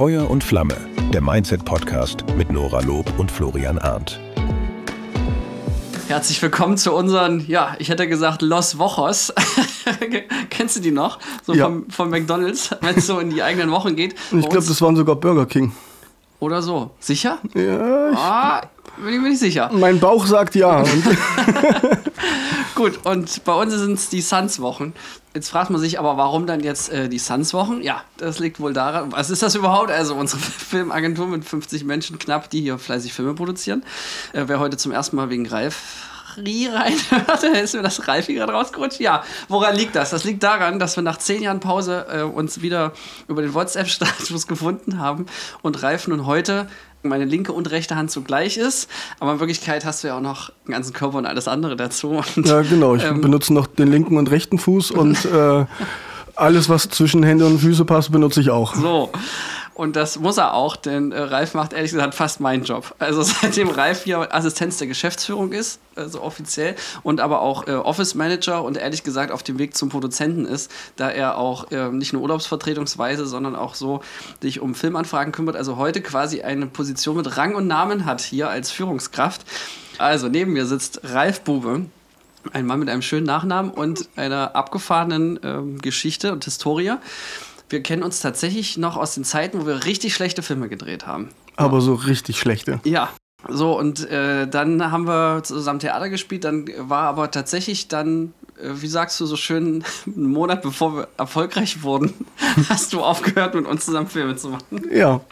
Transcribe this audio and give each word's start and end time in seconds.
Feuer 0.00 0.30
und 0.30 0.42
Flamme, 0.42 0.78
der 1.12 1.20
Mindset-Podcast 1.20 2.24
mit 2.38 2.50
Nora 2.50 2.80
Lob 2.80 3.12
und 3.18 3.30
Florian 3.30 3.78
Arndt. 3.78 4.18
Herzlich 6.08 6.40
willkommen 6.40 6.78
zu 6.78 6.94
unseren, 6.94 7.44
ja, 7.46 7.74
ich 7.78 7.90
hätte 7.90 8.08
gesagt 8.08 8.40
Los 8.40 8.78
Wochos. 8.78 9.30
Kennst 10.48 10.76
du 10.76 10.80
die 10.80 10.90
noch? 10.90 11.18
So 11.44 11.52
Ja. 11.52 11.66
vom, 11.66 11.90
von 11.90 12.08
McDonalds, 12.08 12.74
wenn 12.80 12.96
es 12.96 13.06
so 13.06 13.18
in 13.18 13.28
die 13.28 13.42
eigenen 13.42 13.70
Wochen 13.72 13.94
geht. 13.94 14.14
Ich 14.32 14.48
glaube, 14.48 14.66
das 14.66 14.80
waren 14.80 14.96
sogar 14.96 15.16
Burger 15.16 15.44
King. 15.44 15.72
Oder 16.38 16.62
so. 16.62 16.92
Sicher? 16.98 17.36
Ja, 17.52 18.10
ich, 18.10 18.16
Ah, 18.16 18.62
bin 18.96 19.12
ich 19.16 19.20
mir 19.20 19.28
nicht 19.28 19.38
sicher. 19.40 19.68
mein 19.70 20.00
Bauch 20.00 20.24
sagt 20.24 20.54
ja. 20.54 20.82
Gut, 22.80 23.04
und 23.04 23.44
bei 23.44 23.52
uns 23.52 23.74
sind 23.74 23.92
es 23.92 24.08
die 24.08 24.22
Suns-Wochen. 24.22 24.94
Jetzt 25.34 25.50
fragt 25.50 25.68
man 25.68 25.78
sich 25.82 25.98
aber, 25.98 26.16
warum 26.16 26.46
dann 26.46 26.60
jetzt 26.60 26.90
äh, 26.90 27.10
die 27.10 27.18
Suns-Wochen? 27.18 27.82
Ja, 27.82 28.04
das 28.16 28.38
liegt 28.38 28.58
wohl 28.58 28.72
daran. 28.72 29.12
Was 29.12 29.28
ist 29.28 29.42
das 29.42 29.54
überhaupt? 29.54 29.90
Also 29.90 30.14
unsere 30.14 30.40
Filmagentur 30.40 31.26
mit 31.26 31.44
50 31.44 31.84
Menschen 31.84 32.18
knapp, 32.18 32.48
die 32.48 32.62
hier 32.62 32.78
fleißig 32.78 33.12
Filme 33.12 33.34
produzieren. 33.34 33.84
Äh, 34.32 34.44
wer 34.46 34.60
heute 34.60 34.78
zum 34.78 34.92
ersten 34.92 35.16
Mal 35.16 35.28
wegen 35.28 35.46
Ralf 35.46 35.76
reinhört, 36.38 37.42
da 37.42 37.48
ist 37.48 37.74
mir 37.74 37.82
das 37.82 38.08
Ralfi 38.08 38.32
gerade 38.32 38.52
rausgerutscht. 38.52 38.98
Ja, 38.98 39.24
woran 39.48 39.76
liegt 39.76 39.94
das? 39.94 40.08
Das 40.08 40.24
liegt 40.24 40.42
daran, 40.42 40.78
dass 40.78 40.96
wir 40.96 41.02
nach 41.02 41.18
zehn 41.18 41.42
Jahren 41.42 41.60
Pause 41.60 42.06
äh, 42.10 42.22
uns 42.22 42.62
wieder 42.62 42.94
über 43.28 43.42
den 43.42 43.52
WhatsApp-Status 43.52 44.46
gefunden 44.46 44.98
haben 44.98 45.26
und 45.60 45.82
Ralf 45.82 46.08
nun 46.08 46.24
heute 46.24 46.66
meine 47.02 47.24
linke 47.24 47.52
und 47.52 47.70
rechte 47.70 47.96
Hand 47.96 48.10
zugleich 48.10 48.56
ist. 48.56 48.88
Aber 49.20 49.32
in 49.32 49.40
Wirklichkeit 49.40 49.84
hast 49.84 50.04
du 50.04 50.08
ja 50.08 50.16
auch 50.16 50.20
noch 50.20 50.50
einen 50.66 50.72
ganzen 50.74 50.92
Körper 50.92 51.18
und 51.18 51.26
alles 51.26 51.48
andere 51.48 51.76
dazu. 51.76 52.22
Und 52.36 52.46
ja, 52.46 52.62
genau. 52.62 52.94
Ich 52.94 53.04
Ähm. 53.04 53.20
benutze 53.20 53.52
noch 53.54 53.66
den 53.66 53.88
linken 53.90 54.16
und 54.16 54.30
rechten 54.30 54.58
Fuß 54.58 54.90
und 54.90 55.24
äh, 55.32 55.64
alles, 56.36 56.68
was 56.68 56.88
zwischen 56.88 57.22
Hände 57.22 57.46
und 57.46 57.58
Füße 57.58 57.84
passt, 57.84 58.12
benutze 58.12 58.40
ich 58.40 58.50
auch. 58.50 58.74
So. 58.74 59.10
Und 59.74 59.96
das 59.96 60.18
muss 60.18 60.36
er 60.36 60.54
auch, 60.54 60.76
denn 60.76 61.12
äh, 61.12 61.18
Ralf 61.18 61.54
macht 61.54 61.72
ehrlich 61.72 61.92
gesagt 61.92 62.14
fast 62.14 62.40
meinen 62.40 62.64
Job. 62.64 62.94
Also 62.98 63.22
seitdem 63.40 63.68
Ralf 63.68 64.04
hier 64.04 64.34
Assistenz 64.34 64.78
der 64.78 64.88
Geschäftsführung 64.88 65.52
ist, 65.52 65.80
also 65.96 66.22
offiziell, 66.22 66.74
und 67.02 67.20
aber 67.20 67.40
auch 67.40 67.66
äh, 67.66 67.72
Office 67.72 68.14
Manager 68.14 68.62
und 68.62 68.76
ehrlich 68.76 69.04
gesagt 69.04 69.32
auf 69.32 69.42
dem 69.42 69.58
Weg 69.58 69.76
zum 69.76 69.88
Produzenten 69.88 70.44
ist, 70.44 70.70
da 70.96 71.08
er 71.08 71.38
auch 71.38 71.70
äh, 71.70 71.88
nicht 71.90 72.12
nur 72.12 72.22
urlaubsvertretungsweise, 72.22 73.26
sondern 73.26 73.56
auch 73.56 73.74
so 73.74 74.02
sich 74.42 74.60
um 74.60 74.74
Filmanfragen 74.74 75.32
kümmert. 75.32 75.56
Also 75.56 75.76
heute 75.76 76.02
quasi 76.02 76.42
eine 76.42 76.66
Position 76.66 77.16
mit 77.16 77.36
Rang 77.36 77.54
und 77.54 77.66
Namen 77.66 78.04
hat 78.04 78.20
hier 78.20 78.50
als 78.50 78.70
Führungskraft. 78.70 79.46
Also 79.98 80.28
neben 80.28 80.52
mir 80.52 80.66
sitzt 80.66 81.00
Ralf 81.04 81.42
Bube. 81.42 81.86
Ein 82.52 82.66
Mann 82.66 82.80
mit 82.80 82.88
einem 82.88 83.02
schönen 83.02 83.26
Nachnamen 83.26 83.70
und 83.70 84.08
einer 84.16 84.56
abgefahrenen 84.56 85.38
ähm, 85.42 85.78
Geschichte 85.78 86.32
und 86.32 86.44
Historie. 86.44 86.92
Wir 87.70 87.82
kennen 87.82 88.02
uns 88.02 88.20
tatsächlich 88.20 88.76
noch 88.76 88.96
aus 88.96 89.14
den 89.14 89.24
Zeiten, 89.24 89.60
wo 89.62 89.66
wir 89.66 89.84
richtig 89.84 90.14
schlechte 90.14 90.42
Filme 90.42 90.68
gedreht 90.68 91.06
haben. 91.06 91.28
Aber 91.56 91.80
so 91.80 91.94
richtig 91.94 92.38
schlechte. 92.38 92.80
Ja. 92.84 93.10
So, 93.48 93.78
und 93.78 94.06
äh, 94.10 94.46
dann 94.46 94.92
haben 94.92 95.06
wir 95.06 95.42
zusammen 95.42 95.78
Theater 95.78 96.10
gespielt, 96.10 96.44
dann 96.44 96.68
war 96.78 97.04
aber 97.04 97.30
tatsächlich 97.30 97.88
dann, 97.88 98.34
äh, 98.62 98.68
wie 98.74 98.86
sagst 98.86 99.18
du 99.18 99.24
so 99.24 99.36
schön, 99.36 99.82
einen 100.06 100.30
Monat 100.30 100.60
bevor 100.60 100.94
wir 100.94 101.08
erfolgreich 101.16 101.82
wurden, 101.82 102.12
hast 102.68 102.92
du 102.92 103.00
aufgehört, 103.00 103.54
mit 103.54 103.66
uns 103.66 103.86
zusammen 103.86 104.08
Filme 104.08 104.36
zu 104.36 104.50
machen. 104.50 104.82
Ja, 104.92 105.22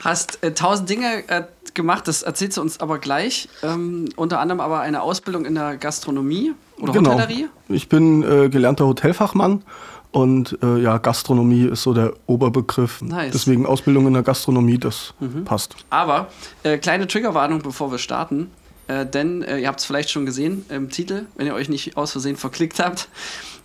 Hast 0.00 0.42
äh, 0.44 0.54
tausend 0.54 0.88
Dinge 0.88 1.28
äh, 1.28 1.42
gemacht, 1.74 2.06
das 2.06 2.22
erzählst 2.22 2.56
du 2.56 2.60
uns 2.60 2.80
aber 2.80 2.98
gleich. 2.98 3.48
Ähm, 3.62 4.08
unter 4.16 4.38
anderem 4.38 4.60
aber 4.60 4.80
eine 4.80 5.02
Ausbildung 5.02 5.44
in 5.44 5.54
der 5.54 5.76
Gastronomie 5.76 6.52
oder 6.78 6.92
genau. 6.92 7.14
Hotellerie. 7.14 7.48
Ich 7.68 7.88
bin 7.88 8.22
äh, 8.22 8.48
gelernter 8.48 8.86
Hotelfachmann 8.86 9.64
und 10.10 10.58
äh, 10.62 10.78
ja, 10.78 10.98
Gastronomie 10.98 11.64
ist 11.64 11.82
so 11.82 11.92
der 11.92 12.14
Oberbegriff. 12.26 13.02
Nice. 13.02 13.28
Mhm. 13.28 13.32
Deswegen 13.32 13.66
Ausbildung 13.66 14.06
in 14.06 14.14
der 14.14 14.22
Gastronomie, 14.22 14.78
das 14.78 15.14
passt. 15.44 15.76
Aber 15.90 16.28
äh, 16.62 16.78
kleine 16.78 17.06
Triggerwarnung, 17.06 17.60
bevor 17.60 17.90
wir 17.90 17.98
starten. 17.98 18.50
Äh, 18.88 19.06
denn 19.06 19.42
äh, 19.42 19.58
ihr 19.58 19.68
habt 19.68 19.80
es 19.80 19.86
vielleicht 19.86 20.10
schon 20.10 20.26
gesehen 20.26 20.64
im 20.70 20.90
Titel, 20.90 21.26
wenn 21.36 21.46
ihr 21.46 21.54
euch 21.54 21.68
nicht 21.68 21.96
aus 21.96 22.12
Versehen 22.12 22.36
verklickt 22.36 22.80
habt, 22.80 23.08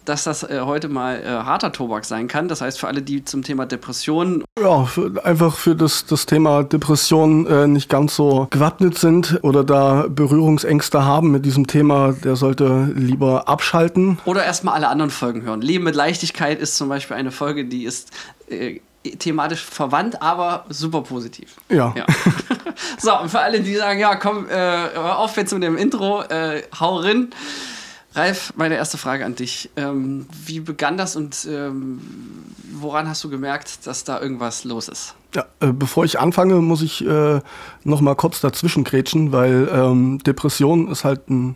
dass 0.06 0.24
das 0.24 0.44
äh, 0.44 0.62
heute 0.64 0.90
mal 0.90 1.22
äh, 1.22 1.28
harter 1.28 1.72
Tobak 1.72 2.06
sein 2.06 2.28
kann. 2.28 2.48
Das 2.48 2.62
heißt, 2.62 2.80
für 2.80 2.88
alle, 2.88 3.02
die 3.02 3.24
zum 3.24 3.44
Thema 3.44 3.66
Depressionen 3.66 4.44
Ja, 4.60 4.86
für, 4.86 5.24
einfach 5.24 5.56
für 5.56 5.76
das, 5.76 6.06
das 6.06 6.26
Thema 6.26 6.64
Depression 6.64 7.48
äh, 7.48 7.68
nicht 7.68 7.90
ganz 7.90 8.16
so 8.16 8.48
gewappnet 8.50 8.98
sind 8.98 9.40
oder 9.44 9.64
da 9.64 10.06
Berührungsängste 10.10 11.06
haben 11.06 11.32
mit 11.32 11.46
diesem 11.46 11.68
Thema, 11.68 12.14
der 12.14 12.36
sollte 12.36 12.92
lieber 12.96 13.48
abschalten. 13.48 14.20
oder 14.26 14.44
erstmal 14.44 14.76
alle 14.76 14.88
anderen 14.88 15.12
Folgen 15.12 15.44
hören. 15.44 15.62
Leben 15.62 15.84
mit 15.84 15.96
Leichtigkeit 15.96 16.60
ist 16.60 16.78
zum 16.78 16.90
Beispiel 16.90 17.18
eine 17.18 17.32
Folge, 17.32 17.66
die 17.66 17.86
ist 17.86 18.12
äh, 18.50 18.80
thematisch 19.20 19.64
verwandt, 19.64 20.22
aber 20.22 20.66
super 20.70 21.02
positiv. 21.02 21.56
Ja. 21.70 21.94
Ja. 21.96 22.06
so, 22.98 23.20
und 23.20 23.30
für 23.30 23.40
alle, 23.40 23.62
die 23.62 23.76
sagen, 23.76 24.00
ja, 24.00 24.16
komm, 24.16 24.48
äh, 24.50 24.98
auf 24.98 25.36
jetzt 25.38 25.54
mit 25.54 25.64
dem 25.64 25.78
Intro, 25.78 26.22
äh, 26.24 26.64
hau 26.80 26.98
rein. 26.98 27.30
Ralf, 28.16 28.54
meine 28.56 28.76
erste 28.76 28.98
Frage 28.98 29.26
an 29.26 29.36
dich. 29.36 29.72
Ähm, 29.76 30.28
wie 30.46 30.60
begann 30.60 30.98
das 30.98 31.16
und 31.16 31.48
ähm, 31.50 32.00
woran 32.72 33.08
hast 33.08 33.24
du 33.24 33.30
gemerkt, 33.30 33.88
dass 33.88 34.04
da 34.04 34.22
irgendwas 34.22 34.64
los 34.64 34.88
ist? 34.88 35.16
Ja, 35.34 35.46
äh, 35.60 35.72
bevor 35.72 36.06
ich 36.06 36.20
anfange, 36.20 36.56
muss 36.56 36.84
ich 36.84 37.06
äh, 37.06 37.42
noch 37.84 38.02
mal 38.02 38.16
kurz 38.16 38.40
dazwischen 38.40 38.84
grätschen, 38.84 39.32
weil 39.32 39.68
ähm, 39.72 40.20
Depression 40.20 40.90
ist 40.90 41.04
halt 41.04 41.30
ein 41.30 41.56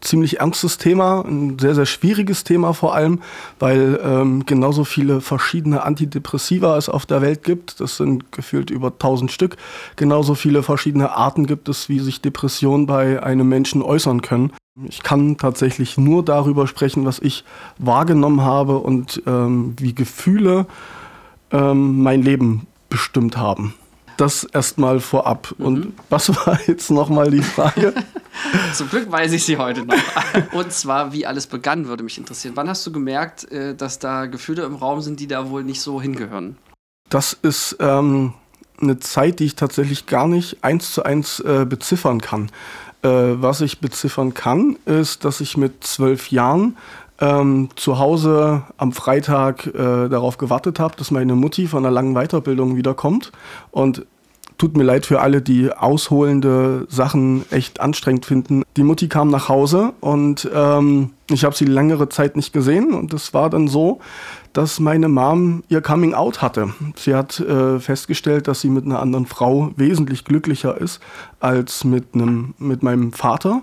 ziemlich 0.00 0.40
ernstes 0.40 0.78
Thema, 0.78 1.22
ein 1.22 1.58
sehr, 1.58 1.74
sehr 1.74 1.86
schwieriges 1.86 2.44
Thema 2.44 2.74
vor 2.74 2.94
allem, 2.94 3.20
weil 3.58 3.98
ähm, 4.02 4.44
genauso 4.46 4.84
viele 4.84 5.20
verschiedene 5.20 5.82
Antidepressiva 5.82 6.76
es 6.76 6.88
auf 6.88 7.06
der 7.06 7.22
Welt 7.22 7.42
gibt. 7.42 7.80
Das 7.80 7.96
sind 7.96 8.30
gefühlt 8.32 8.70
über 8.70 8.88
1000 8.88 9.32
Stück. 9.32 9.56
Genauso 9.96 10.34
viele 10.34 10.62
verschiedene 10.62 11.12
Arten 11.12 11.46
gibt 11.46 11.68
es, 11.68 11.88
wie 11.88 12.00
sich 12.00 12.20
Depressionen 12.20 12.86
bei 12.86 13.22
einem 13.22 13.48
Menschen 13.48 13.80
äußern 13.80 14.20
können. 14.20 14.52
Ich 14.82 15.04
kann 15.04 15.36
tatsächlich 15.36 15.98
nur 15.98 16.24
darüber 16.24 16.66
sprechen, 16.66 17.04
was 17.04 17.20
ich 17.20 17.44
wahrgenommen 17.78 18.40
habe 18.40 18.78
und 18.78 19.22
ähm, 19.24 19.76
wie 19.78 19.94
Gefühle 19.94 20.66
ähm, 21.52 22.02
mein 22.02 22.22
Leben 22.22 22.66
bestimmt 22.88 23.36
haben. 23.36 23.74
Das 24.16 24.42
erstmal 24.44 24.98
vorab. 24.98 25.54
Und 25.58 25.92
was 26.10 26.28
war 26.28 26.58
jetzt 26.66 26.90
nochmal 26.90 27.30
die 27.30 27.42
Frage? 27.42 27.94
Zum 28.74 28.88
Glück 28.88 29.10
weiß 29.10 29.32
ich 29.32 29.44
sie 29.44 29.58
heute 29.58 29.84
noch. 29.84 29.94
Und 30.52 30.72
zwar, 30.72 31.12
wie 31.12 31.26
alles 31.26 31.46
begann, 31.46 31.86
würde 31.86 32.02
mich 32.02 32.18
interessieren. 32.18 32.56
Wann 32.56 32.68
hast 32.68 32.86
du 32.86 32.92
gemerkt, 32.92 33.50
äh, 33.50 33.74
dass 33.74 33.98
da 33.98 34.26
Gefühle 34.26 34.64
im 34.64 34.74
Raum 34.74 35.00
sind, 35.00 35.20
die 35.20 35.26
da 35.26 35.50
wohl 35.50 35.64
nicht 35.64 35.80
so 35.80 36.00
hingehören? 36.00 36.56
Das 37.08 37.32
ist 37.42 37.76
ähm, 37.80 38.34
eine 38.80 38.98
Zeit, 38.98 39.40
die 39.40 39.46
ich 39.46 39.56
tatsächlich 39.56 40.06
gar 40.06 40.28
nicht 40.28 40.62
eins 40.62 40.92
zu 40.92 41.04
eins 41.04 41.40
äh, 41.40 41.64
beziffern 41.68 42.20
kann. 42.20 42.50
Äh, 43.04 43.42
was 43.42 43.60
ich 43.60 43.80
beziffern 43.80 44.32
kann, 44.32 44.76
ist, 44.86 45.24
dass 45.24 45.40
ich 45.40 45.58
mit 45.58 45.84
zwölf 45.84 46.30
Jahren 46.30 46.76
ähm, 47.20 47.68
zu 47.76 47.98
Hause 47.98 48.62
am 48.78 48.92
Freitag 48.92 49.66
äh, 49.66 50.08
darauf 50.08 50.38
gewartet 50.38 50.80
habe, 50.80 50.96
dass 50.96 51.10
meine 51.10 51.34
Mutti 51.34 51.66
von 51.66 51.84
einer 51.84 51.92
langen 51.92 52.14
Weiterbildung 52.14 52.76
wiederkommt. 52.76 53.30
Und 53.70 54.06
tut 54.56 54.76
mir 54.76 54.84
leid 54.84 55.04
für 55.04 55.20
alle, 55.20 55.42
die 55.42 55.70
ausholende 55.70 56.86
Sachen 56.88 57.44
echt 57.50 57.80
anstrengend 57.80 58.24
finden. 58.24 58.62
Die 58.76 58.82
Mutti 58.84 59.08
kam 59.08 59.28
nach 59.28 59.48
Hause 59.48 59.92
und 60.00 60.48
ähm, 60.54 61.10
ich 61.30 61.44
habe 61.44 61.54
sie 61.54 61.66
längere 61.66 62.08
Zeit 62.08 62.36
nicht 62.36 62.52
gesehen. 62.52 62.94
Und 62.94 63.12
es 63.12 63.34
war 63.34 63.50
dann 63.50 63.68
so, 63.68 64.00
dass 64.54 64.78
meine 64.78 65.08
Mom 65.08 65.64
ihr 65.68 65.82
Coming 65.82 66.14
Out 66.14 66.40
hatte. 66.40 66.72
Sie 66.96 67.14
hat 67.14 67.40
äh, 67.40 67.80
festgestellt, 67.80 68.46
dass 68.46 68.60
sie 68.60 68.70
mit 68.70 68.84
einer 68.84 69.00
anderen 69.00 69.26
Frau 69.26 69.72
wesentlich 69.76 70.24
glücklicher 70.24 70.80
ist 70.80 71.00
als 71.40 71.82
mit, 71.82 72.14
einem, 72.14 72.54
mit 72.58 72.82
meinem 72.82 73.12
Vater. 73.12 73.62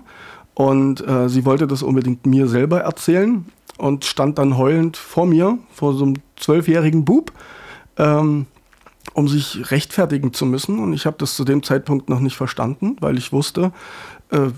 Und 0.54 1.06
äh, 1.06 1.30
sie 1.30 1.46
wollte 1.46 1.66
das 1.66 1.82
unbedingt 1.82 2.26
mir 2.26 2.46
selber 2.46 2.80
erzählen 2.80 3.46
und 3.78 4.04
stand 4.04 4.38
dann 4.38 4.58
heulend 4.58 4.98
vor 4.98 5.24
mir, 5.24 5.58
vor 5.72 5.94
so 5.94 6.04
einem 6.04 6.16
zwölfjährigen 6.36 7.06
Bub, 7.06 7.32
ähm, 7.96 8.44
um 9.14 9.28
sich 9.28 9.70
rechtfertigen 9.70 10.34
zu 10.34 10.44
müssen. 10.44 10.78
Und 10.78 10.92
ich 10.92 11.06
habe 11.06 11.16
das 11.18 11.36
zu 11.36 11.44
dem 11.44 11.62
Zeitpunkt 11.62 12.10
noch 12.10 12.20
nicht 12.20 12.36
verstanden, 12.36 12.96
weil 13.00 13.16
ich 13.16 13.32
wusste, 13.32 13.72
äh, 14.30 14.50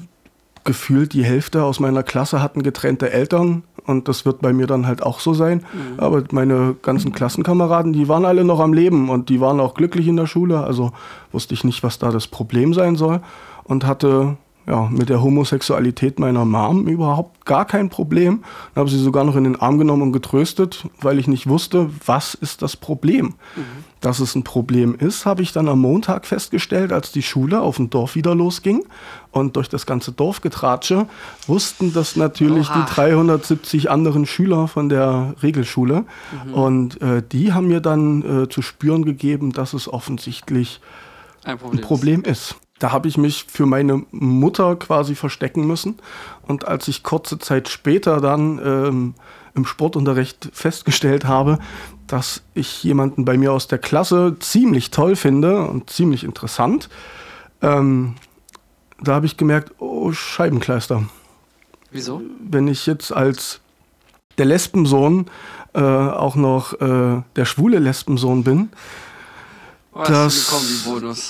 gefühlt 0.64 1.12
die 1.12 1.24
Hälfte 1.24 1.62
aus 1.62 1.78
meiner 1.78 2.02
Klasse 2.02 2.42
hatten 2.42 2.64
getrennte 2.64 3.12
Eltern 3.12 3.62
und 3.86 4.08
das 4.08 4.24
wird 4.24 4.40
bei 4.40 4.52
mir 4.52 4.66
dann 4.66 4.86
halt 4.86 5.02
auch 5.02 5.20
so 5.20 5.34
sein. 5.34 5.64
Aber 5.98 6.24
meine 6.30 6.74
ganzen 6.82 7.12
Klassenkameraden, 7.12 7.92
die 7.92 8.08
waren 8.08 8.24
alle 8.24 8.44
noch 8.44 8.60
am 8.60 8.72
Leben 8.72 9.10
und 9.10 9.28
die 9.28 9.40
waren 9.40 9.60
auch 9.60 9.74
glücklich 9.74 10.08
in 10.08 10.16
der 10.16 10.26
Schule. 10.26 10.64
Also 10.64 10.92
wusste 11.32 11.54
ich 11.54 11.64
nicht, 11.64 11.82
was 11.82 11.98
da 11.98 12.10
das 12.10 12.26
Problem 12.26 12.72
sein 12.72 12.96
soll 12.96 13.20
und 13.64 13.86
hatte 13.86 14.36
ja, 14.66 14.88
mit 14.90 15.10
der 15.10 15.22
Homosexualität 15.22 16.18
meiner 16.18 16.44
Mom 16.44 16.86
überhaupt 16.86 17.44
gar 17.44 17.66
kein 17.66 17.90
Problem. 17.90 18.42
Dann 18.74 18.82
habe 18.82 18.90
sie 18.90 18.98
sogar 18.98 19.24
noch 19.24 19.36
in 19.36 19.44
den 19.44 19.60
Arm 19.60 19.78
genommen 19.78 20.02
und 20.02 20.12
getröstet, 20.12 20.86
weil 21.00 21.18
ich 21.18 21.28
nicht 21.28 21.48
wusste, 21.48 21.90
was 22.06 22.34
ist 22.34 22.62
das 22.62 22.76
Problem. 22.76 23.34
Mhm. 23.56 23.62
Dass 24.04 24.20
es 24.20 24.34
ein 24.34 24.44
Problem 24.44 24.94
ist, 24.94 25.24
habe 25.24 25.40
ich 25.40 25.54
dann 25.54 25.66
am 25.66 25.80
Montag 25.80 26.26
festgestellt, 26.26 26.92
als 26.92 27.10
die 27.10 27.22
Schule 27.22 27.62
auf 27.62 27.76
dem 27.76 27.88
Dorf 27.88 28.16
wieder 28.16 28.34
losging. 28.34 28.84
Und 29.30 29.56
durch 29.56 29.70
das 29.70 29.86
ganze 29.86 30.12
Dorfgetratsche 30.12 31.06
wussten 31.46 31.94
das 31.94 32.14
natürlich 32.14 32.68
Oha. 32.68 32.84
die 32.84 32.94
370 32.94 33.90
anderen 33.90 34.26
Schüler 34.26 34.68
von 34.68 34.90
der 34.90 35.34
Regelschule. 35.42 36.04
Mhm. 36.44 36.52
Und 36.52 37.00
äh, 37.00 37.22
die 37.32 37.54
haben 37.54 37.68
mir 37.68 37.80
dann 37.80 38.42
äh, 38.42 38.48
zu 38.50 38.60
spüren 38.60 39.06
gegeben, 39.06 39.52
dass 39.52 39.72
es 39.72 39.90
offensichtlich 39.90 40.82
ein 41.42 41.56
Problem, 41.56 41.78
ein 41.78 41.82
Problem 41.82 42.22
ist. 42.24 42.50
ist. 42.50 42.56
Da 42.80 42.92
habe 42.92 43.08
ich 43.08 43.16
mich 43.16 43.46
für 43.48 43.64
meine 43.64 44.02
Mutter 44.10 44.76
quasi 44.76 45.14
verstecken 45.14 45.66
müssen. 45.66 45.96
Und 46.42 46.68
als 46.68 46.88
ich 46.88 47.02
kurze 47.04 47.38
Zeit 47.38 47.70
später 47.70 48.20
dann 48.20 48.60
ähm, 48.62 49.14
im 49.54 49.64
Sportunterricht 49.64 50.50
festgestellt 50.52 51.24
habe, 51.24 51.58
dass 52.06 52.42
ich 52.54 52.82
jemanden 52.84 53.24
bei 53.24 53.36
mir 53.36 53.52
aus 53.52 53.66
der 53.66 53.78
Klasse 53.78 54.36
ziemlich 54.40 54.90
toll 54.90 55.16
finde 55.16 55.66
und 55.66 55.90
ziemlich 55.90 56.24
interessant, 56.24 56.88
ähm, 57.62 58.14
da 59.00 59.14
habe 59.14 59.26
ich 59.26 59.36
gemerkt, 59.36 59.72
oh 59.78 60.12
Scheibenkleister. 60.12 61.04
Wieso? 61.90 62.22
Wenn 62.40 62.68
ich 62.68 62.86
jetzt 62.86 63.12
als 63.12 63.60
der 64.38 64.46
Lesbensohn 64.46 65.26
äh, 65.74 65.80
auch 65.80 66.36
noch 66.36 66.80
äh, 66.80 67.22
der 67.36 67.44
schwule 67.44 67.78
Lesbensohn 67.78 68.44
bin, 68.44 68.70
das, 69.94 70.50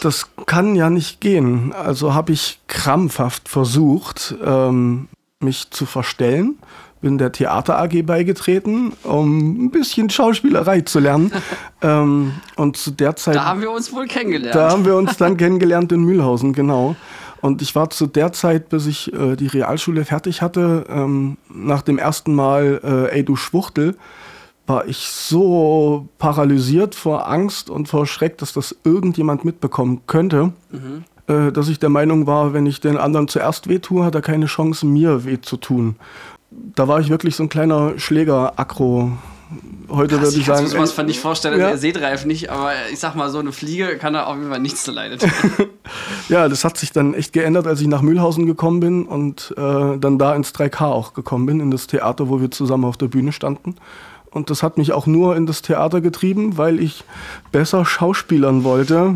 das 0.00 0.30
kann 0.46 0.74
ja 0.74 0.88
nicht 0.88 1.20
gehen. 1.20 1.74
Also 1.74 2.14
habe 2.14 2.32
ich 2.32 2.60
krampfhaft 2.66 3.48
versucht, 3.48 4.34
ähm, 4.42 5.08
mich 5.38 5.70
zu 5.70 5.84
verstellen. 5.84 6.58
Bin 7.04 7.18
der 7.18 7.32
Theater 7.32 7.78
AG 7.78 8.02
beigetreten, 8.06 8.94
um 9.02 9.66
ein 9.66 9.70
bisschen 9.70 10.08
Schauspielerei 10.08 10.80
zu 10.80 11.00
lernen. 11.00 11.32
ähm, 11.82 12.32
und 12.56 12.78
zu 12.78 12.92
der 12.92 13.14
Zeit. 13.14 13.34
Da 13.34 13.44
haben 13.44 13.60
wir 13.60 13.70
uns 13.70 13.92
wohl 13.92 14.06
kennengelernt. 14.06 14.54
Da 14.54 14.70
haben 14.70 14.86
wir 14.86 14.96
uns 14.96 15.18
dann 15.18 15.36
kennengelernt 15.36 15.92
in 15.92 16.02
Mühlhausen, 16.02 16.54
genau. 16.54 16.96
Und 17.42 17.60
ich 17.60 17.74
war 17.74 17.90
zu 17.90 18.06
der 18.06 18.32
Zeit, 18.32 18.70
bis 18.70 18.86
ich 18.86 19.12
äh, 19.12 19.36
die 19.36 19.48
Realschule 19.48 20.06
fertig 20.06 20.40
hatte, 20.40 20.86
ähm, 20.88 21.36
nach 21.52 21.82
dem 21.82 21.98
ersten 21.98 22.34
Mal, 22.34 22.80
äh, 22.82 23.18
ey 23.18 23.22
du 23.22 23.36
Schwuchtel, 23.36 23.96
war 24.66 24.88
ich 24.88 25.08
so 25.08 26.08
paralysiert 26.16 26.94
vor 26.94 27.28
Angst 27.28 27.68
und 27.68 27.86
vor 27.86 28.06
Schreck, 28.06 28.38
dass 28.38 28.54
das 28.54 28.74
irgendjemand 28.82 29.44
mitbekommen 29.44 30.00
könnte, 30.06 30.54
mhm. 30.70 31.04
äh, 31.26 31.52
dass 31.52 31.68
ich 31.68 31.78
der 31.78 31.90
Meinung 31.90 32.26
war, 32.26 32.54
wenn 32.54 32.64
ich 32.64 32.80
den 32.80 32.96
anderen 32.96 33.28
zuerst 33.28 33.68
wehtue, 33.68 34.06
hat 34.06 34.14
er 34.14 34.22
keine 34.22 34.46
Chance, 34.46 34.86
mir 34.86 35.26
weh 35.26 35.38
zu 35.42 35.58
tun. 35.58 35.96
Da 36.50 36.88
war 36.88 37.00
ich 37.00 37.10
wirklich 37.10 37.36
so 37.36 37.42
ein 37.42 37.48
kleiner 37.48 37.98
Schläger-Akro. 37.98 39.12
Heute 39.88 40.20
würde 40.20 40.36
ich 40.36 40.46
sagen. 40.46 40.64
Ich 40.64 40.72
sowas 40.72 40.92
fand 40.92 41.10
ich 41.10 41.20
vorstellen, 41.20 41.60
ja. 41.60 41.68
der 41.68 41.78
Seedreif 41.78 42.24
nicht, 42.24 42.50
aber 42.50 42.72
ich 42.92 42.98
sag 42.98 43.14
mal, 43.14 43.30
so 43.30 43.38
eine 43.38 43.52
Fliege 43.52 43.98
kann 43.98 44.14
da 44.14 44.24
auf 44.24 44.36
jeden 44.36 44.50
Fall 44.50 44.60
nichts 44.60 44.82
zu 44.84 44.90
leiden 44.90 45.18
tun. 45.18 45.30
ja, 46.28 46.48
das 46.48 46.64
hat 46.64 46.78
sich 46.78 46.92
dann 46.92 47.14
echt 47.14 47.32
geändert, 47.32 47.66
als 47.66 47.80
ich 47.80 47.86
nach 47.86 48.02
Mühlhausen 48.02 48.46
gekommen 48.46 48.80
bin 48.80 49.04
und 49.04 49.54
äh, 49.56 49.98
dann 49.98 50.18
da 50.18 50.34
ins 50.34 50.54
3K 50.54 50.86
auch 50.86 51.12
gekommen 51.14 51.46
bin, 51.46 51.60
in 51.60 51.70
das 51.70 51.86
Theater, 51.86 52.28
wo 52.28 52.40
wir 52.40 52.50
zusammen 52.50 52.84
auf 52.84 52.96
der 52.96 53.08
Bühne 53.08 53.32
standen. 53.32 53.76
Und 54.30 54.50
das 54.50 54.62
hat 54.62 54.78
mich 54.78 54.92
auch 54.92 55.06
nur 55.06 55.36
in 55.36 55.46
das 55.46 55.62
Theater 55.62 56.00
getrieben, 56.00 56.56
weil 56.56 56.80
ich 56.80 57.04
besser 57.52 57.84
schauspielern 57.84 58.64
wollte, 58.64 59.14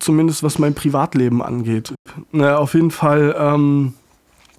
zumindest 0.00 0.42
was 0.42 0.58
mein 0.58 0.74
Privatleben 0.74 1.42
angeht. 1.42 1.94
Naja, 2.32 2.58
auf 2.58 2.74
jeden 2.74 2.90
Fall 2.90 3.36
ähm, 3.38 3.94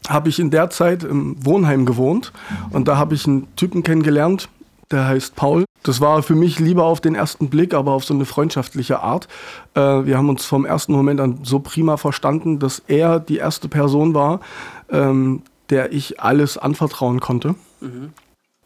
habe 0.08 0.30
ich 0.30 0.40
in 0.40 0.50
der 0.50 0.70
Zeit 0.70 1.04
im 1.04 1.44
Wohnheim 1.46 1.86
gewohnt 1.86 2.32
und 2.72 2.88
da 2.88 2.98
habe 2.98 3.16
ich 3.16 3.28
einen 3.28 3.54
Typen 3.56 3.84
kennengelernt, 3.84 4.50
der 4.92 5.06
heißt 5.06 5.36
Paul. 5.36 5.66
Das 5.84 6.02
war 6.02 6.24
für 6.24 6.36
mich 6.36 6.60
lieber 6.60 6.86
auf 6.86 7.00
den 7.00 7.16
ersten 7.16 7.50
Blick, 7.50 7.74
aber 7.74 7.92
auf 7.94 8.04
so 8.04 8.14
eine 8.14 8.26
freundschaftliche 8.26 9.00
Art. 9.00 9.28
Äh, 9.76 9.80
wir 9.80 10.18
haben 10.18 10.30
uns 10.30 10.46
vom 10.46 10.66
ersten 10.66 10.92
Moment 10.92 11.22
an 11.22 11.40
so 11.44 11.60
prima 11.60 11.98
verstanden, 11.98 12.60
dass 12.60 12.82
er 12.88 13.20
die 13.20 13.38
erste 13.38 13.70
Person 13.70 14.14
war, 14.14 14.42
ähm, 14.90 15.44
der 15.70 15.94
ich 15.94 16.20
alles 16.20 16.58
anvertrauen 16.58 17.20
konnte. 17.20 17.56
Mhm 17.80 18.14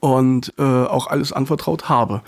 und 0.03 0.53
äh, 0.57 0.62
auch 0.63 1.07
alles 1.07 1.31
anvertraut 1.31 1.88
habe. 1.88 2.24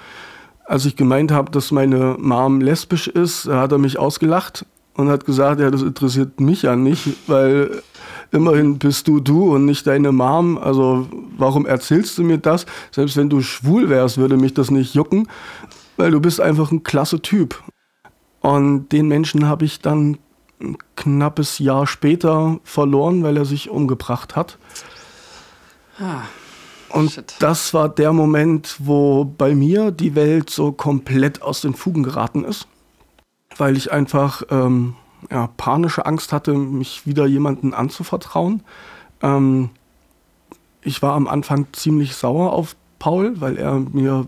Als 0.63 0.85
ich 0.85 0.95
gemeint 0.95 1.33
habe, 1.33 1.51
dass 1.51 1.71
meine 1.71 2.15
Mom 2.17 2.61
lesbisch 2.61 3.09
ist, 3.09 3.49
hat 3.49 3.73
er 3.73 3.79
mich 3.79 3.99
ausgelacht 3.99 4.65
und 4.93 5.09
hat 5.09 5.25
gesagt, 5.25 5.59
ja, 5.59 5.69
das 5.69 5.81
interessiert 5.81 6.39
mich 6.39 6.61
ja 6.61 6.77
nicht, 6.77 7.17
weil 7.27 7.83
immerhin 8.31 8.79
bist 8.79 9.07
du 9.07 9.19
du 9.19 9.55
und 9.55 9.65
nicht 9.65 9.87
deine 9.87 10.11
Mom. 10.11 10.57
Also 10.57 11.07
warum 11.37 11.65
erzählst 11.65 12.17
du 12.17 12.23
mir 12.23 12.37
das? 12.37 12.65
Selbst 12.91 13.17
wenn 13.17 13.29
du 13.29 13.41
schwul 13.41 13.89
wärst, 13.89 14.17
würde 14.17 14.37
mich 14.37 14.53
das 14.53 14.71
nicht 14.71 14.93
jucken, 14.93 15.27
weil 15.97 16.11
du 16.11 16.19
bist 16.19 16.41
einfach 16.41 16.71
ein 16.71 16.83
klasse 16.83 17.21
Typ. 17.21 17.63
Und 18.41 18.89
den 18.89 19.07
Menschen 19.07 19.47
habe 19.47 19.65
ich 19.65 19.81
dann 19.81 20.17
ein 20.61 20.77
knappes 20.95 21.59
Jahr 21.59 21.87
später 21.87 22.59
verloren, 22.63 23.23
weil 23.23 23.37
er 23.37 23.45
sich 23.45 23.69
umgebracht 23.69 24.35
hat. 24.35 24.57
Ah. 25.99 26.23
Und 26.89 27.11
Shit. 27.11 27.35
das 27.39 27.73
war 27.73 27.89
der 27.89 28.13
Moment, 28.13 28.77
wo 28.79 29.25
bei 29.25 29.53
mir 29.53 29.91
die 29.91 30.15
Welt 30.15 30.49
so 30.49 30.71
komplett 30.71 31.41
aus 31.41 31.61
den 31.61 31.73
Fugen 31.73 32.03
geraten 32.03 32.45
ist, 32.45 32.67
weil 33.57 33.75
ich 33.75 33.91
einfach 33.91 34.43
ähm, 34.49 34.95
ja, 35.31 35.49
panische 35.57 36.05
Angst 36.05 36.33
hatte, 36.33 36.53
mich 36.53 37.05
wieder 37.05 37.25
jemandem 37.25 37.73
anzuvertrauen. 37.73 38.63
Ähm, 39.21 39.69
ich 40.81 41.01
war 41.01 41.13
am 41.13 41.27
Anfang 41.27 41.67
ziemlich 41.73 42.15
sauer 42.15 42.53
auf 42.53 42.75
Paul, 42.99 43.41
weil 43.41 43.57
er 43.57 43.79
mir 43.79 44.27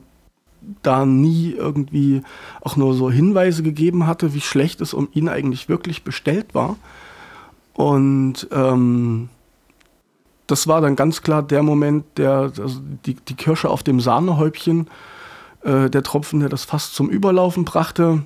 da 0.81 1.05
nie 1.05 1.51
irgendwie 1.51 2.21
auch 2.61 2.75
nur 2.75 2.93
so 2.93 3.09
Hinweise 3.09 3.63
gegeben 3.63 4.07
hatte, 4.07 4.33
wie 4.33 4.41
schlecht 4.41 4.81
es 4.81 4.93
um 4.93 5.07
ihn 5.13 5.29
eigentlich 5.29 5.69
wirklich 5.69 6.03
bestellt 6.03 6.53
war. 6.53 6.75
Und 7.73 8.47
ähm, 8.51 9.29
das 10.47 10.67
war 10.67 10.81
dann 10.81 10.95
ganz 10.95 11.21
klar 11.21 11.43
der 11.43 11.63
Moment, 11.63 12.05
der 12.17 12.51
also 12.57 12.81
die, 13.05 13.13
die 13.13 13.35
Kirsche 13.35 13.69
auf 13.69 13.83
dem 13.83 13.99
Sahnehäubchen, 13.99 14.87
äh, 15.61 15.89
der 15.89 16.03
Tropfen, 16.03 16.39
der 16.39 16.49
das 16.49 16.63
fast 16.63 16.95
zum 16.95 17.09
Überlaufen 17.09 17.65
brachte. 17.65 18.23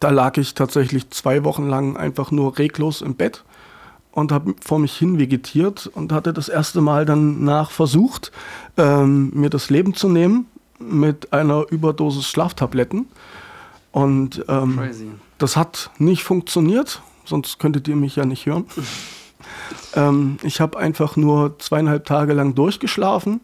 Da 0.00 0.10
lag 0.10 0.36
ich 0.36 0.54
tatsächlich 0.54 1.10
zwei 1.10 1.44
Wochen 1.44 1.68
lang 1.68 1.96
einfach 1.96 2.30
nur 2.30 2.58
reglos 2.58 3.02
im 3.02 3.14
Bett 3.14 3.44
und 4.12 4.30
habe 4.30 4.54
vor 4.60 4.78
mich 4.78 4.96
hin 4.96 5.18
vegetiert 5.18 5.90
und 5.94 6.12
hatte 6.12 6.32
das 6.32 6.48
erste 6.48 6.80
Mal 6.80 7.04
dann 7.04 7.44
nach 7.44 7.70
versucht, 7.70 8.30
ähm, 8.76 9.30
mir 9.34 9.50
das 9.50 9.70
Leben 9.70 9.94
zu 9.94 10.08
nehmen 10.08 10.46
mit 10.78 11.32
einer 11.32 11.66
Überdosis 11.70 12.26
Schlaftabletten. 12.26 13.06
Und 13.90 14.44
ähm, 14.48 14.80
das 15.38 15.56
hat 15.56 15.90
nicht 15.98 16.24
funktioniert, 16.24 17.02
sonst 17.24 17.58
könntet 17.58 17.88
ihr 17.88 17.96
mich 17.96 18.16
ja 18.16 18.24
nicht 18.24 18.46
hören. 18.46 18.66
Ähm, 19.94 20.38
ich 20.42 20.60
habe 20.60 20.78
einfach 20.78 21.16
nur 21.16 21.58
zweieinhalb 21.58 22.06
Tage 22.06 22.32
lang 22.32 22.54
durchgeschlafen 22.54 23.40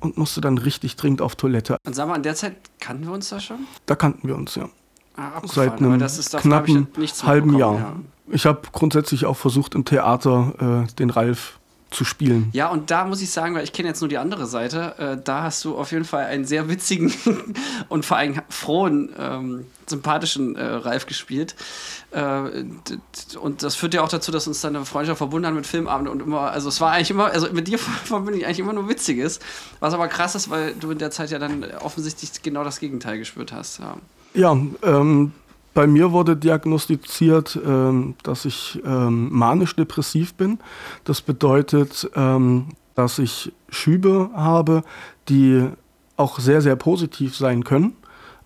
und 0.00 0.16
musste 0.16 0.40
dann 0.40 0.58
richtig 0.58 0.96
dringend 0.96 1.22
auf 1.22 1.36
Toilette. 1.36 1.76
Und 1.86 1.94
sag 1.94 2.08
mal, 2.08 2.16
in 2.16 2.22
der 2.22 2.34
Zeit 2.34 2.56
kannten 2.80 3.06
wir 3.06 3.12
uns 3.12 3.28
da 3.28 3.38
schon? 3.38 3.66
Da 3.86 3.94
kannten 3.94 4.26
wir 4.26 4.34
uns, 4.34 4.54
ja. 4.54 4.68
Ah, 5.16 5.42
Seit 5.44 5.78
einem 5.78 5.98
doch, 5.98 6.40
knappen 6.40 6.88
halben 7.22 7.58
Jahr. 7.58 7.74
Ja. 7.74 7.96
Ich 8.28 8.46
habe 8.46 8.62
grundsätzlich 8.72 9.26
auch 9.26 9.36
versucht, 9.36 9.74
im 9.74 9.84
Theater 9.84 10.86
äh, 10.88 10.92
den 10.94 11.10
Ralf 11.10 11.58
zu 11.92 12.04
spielen. 12.04 12.48
Ja, 12.52 12.68
und 12.68 12.90
da 12.90 13.04
muss 13.04 13.22
ich 13.22 13.30
sagen, 13.30 13.54
weil 13.54 13.64
ich 13.64 13.72
kenne 13.72 13.88
jetzt 13.88 14.00
nur 14.00 14.08
die 14.08 14.18
andere 14.18 14.46
Seite, 14.46 14.94
äh, 14.98 15.22
da 15.22 15.42
hast 15.42 15.64
du 15.64 15.76
auf 15.76 15.92
jeden 15.92 16.04
Fall 16.04 16.24
einen 16.24 16.44
sehr 16.44 16.68
witzigen 16.68 17.12
und 17.88 18.04
vor 18.04 18.16
allem 18.16 18.40
frohen, 18.48 19.10
ähm, 19.18 19.66
sympathischen 19.86 20.56
äh, 20.56 20.64
Ralf 20.64 21.06
gespielt. 21.06 21.54
Äh, 22.10 22.64
und 23.38 23.62
das 23.62 23.74
führt 23.74 23.94
ja 23.94 24.02
auch 24.02 24.08
dazu, 24.08 24.32
dass 24.32 24.46
uns 24.46 24.60
dann 24.60 24.76
eine 24.76 24.84
Freundschaft 24.84 25.18
verbunden 25.18 25.46
hat 25.46 25.54
mit 25.54 25.66
Filmabend 25.66 26.08
und 26.08 26.20
immer, 26.20 26.50
also 26.50 26.68
es 26.68 26.80
war 26.80 26.92
eigentlich 26.92 27.10
immer, 27.10 27.26
also 27.26 27.52
mit 27.52 27.68
dir 27.68 27.78
verbinde 28.04 28.38
ich 28.38 28.46
eigentlich 28.46 28.60
immer 28.60 28.72
nur 28.72 28.88
Witziges, 28.88 29.40
was 29.80 29.94
aber 29.94 30.08
krass 30.08 30.34
ist, 30.34 30.50
weil 30.50 30.74
du 30.74 30.90
in 30.90 30.98
der 30.98 31.10
Zeit 31.10 31.30
ja 31.30 31.38
dann 31.38 31.64
offensichtlich 31.80 32.42
genau 32.42 32.64
das 32.64 32.80
Gegenteil 32.80 33.18
gespürt 33.18 33.52
hast. 33.52 33.78
Ja, 33.78 33.96
ja 34.34 34.56
ähm, 34.82 35.32
bei 35.74 35.86
mir 35.86 36.12
wurde 36.12 36.36
diagnostiziert, 36.36 37.58
ähm, 37.64 38.14
dass 38.22 38.44
ich 38.44 38.80
ähm, 38.84 39.28
manisch-depressiv 39.32 40.34
bin. 40.34 40.58
Das 41.04 41.22
bedeutet, 41.22 42.10
ähm, 42.14 42.66
dass 42.94 43.18
ich 43.18 43.52
Schübe 43.70 44.30
habe, 44.34 44.82
die 45.28 45.66
auch 46.16 46.38
sehr, 46.38 46.60
sehr 46.60 46.76
positiv 46.76 47.36
sein 47.36 47.64
können, 47.64 47.96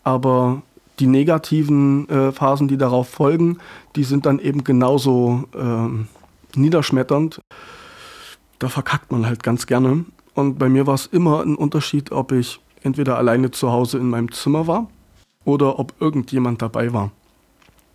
aber 0.04 0.62
die 1.00 1.08
negativen 1.08 2.08
äh, 2.08 2.32
Phasen, 2.32 2.68
die 2.68 2.78
darauf 2.78 3.08
folgen, 3.08 3.58
die 3.96 4.04
sind 4.04 4.24
dann 4.24 4.38
eben 4.38 4.62
genauso 4.62 5.44
ähm, 5.54 6.06
niederschmetternd. 6.54 7.40
Da 8.60 8.68
verkackt 8.68 9.10
man 9.10 9.26
halt 9.26 9.42
ganz 9.42 9.66
gerne. 9.66 10.04
Und 10.34 10.58
bei 10.58 10.68
mir 10.68 10.86
war 10.86 10.94
es 10.94 11.06
immer 11.06 11.42
ein 11.42 11.56
Unterschied, 11.56 12.12
ob 12.12 12.32
ich 12.32 12.60
entweder 12.82 13.18
alleine 13.18 13.50
zu 13.50 13.72
Hause 13.72 13.98
in 13.98 14.08
meinem 14.08 14.30
Zimmer 14.30 14.66
war 14.66 14.88
oder 15.46 15.78
ob 15.78 15.94
irgendjemand 16.00 16.60
dabei 16.60 16.92
war. 16.92 17.10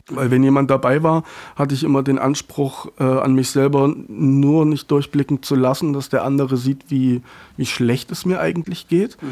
Weil 0.09 0.31
wenn 0.31 0.43
jemand 0.43 0.71
dabei 0.71 1.03
war, 1.03 1.23
hatte 1.55 1.75
ich 1.75 1.83
immer 1.83 2.01
den 2.01 2.17
Anspruch 2.17 2.87
äh, 2.99 3.03
an 3.03 3.33
mich 3.33 3.51
selber, 3.51 3.93
nur 4.07 4.65
nicht 4.65 4.89
durchblicken 4.89 5.43
zu 5.43 5.55
lassen, 5.55 5.93
dass 5.93 6.09
der 6.09 6.23
andere 6.23 6.57
sieht, 6.57 6.85
wie, 6.89 7.21
wie 7.55 7.65
schlecht 7.65 8.11
es 8.11 8.25
mir 8.25 8.39
eigentlich 8.39 8.87
geht. 8.87 9.21
Mhm. 9.21 9.27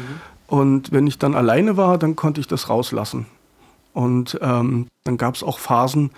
Und 0.46 0.92
wenn 0.92 1.06
ich 1.06 1.18
dann 1.18 1.34
alleine 1.34 1.76
war, 1.76 1.98
dann 1.98 2.16
konnte 2.16 2.40
ich 2.40 2.46
das 2.46 2.68
rauslassen. 2.68 3.26
Und 3.92 4.38
ähm, 4.40 4.86
dann 5.04 5.16
gab 5.16 5.34
es 5.34 5.42
auch 5.42 5.58
Phasen, 5.58 6.10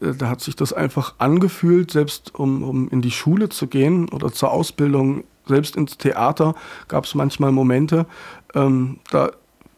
äh, 0.00 0.14
da 0.14 0.28
hat 0.28 0.40
sich 0.40 0.54
das 0.54 0.72
einfach 0.72 1.14
angefühlt, 1.18 1.90
selbst 1.90 2.34
um, 2.34 2.62
um 2.62 2.88
in 2.90 3.02
die 3.02 3.10
Schule 3.10 3.48
zu 3.48 3.66
gehen 3.66 4.08
oder 4.10 4.32
zur 4.32 4.52
Ausbildung, 4.52 5.24
selbst 5.46 5.76
ins 5.76 5.98
Theater 5.98 6.54
gab 6.88 7.04
es 7.04 7.14
manchmal 7.14 7.52
Momente, 7.52 8.06
ähm, 8.54 8.98
da 9.10 9.32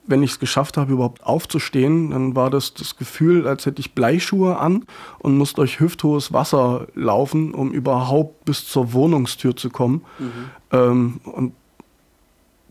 wenn 0.07 0.23
ich 0.23 0.33
es 0.33 0.39
geschafft 0.39 0.77
habe, 0.77 0.93
überhaupt 0.93 1.25
aufzustehen, 1.25 2.11
dann 2.11 2.37
war 2.37 2.51
das 2.51 2.75
das 2.75 2.97
Gefühl, 2.97 3.47
als 3.47 3.67
hätte 3.67 3.81
ich 3.81 3.95
Bleischuhe 3.95 4.59
an 4.59 4.85
und 5.19 5.37
muss 5.37 5.53
durch 5.53 5.81
hüfthohes 5.81 6.33
Wasser 6.33 6.87
laufen, 6.95 7.53
um 7.55 7.73
überhaupt 7.73 8.45
bis 8.45 8.67
zur 8.67 8.93
Wohnungstür 8.93 9.57
zu 9.57 9.71
kommen. 9.71 10.05
Mhm. 10.19 10.33
Ähm, 10.73 11.21
und 11.25 11.53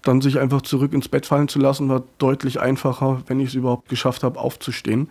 dann 0.04 0.22
sich 0.22 0.40
einfach 0.40 0.62
zurück 0.62 0.94
ins 0.94 1.08
Bett 1.08 1.26
fallen 1.26 1.48
zu 1.48 1.60
lassen, 1.60 1.90
war 1.90 2.04
deutlich 2.20 2.60
einfacher, 2.60 3.24
wenn 3.28 3.40
ich 3.40 3.50
es 3.50 3.56
überhaupt 3.56 3.90
geschafft 3.90 4.24
habe, 4.24 4.40
aufzustehen. 4.40 5.10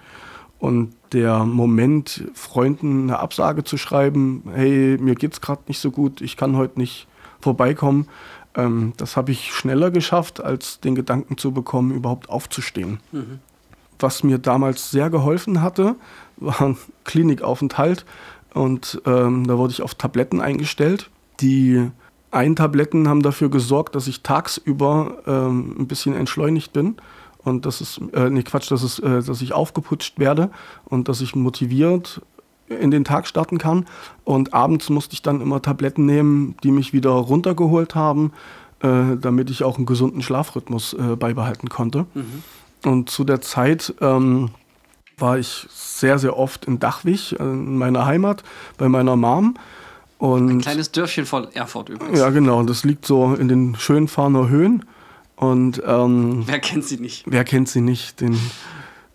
Und 0.58 0.94
der 1.12 1.44
Moment, 1.44 2.24
Freunden 2.34 3.04
eine 3.04 3.18
Absage 3.18 3.64
zu 3.64 3.76
schreiben, 3.76 4.44
hey, 4.54 4.96
mir 5.00 5.14
geht's 5.14 5.40
gerade 5.40 5.62
nicht 5.66 5.80
so 5.80 5.90
gut, 5.90 6.20
ich 6.20 6.36
kann 6.36 6.56
heute 6.56 6.78
nicht 6.78 7.06
vorbeikommen, 7.40 8.08
ähm, 8.56 8.92
das 8.96 9.16
habe 9.16 9.32
ich 9.32 9.52
schneller 9.52 9.90
geschafft, 9.90 10.42
als 10.42 10.80
den 10.80 10.94
Gedanken 10.94 11.38
zu 11.38 11.52
bekommen, 11.52 11.90
überhaupt 11.92 12.28
aufzustehen. 12.28 13.00
Mhm. 13.12 13.40
Was 13.98 14.22
mir 14.22 14.38
damals 14.38 14.90
sehr 14.90 15.10
geholfen 15.10 15.62
hatte, 15.62 15.96
war 16.36 16.60
ein 16.60 16.76
Klinikaufenthalt. 17.04 18.04
Und 18.52 19.02
ähm, 19.06 19.46
da 19.46 19.58
wurde 19.58 19.72
ich 19.72 19.82
auf 19.82 19.94
Tabletten 19.94 20.40
eingestellt. 20.40 21.10
Die 21.40 21.90
einen 22.30 22.56
Tabletten 22.56 23.08
haben 23.08 23.22
dafür 23.22 23.50
gesorgt, 23.50 23.94
dass 23.94 24.06
ich 24.06 24.22
tagsüber 24.22 25.18
ähm, 25.26 25.74
ein 25.78 25.88
bisschen 25.88 26.14
entschleunigt 26.14 26.72
bin 26.72 26.96
und 27.44 27.66
das 27.66 27.80
ist, 27.80 28.00
äh, 28.14 28.30
nee, 28.30 28.42
Quatsch, 28.42 28.70
dass, 28.70 28.82
es, 28.82 28.98
äh, 28.98 29.22
dass 29.22 29.42
ich 29.42 29.52
aufgeputscht 29.52 30.18
werde 30.18 30.50
und 30.86 31.08
dass 31.08 31.20
ich 31.20 31.36
motiviert 31.36 32.22
in 32.68 32.90
den 32.90 33.04
Tag 33.04 33.26
starten 33.26 33.58
kann. 33.58 33.86
Und 34.24 34.54
abends 34.54 34.88
musste 34.90 35.14
ich 35.14 35.22
dann 35.22 35.40
immer 35.40 35.60
Tabletten 35.62 36.06
nehmen, 36.06 36.56
die 36.62 36.70
mich 36.70 36.92
wieder 36.92 37.10
runtergeholt 37.10 37.94
haben, 37.94 38.32
äh, 38.80 39.16
damit 39.20 39.50
ich 39.50 39.64
auch 39.64 39.76
einen 39.76 39.86
gesunden 39.86 40.22
Schlafrhythmus 40.22 40.94
äh, 40.94 41.16
beibehalten 41.16 41.68
konnte. 41.68 42.06
Mhm. 42.14 42.42
Und 42.84 43.10
zu 43.10 43.24
der 43.24 43.40
Zeit 43.40 43.94
ähm, 44.00 44.50
war 45.18 45.38
ich 45.38 45.66
sehr, 45.70 46.18
sehr 46.18 46.36
oft 46.38 46.64
in 46.64 46.78
Dachwig, 46.78 47.38
äh, 47.38 47.42
in 47.42 47.78
meiner 47.78 48.06
Heimat, 48.06 48.42
bei 48.78 48.88
meiner 48.88 49.16
Mom. 49.16 49.56
Und 50.18 50.48
Ein 50.48 50.60
kleines 50.60 50.92
Dörfchen 50.92 51.26
von 51.26 51.52
Erfurt 51.52 51.88
übrigens. 51.88 52.18
Ja, 52.18 52.30
genau. 52.30 52.62
Das 52.62 52.84
liegt 52.84 53.04
so 53.04 53.34
in 53.34 53.48
den 53.48 53.76
schönen 53.76 54.08
Fahner 54.08 54.48
Höhen. 54.48 54.84
Und, 55.36 55.82
ähm, 55.84 56.44
wer 56.46 56.60
kennt 56.60 56.84
sie 56.84 56.98
nicht? 56.98 57.24
Wer 57.26 57.44
kennt 57.44 57.68
sie 57.68 57.80
nicht? 57.80 58.20
Den, 58.20 58.38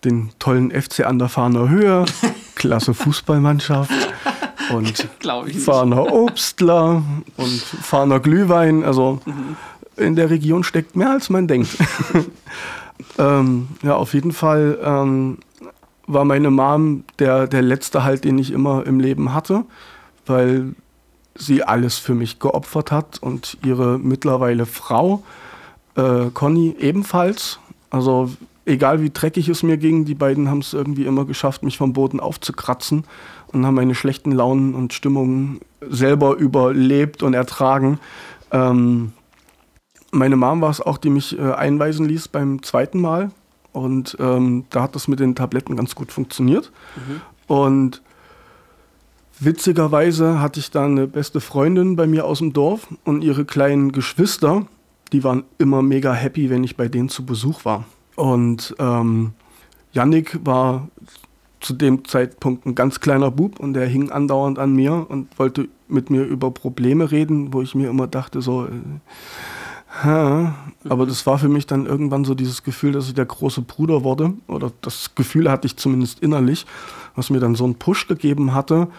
den 0.03 0.32
tollen 0.39 0.72
FC 0.72 1.06
an 1.06 1.20
der 1.20 1.29
Fahner 1.29 1.70
Höhe, 1.70 2.06
klasse 2.56 2.94
Fußballmannschaft 2.94 3.91
und 4.72 5.10
Fahner 5.60 6.12
Obstler 6.12 7.03
und 7.38 7.62
Fahner 7.62 8.20
Glühwein. 8.20 8.84
Also 8.84 9.20
mhm. 9.25 9.58
in 9.98 10.15
der 10.15 10.29
Region 10.29 10.63
steckt 10.63 10.96
mehr 10.96 11.12
als 11.12 11.29
man 11.29 11.48
denkt. 11.48 11.70
ähm, 13.18 13.68
ja, 13.84 13.96
auf 13.96 14.13
jeden 14.13 14.32
Fall 14.32 14.79
ähm, 14.84 15.39
war 16.08 16.25
meine 16.25 16.51
Mom 16.51 17.03
der, 17.20 17.48
der 17.48 17.62
letzte 17.62 18.03
Halt, 18.03 18.24
den 18.24 18.38
ich 18.38 18.51
immer 18.51 18.86
im 18.86 19.00
Leben 19.00 19.34
hatte, 19.34 19.63
weil 20.25 20.74
sie 21.36 21.63
alles 21.63 21.98
für 21.98 22.15
mich 22.15 22.39
geopfert 22.39 22.91
hat 22.91 23.20
und 23.22 23.58
ihre 23.63 23.98
mittlerweile 23.98 24.65
Frau 24.65 25.24
äh, 25.96 26.25
Conny 26.34 26.75
ebenfalls. 26.79 27.60
Also 27.89 28.32
egal 28.69 29.01
wie 29.01 29.09
dreckig 29.09 29.49
es 29.49 29.63
mir 29.63 29.77
ging, 29.77 30.05
die 30.05 30.15
beiden 30.15 30.49
haben 30.49 30.59
es 30.59 30.73
irgendwie 30.73 31.05
immer 31.05 31.25
geschafft, 31.25 31.63
mich 31.63 31.77
vom 31.77 31.93
Boden 31.93 32.19
aufzukratzen 32.19 33.03
und 33.47 33.65
haben 33.65 33.75
meine 33.75 33.95
schlechten 33.95 34.31
Launen 34.31 34.75
und 34.75 34.93
Stimmungen 34.93 35.59
selber 35.81 36.35
überlebt 36.35 37.23
und 37.23 37.33
ertragen. 37.33 37.99
Ähm, 38.51 39.13
meine 40.11 40.35
Mom 40.35 40.61
war 40.61 40.69
es 40.69 40.81
auch, 40.81 40.97
die 40.97 41.09
mich 41.09 41.38
äh, 41.38 41.51
einweisen 41.51 42.05
ließ 42.07 42.29
beim 42.29 42.63
zweiten 42.63 43.01
Mal. 43.01 43.31
Und 43.71 44.17
ähm, 44.19 44.65
da 44.69 44.83
hat 44.83 44.95
das 44.95 45.07
mit 45.07 45.19
den 45.19 45.35
Tabletten 45.35 45.75
ganz 45.75 45.93
gut 45.95 46.11
funktioniert. 46.11 46.71
Mhm. 46.95 47.21
Und 47.47 48.01
witzigerweise 49.39 50.41
hatte 50.41 50.59
ich 50.59 50.71
da 50.71 50.85
eine 50.85 51.07
beste 51.07 51.39
Freundin 51.39 51.95
bei 51.95 52.07
mir 52.07 52.25
aus 52.25 52.39
dem 52.39 52.53
Dorf 52.53 52.88
und 53.03 53.23
ihre 53.23 53.45
kleinen 53.45 53.91
Geschwister, 53.91 54.65
die 55.11 55.23
waren 55.23 55.43
immer 55.57 55.81
mega 55.81 56.13
happy, 56.13 56.49
wenn 56.49 56.63
ich 56.63 56.77
bei 56.77 56.88
denen 56.88 57.09
zu 57.09 57.25
Besuch 57.25 57.65
war. 57.65 57.85
Und 58.19 58.75
ähm, 58.79 59.31
Yannick 59.93 60.38
war 60.43 60.89
zu 61.61 61.73
dem 61.73 62.03
Zeitpunkt 62.03 62.65
ein 62.65 62.75
ganz 62.75 62.99
kleiner 62.99 63.31
Bub 63.31 63.61
und 63.61 63.73
der 63.73 63.88
hing 63.88 64.11
andauernd 64.11 64.59
an 64.59 64.73
mir 64.73 65.05
und 65.07 65.39
wollte 65.39 65.69
mit 65.88 66.09
mir 66.09 66.25
über 66.25 66.51
Probleme 66.51 67.11
reden, 67.11 67.53
wo 67.53 67.61
ich 67.61 67.75
mir 67.75 67.89
immer 67.89 68.07
dachte, 68.07 68.41
so, 68.41 68.65
äh, 68.65 68.71
ha. 70.03 70.53
aber 70.89 71.05
das 71.05 71.25
war 71.27 71.39
für 71.39 71.47
mich 71.47 71.65
dann 71.65 71.85
irgendwann 71.85 72.25
so 72.25 72.35
dieses 72.35 72.63
Gefühl, 72.63 72.91
dass 72.91 73.07
ich 73.07 73.13
der 73.13 73.25
große 73.25 73.61
Bruder 73.61 74.03
wurde, 74.03 74.33
oder 74.47 74.73
das 74.81 75.15
Gefühl 75.15 75.49
hatte 75.49 75.67
ich 75.67 75.77
zumindest 75.77 76.19
innerlich, 76.19 76.65
was 77.15 77.29
mir 77.29 77.39
dann 77.39 77.55
so 77.55 77.63
einen 77.63 77.75
Push 77.75 78.09
gegeben 78.09 78.53
hatte, 78.53 78.89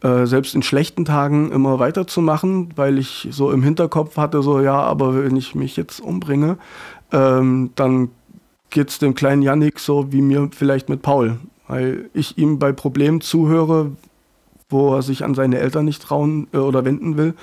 äh, 0.00 0.24
selbst 0.24 0.54
in 0.54 0.62
schlechten 0.62 1.04
Tagen 1.04 1.52
immer 1.52 1.78
weiterzumachen, 1.78 2.70
weil 2.76 2.98
ich 2.98 3.28
so 3.30 3.50
im 3.50 3.62
Hinterkopf 3.62 4.16
hatte, 4.16 4.42
so 4.42 4.58
ja, 4.58 4.80
aber 4.80 5.22
wenn 5.22 5.36
ich 5.36 5.54
mich 5.54 5.76
jetzt 5.76 6.00
umbringe, 6.00 6.56
ähm, 7.12 7.72
dann 7.74 8.08
geht 8.70 8.90
es 8.90 8.98
dem 8.98 9.14
kleinen 9.14 9.42
Yannick 9.42 9.78
so 9.78 10.12
wie 10.12 10.22
mir 10.22 10.48
vielleicht 10.52 10.88
mit 10.88 11.02
Paul, 11.02 11.38
weil 11.68 12.08
ich 12.14 12.38
ihm 12.38 12.58
bei 12.58 12.72
Problemen 12.72 13.20
zuhöre, 13.20 13.92
wo 14.70 14.94
er 14.94 15.02
sich 15.02 15.24
an 15.24 15.34
seine 15.34 15.58
Eltern 15.58 15.84
nicht 15.84 16.02
trauen 16.02 16.46
äh, 16.52 16.58
oder 16.58 16.84
wenden 16.84 17.16
will 17.16 17.34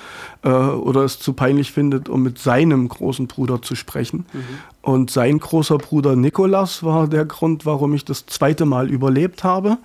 äh, 0.43 0.49
oder 0.49 1.01
es 1.01 1.19
zu 1.19 1.33
peinlich 1.33 1.71
findet, 1.71 2.09
um 2.09 2.23
mit 2.23 2.39
seinem 2.39 2.87
großen 2.87 3.27
Bruder 3.27 3.61
zu 3.61 3.75
sprechen. 3.75 4.25
Mhm. 4.31 4.41
Und 4.81 5.11
sein 5.11 5.39
großer 5.39 5.77
Bruder 5.77 6.15
Nikolas 6.15 6.83
war 6.83 7.07
der 7.07 7.25
Grund, 7.25 7.65
warum 7.65 7.93
ich 7.93 8.05
das 8.05 8.25
zweite 8.25 8.65
Mal 8.65 8.89
überlebt 8.89 9.43
habe, 9.43 9.77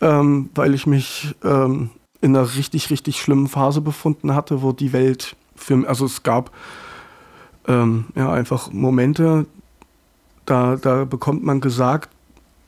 ähm, 0.00 0.48
weil 0.54 0.74
ich 0.74 0.86
mich 0.86 1.34
ähm, 1.44 1.90
in 2.22 2.34
einer 2.34 2.54
richtig, 2.54 2.90
richtig 2.90 3.20
schlimmen 3.20 3.48
Phase 3.48 3.80
befunden 3.80 4.34
hatte, 4.34 4.62
wo 4.62 4.72
die 4.72 4.92
Welt 4.92 5.36
für 5.54 5.86
also 5.86 6.06
es 6.06 6.22
gab 6.22 6.50
ähm, 7.68 8.06
ja 8.14 8.32
einfach 8.32 8.72
Momente, 8.72 9.46
da, 10.50 10.76
da 10.76 11.04
bekommt 11.04 11.44
man 11.44 11.60
gesagt, 11.60 12.10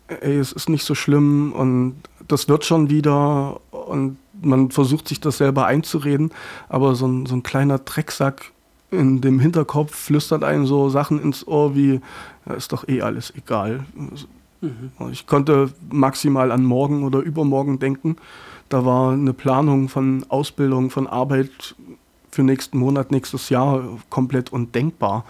ey, 0.08 0.38
es 0.38 0.52
ist 0.52 0.68
nicht 0.68 0.84
so 0.84 0.94
schlimm 0.94 1.52
und 1.52 1.96
das 2.28 2.48
wird 2.48 2.64
schon 2.64 2.90
wieder 2.90 3.60
und 3.70 4.18
man 4.40 4.70
versucht 4.70 5.08
sich 5.08 5.20
das 5.20 5.38
selber 5.38 5.66
einzureden, 5.66 6.30
aber 6.68 6.94
so 6.94 7.06
ein, 7.06 7.26
so 7.26 7.34
ein 7.34 7.42
kleiner 7.42 7.78
Drecksack 7.78 8.52
in 8.90 9.20
dem 9.20 9.40
Hinterkopf 9.40 9.94
flüstert 9.94 10.44
einem 10.44 10.66
so 10.66 10.88
Sachen 10.90 11.20
ins 11.22 11.46
Ohr 11.46 11.74
wie, 11.74 12.00
ja, 12.46 12.54
ist 12.54 12.72
doch 12.72 12.86
eh 12.88 13.02
alles 13.02 13.32
egal. 13.36 13.86
Mhm. 14.60 14.90
Ich 15.10 15.26
konnte 15.26 15.72
maximal 15.90 16.52
an 16.52 16.62
morgen 16.62 17.04
oder 17.04 17.20
übermorgen 17.20 17.78
denken 17.78 18.16
da 18.72 18.86
war 18.86 19.12
eine 19.12 19.34
Planung 19.34 19.90
von 19.90 20.24
Ausbildung, 20.30 20.88
von 20.88 21.06
Arbeit 21.06 21.74
für 22.30 22.42
nächsten 22.42 22.78
Monat, 22.78 23.10
nächstes 23.10 23.50
Jahr 23.50 23.84
komplett 24.08 24.50
undenkbar. 24.50 25.26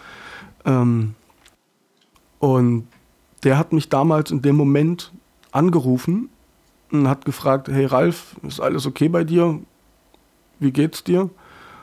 Ähm, 0.65 1.17
und 2.43 2.89
der 3.45 3.57
hat 3.57 3.73
mich 3.73 3.89
damals 3.89 4.33
in 4.33 4.43
dem 4.43 4.57
Moment 4.57 5.13
angerufen 5.53 6.29
und 6.91 7.07
hat 7.07 7.25
gefragt, 7.25 7.69
hey 7.69 7.87
Ralf, 7.87 8.35
ist 8.43 8.59
alles 8.59 8.85
okay 8.85 9.09
bei 9.09 9.23
dir? 9.23 9.61
Wie 10.59 10.73
geht's 10.73 11.05
dir? 11.05 11.31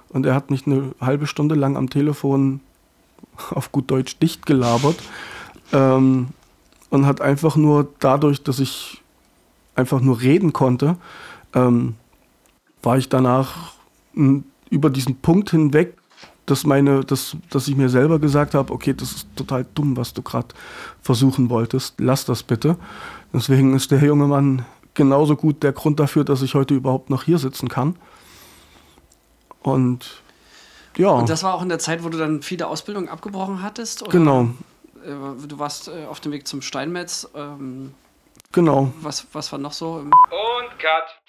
Und 0.09 0.25
er 0.25 0.35
hat 0.35 0.51
mich 0.51 0.67
eine 0.67 0.93
halbe 0.99 1.27
Stunde 1.27 1.55
lang 1.55 1.77
am 1.77 1.89
Telefon 1.89 2.59
auf 3.51 3.71
gut 3.71 3.89
Deutsch 3.89 4.19
dicht 4.19 4.45
gelabert 4.45 4.97
ähm, 5.71 6.27
und 6.89 7.05
hat 7.05 7.21
einfach 7.21 7.55
nur 7.55 7.87
dadurch, 7.99 8.43
dass 8.43 8.59
ich 8.59 9.01
einfach 9.75 10.01
nur 10.01 10.19
reden 10.19 10.51
konnte, 10.51 10.97
ähm, 11.55 11.95
war 12.83 12.97
ich 12.97 13.07
danach 13.07 13.75
über 14.69 14.89
diesen 14.89 15.15
Punkt 15.21 15.51
hinweg, 15.51 15.95
dass, 16.49 16.65
meine, 16.65 17.01
dass, 17.01 17.35
dass 17.49 17.67
ich 17.67 17.75
mir 17.75 17.89
selber 17.89 18.19
gesagt 18.19 18.53
habe, 18.53 18.73
okay, 18.73 18.93
das 18.93 19.11
ist 19.11 19.27
total 19.35 19.65
dumm, 19.75 19.97
was 19.97 20.13
du 20.13 20.21
gerade 20.21 20.47
versuchen 21.01 21.49
wolltest, 21.49 21.95
lass 21.99 22.25
das 22.25 22.43
bitte. 22.43 22.77
Deswegen 23.33 23.75
ist 23.75 23.91
der 23.91 23.99
junge 24.03 24.25
Mann 24.25 24.65
genauso 24.93 25.35
gut 25.35 25.63
der 25.63 25.73
Grund 25.73 25.99
dafür, 25.99 26.23
dass 26.23 26.41
ich 26.41 26.55
heute 26.55 26.73
überhaupt 26.73 27.09
noch 27.09 27.23
hier 27.23 27.37
sitzen 27.37 27.69
kann. 27.69 27.95
Und 29.61 30.21
ja. 30.97 31.09
Und 31.09 31.29
das 31.29 31.43
war 31.43 31.53
auch 31.53 31.61
in 31.61 31.69
der 31.69 31.79
Zeit, 31.79 32.03
wo 32.03 32.09
du 32.09 32.17
dann 32.17 32.41
viele 32.41 32.67
Ausbildungen 32.67 33.09
abgebrochen 33.09 33.61
hattest? 33.61 34.01
Oder? 34.01 34.11
Genau. 34.11 34.49
Äh, 35.05 35.47
du 35.47 35.59
warst 35.59 35.87
äh, 35.87 36.05
auf 36.05 36.19
dem 36.19 36.31
Weg 36.31 36.47
zum 36.47 36.61
Steinmetz. 36.61 37.29
Ähm 37.35 37.93
Genau. 38.51 38.91
Was, 39.01 39.27
was 39.31 39.51
war 39.51 39.59
noch 39.59 39.73
so? 39.73 39.93
Und 39.93 40.11
Cut. 40.79 41.28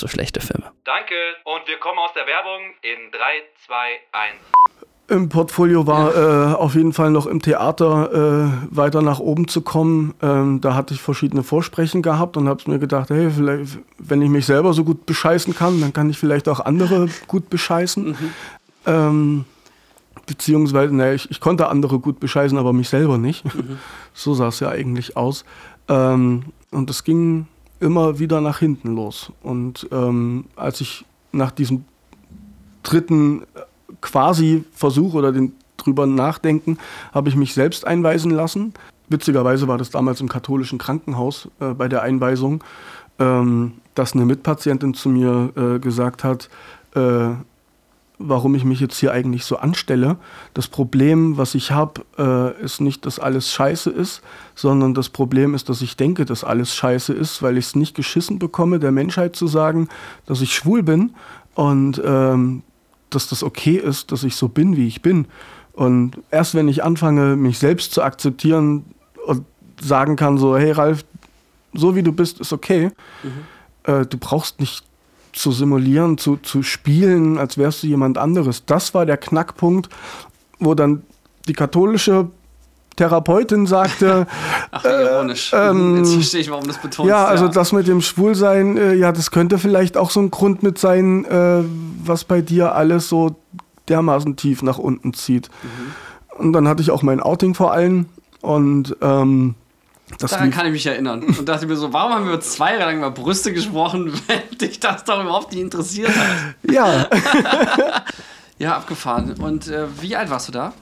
für 0.01 0.07
schlechte 0.07 0.41
Filme. 0.41 0.71
Danke. 0.83 1.15
Und 1.43 1.67
wir 1.67 1.77
kommen 1.77 1.99
aus 1.99 2.11
der 2.13 2.25
Werbung 2.27 2.61
in 2.81 3.11
3, 3.11 3.19
2, 3.65 3.75
1. 4.11 4.35
Im 5.07 5.27
Portfolio 5.27 5.87
war 5.87 6.15
äh, 6.15 6.55
auf 6.55 6.73
jeden 6.75 6.93
Fall 6.93 7.11
noch 7.11 7.25
im 7.25 7.41
Theater 7.41 8.11
äh, 8.13 8.75
weiter 8.75 9.01
nach 9.01 9.19
oben 9.19 9.47
zu 9.47 9.61
kommen. 9.61 10.13
Ähm, 10.21 10.61
da 10.61 10.73
hatte 10.73 10.93
ich 10.93 11.01
verschiedene 11.01 11.43
Vorsprechen 11.43 12.01
gehabt 12.01 12.37
und 12.37 12.47
habe 12.47 12.61
mir 12.71 12.79
gedacht, 12.79 13.09
hey, 13.09 13.29
vielleicht, 13.29 13.79
wenn 13.97 14.21
ich 14.21 14.29
mich 14.29 14.45
selber 14.45 14.71
so 14.71 14.85
gut 14.85 15.05
bescheißen 15.05 15.53
kann, 15.53 15.81
dann 15.81 15.91
kann 15.91 16.09
ich 16.09 16.17
vielleicht 16.17 16.47
auch 16.47 16.61
andere 16.61 17.09
gut 17.27 17.49
bescheißen. 17.49 18.15
Ähm, 18.85 19.45
beziehungsweise, 20.27 20.95
naja, 20.95 21.13
ich, 21.13 21.29
ich 21.29 21.41
konnte 21.41 21.67
andere 21.67 21.99
gut 21.99 22.21
bescheißen, 22.21 22.57
aber 22.57 22.71
mich 22.71 22.89
selber 22.89 23.17
nicht. 23.17 23.43
So 24.13 24.33
sah 24.33 24.49
es 24.49 24.59
ja 24.59 24.67
eigentlich 24.67 25.15
aus. 25.15 25.45
Ähm, 25.87 26.43
und 26.71 26.89
das 26.89 27.05
ging 27.05 27.47
immer 27.81 28.19
wieder 28.19 28.41
nach 28.41 28.59
hinten 28.59 28.95
los. 28.95 29.31
Und 29.43 29.87
ähm, 29.91 30.45
als 30.55 30.81
ich 30.81 31.05
nach 31.31 31.51
diesem 31.51 31.85
dritten 32.83 33.41
äh, 33.41 33.61
quasi 33.99 34.63
Versuch 34.71 35.13
oder 35.13 35.31
den 35.31 35.53
drüber 35.77 36.05
nachdenken, 36.05 36.77
habe 37.11 37.29
ich 37.29 37.35
mich 37.35 37.53
selbst 37.53 37.85
einweisen 37.85 38.31
lassen. 38.31 38.73
Witzigerweise 39.09 39.67
war 39.67 39.77
das 39.77 39.89
damals 39.89 40.21
im 40.21 40.29
katholischen 40.29 40.77
Krankenhaus 40.77 41.49
äh, 41.59 41.73
bei 41.73 41.87
der 41.87 42.03
Einweisung, 42.03 42.63
ähm, 43.19 43.73
dass 43.95 44.13
eine 44.13 44.25
Mitpatientin 44.25 44.93
zu 44.93 45.09
mir 45.09 45.51
äh, 45.55 45.79
gesagt 45.79 46.23
hat, 46.23 46.49
äh, 46.95 47.31
warum 48.27 48.55
ich 48.55 48.63
mich 48.63 48.79
jetzt 48.79 48.97
hier 48.97 49.11
eigentlich 49.11 49.45
so 49.45 49.57
anstelle. 49.57 50.17
Das 50.53 50.67
Problem, 50.67 51.37
was 51.37 51.55
ich 51.55 51.71
habe, 51.71 52.01
äh, 52.17 52.63
ist 52.63 52.81
nicht, 52.81 53.05
dass 53.05 53.19
alles 53.19 53.51
scheiße 53.51 53.89
ist, 53.89 54.21
sondern 54.55 54.93
das 54.93 55.09
Problem 55.09 55.53
ist, 55.53 55.69
dass 55.69 55.81
ich 55.81 55.97
denke, 55.97 56.25
dass 56.25 56.43
alles 56.43 56.75
scheiße 56.75 57.13
ist, 57.13 57.41
weil 57.41 57.57
ich 57.57 57.65
es 57.65 57.75
nicht 57.75 57.95
geschissen 57.95 58.39
bekomme, 58.39 58.79
der 58.79 58.91
Menschheit 58.91 59.35
zu 59.35 59.47
sagen, 59.47 59.89
dass 60.25 60.41
ich 60.41 60.53
schwul 60.53 60.83
bin 60.83 61.11
und 61.55 62.01
ähm, 62.03 62.63
dass 63.09 63.27
das 63.27 63.43
okay 63.43 63.75
ist, 63.75 64.11
dass 64.11 64.23
ich 64.23 64.35
so 64.35 64.47
bin, 64.47 64.75
wie 64.77 64.87
ich 64.87 65.01
bin. 65.01 65.27
Und 65.73 66.17
erst 66.31 66.55
wenn 66.55 66.67
ich 66.67 66.83
anfange, 66.83 67.35
mich 67.35 67.59
selbst 67.59 67.93
zu 67.93 68.01
akzeptieren 68.01 68.85
und 69.25 69.45
sagen 69.81 70.15
kann, 70.15 70.37
so, 70.37 70.57
hey 70.57 70.71
Ralf, 70.71 71.03
so 71.73 71.95
wie 71.95 72.03
du 72.03 72.11
bist, 72.11 72.39
ist 72.39 72.53
okay. 72.53 72.91
Äh, 73.83 74.05
du 74.05 74.17
brauchst 74.17 74.59
nicht 74.59 74.83
zu 75.33 75.51
simulieren, 75.51 76.17
zu, 76.17 76.37
zu 76.37 76.63
spielen, 76.63 77.37
als 77.37 77.57
wärst 77.57 77.83
du 77.83 77.87
jemand 77.87 78.17
anderes. 78.17 78.65
Das 78.65 78.93
war 78.93 79.05
der 79.05 79.17
Knackpunkt, 79.17 79.89
wo 80.59 80.73
dann 80.75 81.03
die 81.47 81.53
katholische 81.53 82.27
Therapeutin 82.95 83.65
sagte, 83.65 84.27
Ach, 84.71 84.85
ironisch. 84.85 85.51
ähm, 85.55 85.97
Jetzt 85.97 86.13
verstehe 86.13 86.41
ich, 86.41 86.51
warum 86.51 86.67
das 86.67 86.77
betont 86.77 87.07
ja, 87.07 87.25
also 87.25 87.47
das 87.47 87.71
mit 87.71 87.87
dem 87.87 88.01
Schwulsein, 88.01 88.77
äh, 88.77 88.93
ja, 88.93 89.11
das 89.11 89.31
könnte 89.31 89.57
vielleicht 89.57 89.97
auch 89.97 90.11
so 90.11 90.19
ein 90.19 90.29
Grund 90.29 90.61
mit 90.61 90.77
sein, 90.77 91.25
äh, 91.25 91.63
was 92.03 92.25
bei 92.25 92.41
dir 92.41 92.75
alles 92.75 93.09
so 93.09 93.35
dermaßen 93.87 94.35
tief 94.35 94.61
nach 94.61 94.77
unten 94.77 95.13
zieht. 95.13 95.49
Mhm. 95.63 96.39
Und 96.45 96.53
dann 96.53 96.67
hatte 96.67 96.81
ich 96.81 96.91
auch 96.91 97.01
mein 97.01 97.21
Outing 97.21 97.55
vor 97.55 97.71
allen 97.71 98.07
und 98.41 98.95
ähm, 99.01 99.55
das 100.19 100.31
Daran 100.31 100.51
kann 100.51 100.65
ich 100.67 100.71
mich 100.73 100.85
erinnern. 100.85 101.23
Und 101.23 101.47
dachte 101.47 101.65
mir 101.67 101.75
so, 101.75 101.91
warum 101.93 102.13
haben 102.13 102.27
wir 102.27 102.39
zwei 102.41 102.73
Jahre 102.73 102.85
lang 102.91 102.97
über 102.99 103.11
Brüste 103.11 103.53
gesprochen, 103.53 104.13
wenn 104.27 104.57
dich 104.57 104.79
das 104.79 105.03
doch 105.03 105.21
überhaupt 105.21 105.51
nicht 105.51 105.61
interessiert 105.61 106.09
hat? 106.09 106.55
ja, 106.71 107.07
Ja, 108.57 108.75
abgefahren. 108.77 109.33
Und 109.39 109.67
äh, 109.69 109.87
wie 110.01 110.15
alt 110.15 110.29
warst 110.29 110.47
du 110.47 110.51
da? 110.51 110.73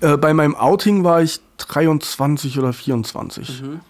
äh, 0.00 0.16
bei 0.16 0.34
meinem 0.34 0.54
Outing 0.54 1.04
war 1.04 1.22
ich 1.22 1.40
23 1.58 2.58
oder 2.58 2.72
24. 2.72 3.62
Mhm. 3.62 3.80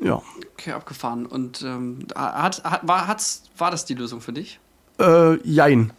Ja. 0.00 0.22
Okay, 0.52 0.72
abgefahren. 0.72 1.26
Und 1.26 1.62
ähm, 1.62 2.06
hat, 2.14 2.62
hat, 2.64 2.86
war, 2.86 3.06
hat's, 3.06 3.42
war 3.58 3.70
das 3.70 3.84
die 3.84 3.94
Lösung 3.94 4.20
für 4.20 4.32
dich? 4.32 4.60
Äh, 5.00 5.36
jein. 5.46 5.92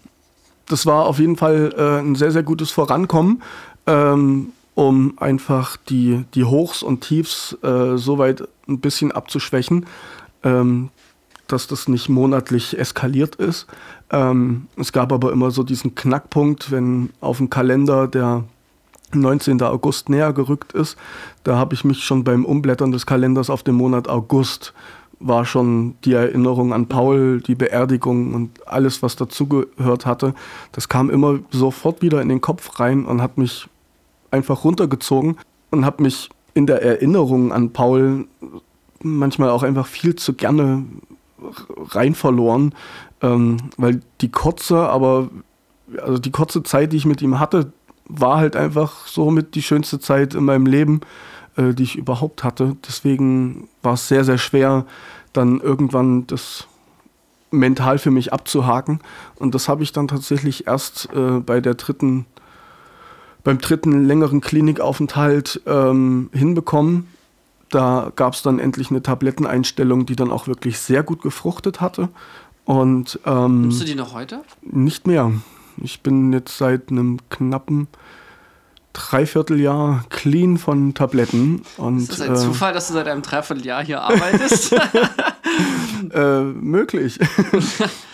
Das 0.67 0.85
war 0.85 1.05
auf 1.05 1.19
jeden 1.19 1.35
Fall 1.35 1.73
äh, 1.77 1.99
ein 1.99 2.15
sehr, 2.15 2.31
sehr 2.31 2.43
gutes 2.43 2.71
Vorankommen, 2.71 3.43
ähm, 3.85 4.53
um 4.75 5.13
einfach 5.17 5.77
die, 5.77 6.25
die 6.33 6.43
Hochs 6.43 6.83
und 6.83 7.01
Tiefs 7.01 7.57
äh, 7.61 7.97
so 7.97 8.17
weit 8.17 8.47
ein 8.67 8.79
bisschen 8.79 9.11
abzuschwächen, 9.11 9.85
ähm, 10.43 10.89
dass 11.47 11.67
das 11.67 11.87
nicht 11.87 12.09
monatlich 12.09 12.77
eskaliert 12.77 13.35
ist. 13.35 13.67
Ähm, 14.11 14.67
es 14.77 14.91
gab 14.91 15.11
aber 15.11 15.31
immer 15.31 15.51
so 15.51 15.63
diesen 15.63 15.95
Knackpunkt, 15.95 16.71
wenn 16.71 17.09
auf 17.21 17.37
dem 17.37 17.49
Kalender 17.49 18.07
der 18.07 18.43
19. 19.13 19.61
August 19.61 20.09
näher 20.09 20.33
gerückt 20.33 20.73
ist. 20.73 20.97
Da 21.43 21.57
habe 21.57 21.75
ich 21.75 21.83
mich 21.83 22.03
schon 22.03 22.23
beim 22.23 22.45
Umblättern 22.45 22.91
des 22.91 23.05
Kalenders 23.05 23.49
auf 23.49 23.63
den 23.63 23.75
Monat 23.75 24.07
August 24.07 24.73
war 25.19 25.45
schon 25.45 25.95
die 26.03 26.13
Erinnerung 26.13 26.73
an 26.73 26.87
Paul, 26.87 27.41
die 27.41 27.55
Beerdigung 27.55 28.33
und 28.33 28.67
alles, 28.67 29.01
was 29.01 29.15
dazugehört 29.15 30.05
hatte. 30.05 30.33
Das 30.73 30.89
kam 30.89 31.09
immer 31.09 31.39
sofort 31.49 32.01
wieder 32.01 32.21
in 32.21 32.29
den 32.29 32.41
Kopf 32.41 32.79
rein 32.79 33.05
und 33.05 33.21
hat 33.21 33.37
mich 33.37 33.67
einfach 34.33 34.63
runtergezogen 34.63 35.37
und 35.71 35.85
habe 35.85 36.03
mich 36.03 36.29
in 36.53 36.67
der 36.67 36.81
Erinnerung 36.81 37.51
an 37.51 37.71
Paul 37.71 38.27
manchmal 39.01 39.49
auch 39.49 39.63
einfach 39.63 39.87
viel 39.87 40.15
zu 40.15 40.33
gerne 40.33 40.85
rein 41.91 42.15
verloren, 42.15 42.73
ähm, 43.21 43.57
weil 43.77 44.01
die 44.21 44.31
kurze, 44.31 44.89
aber 44.89 45.29
also 46.01 46.17
die 46.17 46.31
kurze 46.31 46.63
Zeit, 46.63 46.93
die 46.93 46.97
ich 46.97 47.05
mit 47.05 47.21
ihm 47.21 47.39
hatte, 47.39 47.73
war 48.05 48.37
halt 48.37 48.55
einfach 48.55 49.07
so 49.07 49.31
mit 49.31 49.55
die 49.55 49.61
schönste 49.61 49.99
Zeit 49.99 50.35
in 50.35 50.45
meinem 50.45 50.65
Leben, 50.65 51.01
äh, 51.55 51.73
die 51.73 51.83
ich 51.83 51.95
überhaupt 51.95 52.43
hatte. 52.43 52.75
Deswegen 52.87 53.67
war 53.81 53.93
es 53.93 54.07
sehr, 54.07 54.23
sehr 54.23 54.37
schwer, 54.37 54.85
dann 55.33 55.59
irgendwann 55.59 56.27
das 56.27 56.67
mental 57.51 57.99
für 57.99 58.11
mich 58.11 58.33
abzuhaken. 58.33 58.99
Und 59.35 59.55
das 59.55 59.69
habe 59.69 59.83
ich 59.83 59.91
dann 59.91 60.07
tatsächlich 60.07 60.67
erst 60.67 61.09
äh, 61.13 61.39
bei 61.39 61.61
der 61.61 61.75
dritten, 61.75 62.25
beim 63.43 63.57
dritten 63.57 64.05
längeren 64.05 64.41
Klinikaufenthalt 64.41 65.61
ähm, 65.65 66.29
hinbekommen. 66.33 67.07
Da 67.69 68.11
gab 68.15 68.33
es 68.33 68.41
dann 68.41 68.59
endlich 68.59 68.89
eine 68.91 69.01
Tabletteneinstellung, 69.01 70.05
die 70.05 70.15
dann 70.15 70.31
auch 70.31 70.47
wirklich 70.47 70.79
sehr 70.79 71.03
gut 71.03 71.21
gefruchtet 71.21 71.81
hatte. 71.81 72.09
Und 72.65 73.19
ähm, 73.25 73.61
Nimmst 73.61 73.81
du 73.81 73.85
die 73.85 73.95
noch 73.95 74.13
heute? 74.13 74.41
nicht 74.61 75.07
mehr. 75.07 75.31
Ich 75.81 76.01
bin 76.01 76.31
jetzt 76.31 76.57
seit 76.57 76.91
einem 76.91 77.17
knappen 77.29 77.87
Dreivierteljahr 78.93 80.05
clean 80.09 80.57
von 80.57 80.93
Tabletten. 80.93 81.63
Und, 81.77 81.97
Ist 81.97 82.11
das 82.11 82.21
ein 82.21 82.33
äh, 82.33 82.37
Zufall, 82.37 82.73
dass 82.73 82.87
du 82.87 82.93
seit 82.93 83.07
einem 83.07 83.23
Dreivierteljahr 83.23 83.83
hier 83.83 84.01
arbeitest? 84.01 84.75
Äh, 86.11 86.41
möglich. 86.41 87.19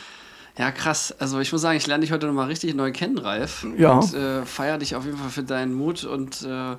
ja, 0.60 0.72
krass. 0.72 1.14
Also 1.20 1.40
ich 1.40 1.52
muss 1.52 1.62
sagen, 1.62 1.78
ich 1.78 1.88
lerne 1.88 2.02
dich 2.02 2.12
heute 2.12 2.28
nochmal 2.28 2.48
richtig 2.48 2.76
neu 2.76 2.92
kennen, 2.92 3.18
Ralf. 3.18 3.66
Ja. 3.78 3.94
Und 3.94 4.14
äh, 4.14 4.46
feiere 4.46 4.78
dich 4.78 4.96
auf 4.96 5.06
jeden 5.06 5.18
Fall 5.18 5.30
für 5.30 5.44
deinen 5.44 5.74
Mut 5.74 6.04
und 6.04 6.42
äh, 6.44 6.76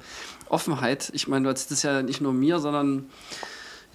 Offenheit. 0.50 1.10
Ich 1.14 1.26
meine, 1.28 1.44
du 1.44 1.48
erzählst 1.48 1.70
das 1.72 1.82
ja 1.82 2.02
nicht 2.02 2.20
nur 2.20 2.32
mir, 2.34 2.58
sondern 2.60 3.06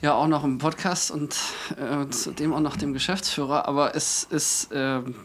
ja 0.01 0.13
auch 0.15 0.27
noch 0.27 0.43
im 0.43 0.57
Podcast 0.57 1.11
und 1.11 1.35
äh, 1.77 2.09
zudem 2.09 2.53
auch 2.53 2.59
noch 2.59 2.77
dem 2.77 2.93
Geschäftsführer. 2.93 3.67
Aber 3.67 3.95
es 3.95 4.23
ist, 4.23 4.69
ähm, 4.73 5.15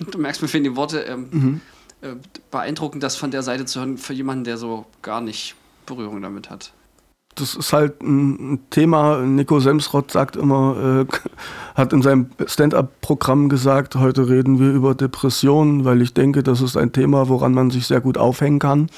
du 0.10 0.18
merkst, 0.18 0.42
mir 0.42 0.48
fehlen 0.48 0.64
die 0.64 0.76
Worte, 0.76 1.00
ähm, 1.02 1.28
Mhm. 1.30 1.60
äh, 2.00 2.14
beeindruckend, 2.50 3.02
das 3.02 3.16
von 3.16 3.30
der 3.30 3.42
Seite 3.42 3.66
zu 3.66 3.80
hören, 3.80 3.98
für 3.98 4.12
jemanden, 4.14 4.44
der 4.44 4.56
so 4.58 4.86
gar 5.02 5.20
nicht 5.20 5.54
Berührung 5.86 6.20
damit 6.22 6.50
hat. 6.50 6.72
Das 7.38 7.54
ist 7.54 7.72
halt 7.72 8.02
ein 8.02 8.58
Thema. 8.70 9.18
Nico 9.18 9.60
Semsrott 9.60 10.10
sagt 10.10 10.36
immer, 10.36 11.06
äh, 11.08 11.14
hat 11.74 11.92
in 11.92 12.02
seinem 12.02 12.30
Stand-up-Programm 12.44 13.48
gesagt, 13.48 13.94
heute 13.94 14.28
reden 14.28 14.58
wir 14.58 14.72
über 14.72 14.94
Depressionen, 14.94 15.84
weil 15.84 16.02
ich 16.02 16.14
denke, 16.14 16.42
das 16.42 16.60
ist 16.60 16.76
ein 16.76 16.92
Thema, 16.92 17.28
woran 17.28 17.54
man 17.54 17.70
sich 17.70 17.86
sehr 17.86 18.00
gut 18.00 18.18
aufhängen 18.18 18.58
kann. 18.58 18.88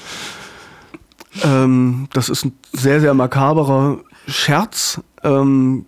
Ähm, 1.43 2.07
das 2.13 2.29
ist 2.29 2.45
ein 2.45 2.53
sehr, 2.73 2.99
sehr 2.99 3.13
makaberer 3.13 3.99
Scherz, 4.27 5.01
ähm, 5.23 5.85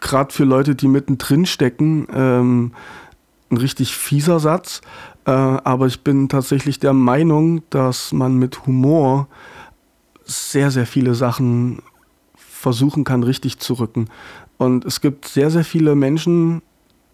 gerade 0.00 0.32
für 0.32 0.44
Leute, 0.44 0.74
die 0.74 0.88
mittendrin 0.88 1.46
stecken. 1.46 2.06
Ähm, 2.12 2.72
ein 3.50 3.56
richtig 3.58 3.94
fieser 3.94 4.40
Satz, 4.40 4.80
äh, 5.26 5.30
aber 5.30 5.86
ich 5.86 6.02
bin 6.02 6.28
tatsächlich 6.28 6.80
der 6.80 6.92
Meinung, 6.92 7.62
dass 7.70 8.12
man 8.12 8.36
mit 8.36 8.66
Humor 8.66 9.28
sehr, 10.24 10.70
sehr 10.70 10.86
viele 10.86 11.14
Sachen 11.14 11.82
versuchen 12.36 13.04
kann, 13.04 13.22
richtig 13.22 13.58
zu 13.58 13.74
rücken. 13.74 14.08
Und 14.56 14.84
es 14.84 15.00
gibt 15.00 15.26
sehr, 15.26 15.50
sehr 15.50 15.64
viele 15.64 15.94
Menschen, 15.94 16.62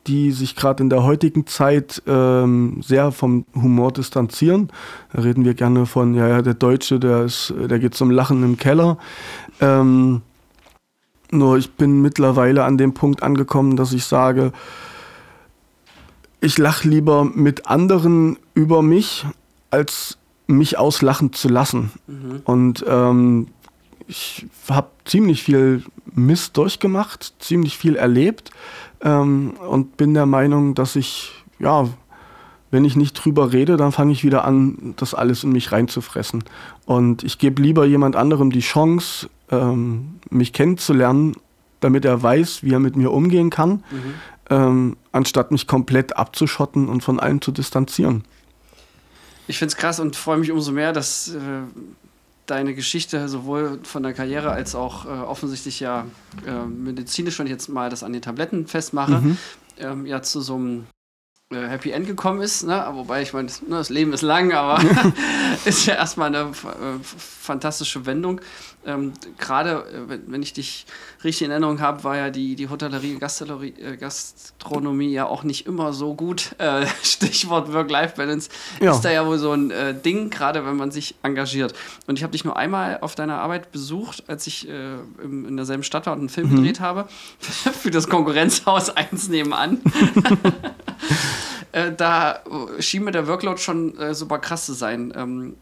die 0.07 0.33
sich 0.33 0.57
gerade 0.57 0.83
in 0.83 0.91
der 0.91 1.03
heutigen 1.03 1.47
Zeit 1.47 2.03
ähm, 2.07 2.81
sehr 2.83 3.13
vom 3.13 3.45
Humor 3.55 3.93
distanzieren. 3.93 4.71
Da 5.13 5.23
reden 5.23 5.45
wir 5.45 5.55
gerne 5.55 5.87
von, 5.87 6.15
ja, 6.15 6.29
ja, 6.29 6.43
der 6.43 6.55
Deutsche, 6.55 6.99
der, 6.99 7.25
ist, 7.25 7.53
der 7.57 7.79
geht 7.79 7.95
zum 7.95 8.11
Lachen 8.11 8.43
im 8.43 8.57
Keller. 8.57 8.99
Ähm, 9.61 10.23
nur 11.31 11.59
ich 11.59 11.73
bin 11.73 12.01
mittlerweile 12.01 12.65
an 12.65 12.79
dem 12.79 12.95
Punkt 12.95 13.23
angekommen, 13.23 13.77
dass 13.77 13.93
ich 13.93 14.05
sage, 14.05 14.53
ich 16.41 16.57
lache 16.57 16.89
lieber 16.89 17.25
mit 17.25 17.67
anderen 17.67 18.39
über 18.55 18.83
mich, 18.83 19.27
als 19.71 20.18
mich 20.49 20.79
auslachen 20.79 21.33
zu 21.33 21.49
lassen. 21.49 21.93
Mhm. 22.09 22.41
Und 22.45 22.85
ähm, 22.89 23.49
ich 24.09 24.47
habe 24.69 24.89
ziemlich 25.05 25.43
viel 25.43 25.85
Mist 26.15 26.57
durchgemacht, 26.57 27.35
ziemlich 27.39 27.77
viel 27.79 27.95
erlebt 27.95 28.51
ähm, 29.03 29.53
und 29.69 29.97
bin 29.97 30.15
der 30.15 30.27
Meinung, 30.27 30.75
dass 30.75 30.97
ich, 30.97 31.31
ja, 31.61 31.89
wenn 32.71 32.85
ich 32.85 32.97
nicht 32.97 33.13
drüber 33.15 33.53
rede, 33.53 33.77
dann 33.77 33.93
fange 33.93 34.13
ich 34.13 34.25
wieder 34.25 34.45
an, 34.45 34.95
das 34.97 35.15
alles 35.15 35.45
in 35.45 35.53
mich 35.53 35.71
reinzufressen. 35.73 36.45
Und 36.87 37.23
ich 37.23 37.39
gebe 37.39 37.63
lieber 37.63 37.87
jemand 37.87 38.17
anderem 38.17 38.51
die 38.51 38.61
Chance, 38.61 39.29
ähm, 39.51 40.19
mich 40.31 40.53
kennenzulernen, 40.53 41.35
damit 41.81 42.05
er 42.05 42.23
weiß, 42.23 42.63
wie 42.63 42.73
er 42.73 42.81
mit 42.81 42.97
mir 42.97 43.13
umgehen 43.13 43.51
kann, 43.51 43.71
mhm. 43.71 44.15
ähm, 44.51 44.97
anstatt 45.13 45.51
mich 45.51 45.67
komplett 45.67 46.17
abzuschotten 46.17 46.89
und 46.89 47.03
von 47.03 47.21
allem 47.21 47.41
zu 47.41 47.53
distanzieren. 47.53 48.25
Ich 49.49 49.59
finde 49.59 49.73
es 49.73 49.77
krass 49.77 49.99
und 49.99 50.15
freue 50.15 50.39
mich 50.39 50.53
umso 50.53 50.73
mehr, 50.73 50.93
dass 50.93 51.29
äh, 51.29 51.39
deine 52.47 52.75
Geschichte 52.75 53.29
sowohl 53.29 53.81
von 53.83 54.03
der 54.03 54.13
Karriere 54.13 54.51
als 54.51 54.75
auch 54.75 55.07
äh, 55.07 55.09
offensichtlich 55.09 55.81
ja 55.81 56.07
äh, 56.47 56.67
medizinisch, 56.67 57.39
wenn 57.39 57.47
ich 57.47 57.53
jetzt 57.53 57.69
mal 57.69 57.91
das 57.91 58.03
an 58.03 58.13
den 58.13 58.23
Tabletten 58.23 58.67
festmache, 58.67 59.21
mhm. 59.21 59.39
ähm, 59.79 60.07
ja 60.07 60.23
zu 60.23 60.41
so 60.41 60.55
einem 60.55 60.87
Happy 61.51 61.93
End 61.93 62.07
gekommen 62.07 62.43
ist. 62.43 62.65
Ne? 62.65 62.87
Wobei 62.93 63.23
ich 63.23 63.33
meine, 63.33 63.49
ne, 63.49 63.77
das 63.77 63.89
Leben 63.89 64.13
ist 64.13 64.21
lang, 64.21 64.53
aber 64.53 64.83
ist 65.65 65.87
ja 65.87 65.95
erstmal 65.95 66.29
eine 66.29 66.51
äh, 66.51 66.99
fantastische 67.03 68.05
Wendung. 68.05 68.43
Ähm, 68.85 69.15
Gerade, 69.39 69.85
äh, 70.11 70.19
wenn 70.27 70.43
ich 70.43 70.53
dich 70.53 70.85
richtig 71.25 71.47
in 71.47 71.51
Erinnerung 71.51 71.81
habe, 71.81 72.05
war 72.05 72.17
ja 72.19 72.29
die, 72.29 72.55
die 72.55 72.69
Hotellerie, 72.69 73.19
Gastronomie, 73.19 73.73
äh, 73.81 73.97
Gastronomie 73.97 75.11
ja 75.11 75.25
auch 75.25 75.43
nicht 75.43 75.67
immer 75.67 75.95
so 75.95 76.15
gut. 76.15 76.55
Äh, 76.59 76.87
Stichwort 77.03 77.73
Work-Life-Balance 77.73 78.51
ja. 78.83 78.93
ist 78.93 79.01
da 79.01 79.11
ja 79.11 79.27
wohl 79.27 79.39
so 79.39 79.53
ein 79.53 79.71
äh, 79.71 79.99
Ding, 79.99 80.29
gerade 80.29 80.67
wenn 80.67 80.77
man 80.77 80.91
sich 80.91 81.15
engagiert. 81.23 81.73
Und 82.07 82.19
ich 82.19 82.25
habe 82.25 82.33
dich 82.33 82.45
nur 82.45 82.59
einmal 82.59 82.99
auf 83.01 83.15
deiner 83.15 83.41
Arbeit 83.41 83.73
besucht, 83.73 84.25
als 84.27 84.47
ich 84.47 84.69
im, 84.69 85.47
in 85.47 85.57
derselben 85.57 85.83
Stadt 85.83 86.07
war 86.07 86.13
und 86.13 86.21
einen 86.21 86.29
Film 86.29 86.51
mhm. 86.51 86.57
gedreht 86.57 86.81
habe, 86.81 87.09
für 87.39 87.91
das 87.91 88.09
Konkurrenzhaus 88.09 88.91
eins 88.91 89.29
nebenan. 89.29 89.81
Äh, 91.73 91.93
da 91.93 92.41
schien 92.79 93.05
mir 93.05 93.13
der 93.13 93.27
Workload 93.27 93.61
schon 93.61 93.97
äh, 93.99 94.15
super 94.15 94.39
krass 94.39 94.67
zu 94.67 94.73
sein. 94.73 95.13
Ähm, 95.17 95.57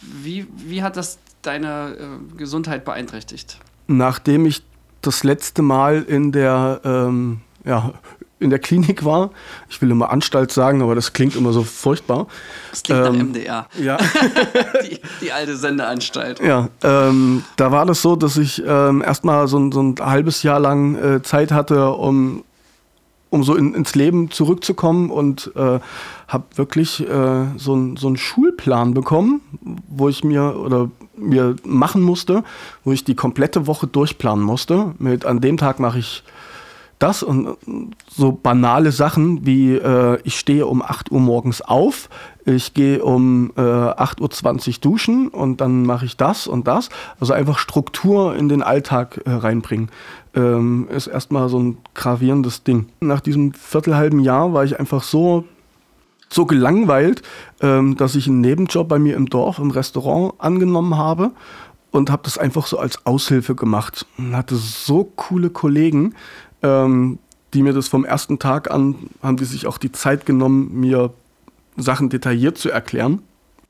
wie, 0.00 0.46
wie 0.56 0.82
hat 0.82 0.96
das 0.96 1.18
deine 1.42 1.96
äh, 1.98 2.36
Gesundheit 2.36 2.84
beeinträchtigt? 2.84 3.58
Nachdem 3.86 4.46
ich 4.46 4.62
das 5.02 5.24
letzte 5.24 5.62
Mal 5.62 6.02
in 6.02 6.32
der, 6.32 6.80
ähm, 6.84 7.40
ja, 7.64 7.92
in 8.40 8.50
der 8.50 8.58
Klinik 8.58 9.04
war, 9.04 9.30
ich 9.68 9.80
will 9.80 9.90
immer 9.90 10.10
Anstalt 10.10 10.52
sagen, 10.52 10.82
aber 10.82 10.94
das 10.94 11.12
klingt 11.12 11.36
immer 11.36 11.52
so 11.52 11.62
furchtbar. 11.62 12.26
Das 12.70 12.82
klingt 12.82 13.06
ähm, 13.06 13.12
nach 13.12 13.24
MDR. 13.24 13.66
Ja. 13.80 13.96
die, 14.82 15.00
die, 15.20 15.32
alte 15.32 15.56
Sendeanstalt. 15.56 16.40
Ja, 16.40 16.68
ähm, 16.82 17.44
da 17.56 17.72
war 17.72 17.86
das 17.86 18.02
so, 18.02 18.16
dass 18.16 18.36
ich 18.36 18.62
ähm, 18.66 19.02
erstmal 19.02 19.48
so, 19.48 19.70
so, 19.70 19.82
ein 19.82 19.94
halbes 20.00 20.42
Jahr 20.42 20.60
lang 20.60 20.96
äh, 20.96 21.22
Zeit 21.22 21.52
hatte, 21.52 21.90
um 21.90 22.44
um 23.34 23.42
so 23.42 23.54
in, 23.54 23.74
ins 23.74 23.94
Leben 23.94 24.30
zurückzukommen 24.30 25.10
und 25.10 25.50
äh, 25.56 25.80
habe 26.28 26.44
wirklich 26.54 27.00
äh, 27.00 27.46
so, 27.56 27.74
ein, 27.74 27.96
so 27.96 28.06
einen 28.06 28.16
Schulplan 28.16 28.94
bekommen, 28.94 29.40
wo 29.88 30.08
ich 30.08 30.24
mir 30.24 30.56
oder 30.56 30.90
mir 31.16 31.56
machen 31.64 32.02
musste, 32.02 32.44
wo 32.84 32.92
ich 32.92 33.04
die 33.04 33.14
komplette 33.14 33.66
Woche 33.66 33.86
durchplanen 33.86 34.44
musste. 34.44 34.94
Mit 34.98 35.26
an 35.26 35.40
dem 35.40 35.56
Tag 35.56 35.80
mache 35.80 35.98
ich 35.98 36.22
das 36.98 37.22
und 37.22 37.56
so 38.08 38.32
banale 38.32 38.92
Sachen 38.92 39.44
wie 39.44 39.74
äh, 39.74 40.18
ich 40.24 40.38
stehe 40.38 40.66
um 40.66 40.80
8 40.80 41.10
Uhr 41.10 41.20
morgens 41.20 41.60
auf, 41.60 42.08
ich 42.46 42.72
gehe 42.72 43.04
um 43.04 43.52
äh, 43.56 43.60
8.20 43.60 44.68
Uhr 44.68 44.74
duschen 44.80 45.28
und 45.28 45.60
dann 45.60 45.84
mache 45.84 46.04
ich 46.04 46.16
das 46.16 46.46
und 46.46 46.68
das. 46.68 46.90
Also 47.18 47.32
einfach 47.32 47.58
Struktur 47.58 48.36
in 48.36 48.48
den 48.48 48.62
Alltag 48.62 49.20
äh, 49.24 49.30
reinbringen. 49.30 49.90
Ähm, 50.34 50.88
ist 50.90 51.06
erstmal 51.06 51.48
so 51.48 51.58
ein 51.58 51.78
gravierendes 51.94 52.64
Ding. 52.64 52.86
Nach 53.00 53.20
diesem 53.20 53.52
viertelhalben 53.54 54.18
Jahr 54.20 54.52
war 54.52 54.64
ich 54.64 54.80
einfach 54.80 55.02
so 55.02 55.44
so 56.28 56.46
gelangweilt, 56.46 57.22
ähm, 57.60 57.96
dass 57.96 58.16
ich 58.16 58.26
einen 58.26 58.40
Nebenjob 58.40 58.88
bei 58.88 58.98
mir 58.98 59.16
im 59.16 59.28
Dorf 59.28 59.58
im 59.58 59.70
Restaurant 59.70 60.34
angenommen 60.38 60.96
habe 60.96 61.30
und 61.90 62.10
habe 62.10 62.22
das 62.24 62.38
einfach 62.38 62.66
so 62.66 62.78
als 62.78 63.06
Aushilfe 63.06 63.54
gemacht 63.54 64.06
und 64.18 64.36
hatte 64.36 64.56
so 64.56 65.04
coole 65.04 65.50
Kollegen, 65.50 66.14
ähm, 66.62 67.18
die 67.52 67.62
mir 67.62 67.72
das 67.72 67.86
vom 67.86 68.04
ersten 68.04 68.40
Tag 68.40 68.70
an, 68.70 68.96
haben 69.22 69.36
die 69.36 69.44
sich 69.44 69.66
auch 69.68 69.78
die 69.78 69.92
Zeit 69.92 70.26
genommen, 70.26 70.80
mir 70.80 71.12
Sachen 71.76 72.10
detailliert 72.10 72.58
zu 72.58 72.70
erklären. 72.70 73.22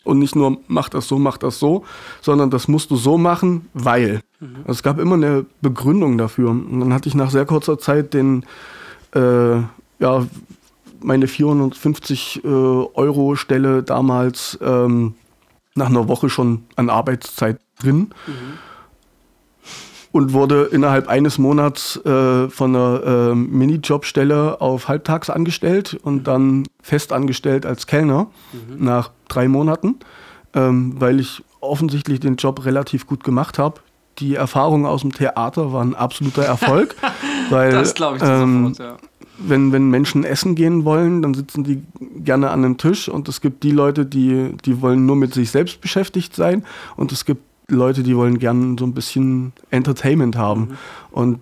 Und 0.05 0.19
nicht 0.19 0.37
nur, 0.37 0.59
mach 0.69 0.89
das 0.89 1.09
so, 1.09 1.19
mach 1.19 1.39
das 1.39 1.59
so, 1.59 1.85
sondern 2.21 2.51
das 2.51 2.69
musst 2.69 2.91
du 2.91 2.97
so 2.97 3.19
machen, 3.19 3.69
weil. 3.73 4.21
Mhm. 4.41 4.57
Also 4.61 4.73
es 4.73 4.83
gab 4.83 4.99
immer 4.99 5.15
eine 5.15 5.47
Begründung 5.63 6.19
dafür. 6.19 6.51
Und 6.51 6.81
dann 6.81 6.93
hatte 6.93 7.09
ich 7.09 7.15
nach 7.15 7.31
sehr 7.31 7.47
kurzer 7.47 7.79
Zeit 7.79 8.15
den, 8.15 8.45
äh, 9.15 9.57
ja, 9.99 10.27
meine 11.03 11.27
450 11.27 12.45
äh, 12.45 12.49
Euro 12.49 13.35
Stelle 13.37 13.83
damals 13.83 14.59
ähm, 14.63 15.15
nach 15.75 15.89
einer 15.89 16.09
Woche 16.09 16.31
schon 16.31 16.65
an 16.77 16.91
Arbeitszeit 16.91 17.59
drin. 17.79 18.11
Mhm 18.27 18.59
und 20.15 20.33
wurde 20.33 20.69
innerhalb 20.71 21.09
eines 21.09 21.39
Monats 21.39 21.97
äh, 22.07 22.49
von 22.49 22.77
einer 22.77 23.03
äh, 23.05 23.35
Minijobstelle 23.35 24.61
auf 24.61 24.87
halbtags 24.87 25.29
angestellt 25.29 25.99
und 26.05 26.29
dann 26.29 26.69
fest 26.81 27.13
angestellt 27.13 27.67
als 27.67 27.89
Kellner 27.89 28.29
mhm. 28.53 28.85
nach 28.85 29.11
drei 29.27 29.49
Monaten, 29.49 29.97
ähm, 30.55 30.95
weil 31.01 31.19
ich 31.19 31.43
offensichtlich 31.59 32.21
den 32.21 32.37
Job 32.37 32.65
relativ 32.65 33.09
gut 33.09 33.25
gemacht 33.25 33.59
habe. 33.59 33.81
Die 34.21 34.37
Erfahrungen 34.37 34.87
aus 34.87 35.01
dem 35.01 35.13
Theater 35.13 35.73
waren 35.73 35.91
ein 35.91 35.97
absoluter 35.97 36.45
Erfolg, 36.45 36.95
weil 37.51 37.73
das 37.73 37.95
glaube 37.95 38.19
ich 38.19 38.23
ähm, 38.23 38.69
sofort, 38.69 38.79
ja. 38.79 39.09
wenn, 39.39 39.73
wenn 39.73 39.91
Menschen 39.91 40.23
essen 40.23 40.55
gehen 40.55 40.85
wollen, 40.85 41.23
dann 41.23 41.35
sitzen 41.35 41.65
die 41.65 41.83
gerne 42.23 42.51
an 42.51 42.65
einem 42.65 42.77
Tisch 42.77 43.09
und 43.09 43.29
es 43.29 43.41
gibt 43.41 43.65
die 43.65 43.73
Leute, 43.73 44.07
die, 44.07 44.55
die 44.65 44.81
wollen 44.81 45.07
nur 45.07 45.17
mit 45.17 45.35
sich 45.35 45.51
selbst 45.51 45.81
beschäftigt 45.81 46.37
sein 46.37 46.65
und 46.95 47.11
es 47.11 47.25
gibt 47.25 47.43
Leute, 47.69 48.03
die 48.03 48.17
wollen 48.17 48.39
gern 48.39 48.79
so 48.79 48.85
ein 48.85 48.95
bisschen 48.95 49.53
Entertainment 49.71 50.37
haben. 50.37 50.61
Mhm. 50.61 50.77
Und 51.11 51.41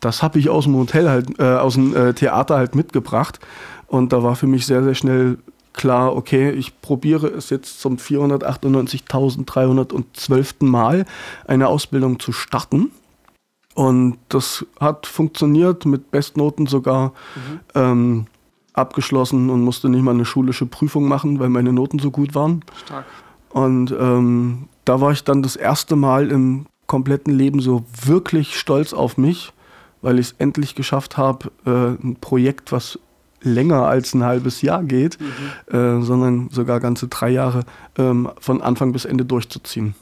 das 0.00 0.22
habe 0.22 0.38
ich 0.38 0.48
aus 0.48 0.64
dem 0.64 0.76
Hotel 0.76 1.08
halt, 1.08 1.38
äh, 1.38 1.56
aus 1.56 1.74
dem 1.74 1.94
äh, 1.96 2.14
Theater 2.14 2.56
halt 2.56 2.74
mitgebracht. 2.74 3.38
Und 3.86 4.12
da 4.12 4.22
war 4.22 4.36
für 4.36 4.46
mich 4.46 4.66
sehr, 4.66 4.82
sehr 4.82 4.94
schnell 4.94 5.38
klar, 5.72 6.14
okay, 6.16 6.50
ich 6.50 6.80
probiere 6.80 7.28
es 7.28 7.50
jetzt 7.50 7.80
zum 7.80 7.96
498.312. 7.96 10.64
Mal 10.64 11.04
eine 11.46 11.68
Ausbildung 11.68 12.18
zu 12.18 12.32
starten. 12.32 12.90
Und 13.74 14.16
das 14.30 14.64
hat 14.80 15.06
funktioniert, 15.06 15.84
mit 15.84 16.10
Bestnoten 16.10 16.66
sogar 16.66 17.12
mhm. 17.34 17.60
ähm, 17.74 18.26
abgeschlossen 18.72 19.50
und 19.50 19.62
musste 19.62 19.88
nicht 19.88 20.02
mal 20.02 20.14
eine 20.14 20.24
schulische 20.24 20.66
Prüfung 20.66 21.08
machen, 21.08 21.38
weil 21.38 21.50
meine 21.50 21.72
Noten 21.72 21.98
so 21.98 22.10
gut 22.10 22.34
waren. 22.34 22.64
Stark. 22.84 23.04
Und 23.50 23.94
ähm, 23.98 24.68
da 24.86 25.00
war 25.02 25.12
ich 25.12 25.24
dann 25.24 25.42
das 25.42 25.56
erste 25.56 25.96
Mal 25.96 26.30
im 26.30 26.66
kompletten 26.86 27.34
Leben 27.34 27.60
so 27.60 27.84
wirklich 28.04 28.58
stolz 28.58 28.94
auf 28.94 29.18
mich, 29.18 29.52
weil 30.00 30.18
ich 30.18 30.28
es 30.28 30.34
endlich 30.38 30.74
geschafft 30.74 31.16
habe, 31.18 31.50
äh, 31.66 32.02
ein 32.02 32.16
Projekt, 32.20 32.72
was 32.72 32.98
länger 33.42 33.86
als 33.86 34.14
ein 34.14 34.24
halbes 34.24 34.62
Jahr 34.62 34.82
geht, 34.84 35.18
mhm. 35.20 35.76
äh, 35.76 36.02
sondern 36.02 36.48
sogar 36.50 36.80
ganze 36.80 37.08
drei 37.08 37.30
Jahre 37.30 37.64
ähm, 37.98 38.30
von 38.40 38.62
Anfang 38.62 38.92
bis 38.92 39.04
Ende 39.04 39.24
durchzuziehen. 39.24 39.94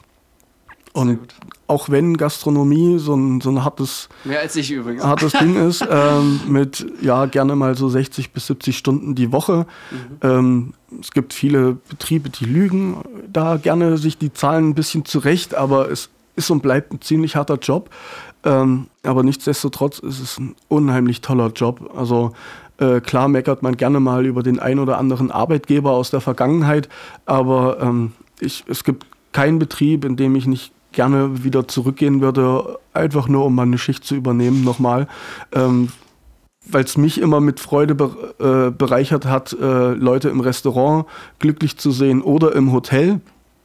Und 0.94 1.18
auch 1.66 1.88
wenn 1.88 2.16
Gastronomie 2.16 2.98
so 3.00 3.16
ein, 3.16 3.40
so 3.40 3.50
ein 3.50 3.64
hartes, 3.64 4.08
Mehr 4.22 4.40
als 4.40 4.54
ich 4.54 4.70
übrigens. 4.70 5.02
hartes 5.02 5.32
Ding 5.40 5.56
ist, 5.56 5.84
ähm, 5.90 6.40
mit 6.46 6.86
ja 7.02 7.26
gerne 7.26 7.56
mal 7.56 7.76
so 7.76 7.88
60 7.88 8.30
bis 8.30 8.46
70 8.46 8.78
Stunden 8.78 9.16
die 9.16 9.32
Woche. 9.32 9.66
Mhm. 9.90 9.96
Ähm, 10.22 10.74
es 11.00 11.10
gibt 11.10 11.32
viele 11.32 11.72
Betriebe, 11.88 12.30
die 12.30 12.44
lügen 12.44 12.98
da 13.32 13.56
gerne 13.56 13.98
sich 13.98 14.18
die 14.18 14.32
Zahlen 14.32 14.68
ein 14.68 14.74
bisschen 14.74 15.04
zurecht, 15.04 15.56
aber 15.56 15.90
es 15.90 16.10
ist 16.36 16.50
und 16.50 16.62
bleibt 16.62 16.92
ein 16.92 17.00
ziemlich 17.00 17.34
harter 17.34 17.56
Job. 17.56 17.90
Ähm, 18.44 18.86
aber 19.02 19.24
nichtsdestotrotz 19.24 19.98
ist 19.98 20.20
es 20.20 20.38
ein 20.38 20.54
unheimlich 20.68 21.22
toller 21.22 21.48
Job. 21.48 21.90
Also 21.96 22.34
äh, 22.78 23.00
klar 23.00 23.26
meckert 23.26 23.62
man 23.62 23.76
gerne 23.76 23.98
mal 23.98 24.26
über 24.26 24.44
den 24.44 24.60
ein 24.60 24.78
oder 24.78 24.98
anderen 24.98 25.32
Arbeitgeber 25.32 25.90
aus 25.90 26.10
der 26.10 26.20
Vergangenheit, 26.20 26.88
aber 27.26 27.80
ähm, 27.80 28.12
ich, 28.38 28.64
es 28.68 28.84
gibt 28.84 29.06
keinen 29.32 29.58
Betrieb, 29.58 30.04
in 30.04 30.16
dem 30.16 30.36
ich 30.36 30.46
nicht 30.46 30.73
gerne 30.94 31.44
wieder 31.44 31.68
zurückgehen 31.68 32.20
würde, 32.20 32.78
einfach 32.92 33.28
nur 33.28 33.44
um 33.44 33.54
mal 33.54 33.62
eine 33.62 33.78
Schicht 33.78 34.04
zu 34.04 34.14
übernehmen 34.14 34.64
nochmal. 34.64 35.08
Ähm, 35.52 35.88
weil 36.66 36.84
es 36.84 36.96
mich 36.96 37.20
immer 37.20 37.40
mit 37.40 37.60
Freude 37.60 37.94
äh, 38.38 38.70
bereichert 38.70 39.26
hat, 39.26 39.52
äh, 39.52 39.92
Leute 39.92 40.28
im 40.28 40.40
Restaurant 40.40 41.06
glücklich 41.38 41.76
zu 41.76 41.90
sehen 41.90 42.22
oder 42.22 42.54
im 42.54 42.72
Hotel. 42.72 43.20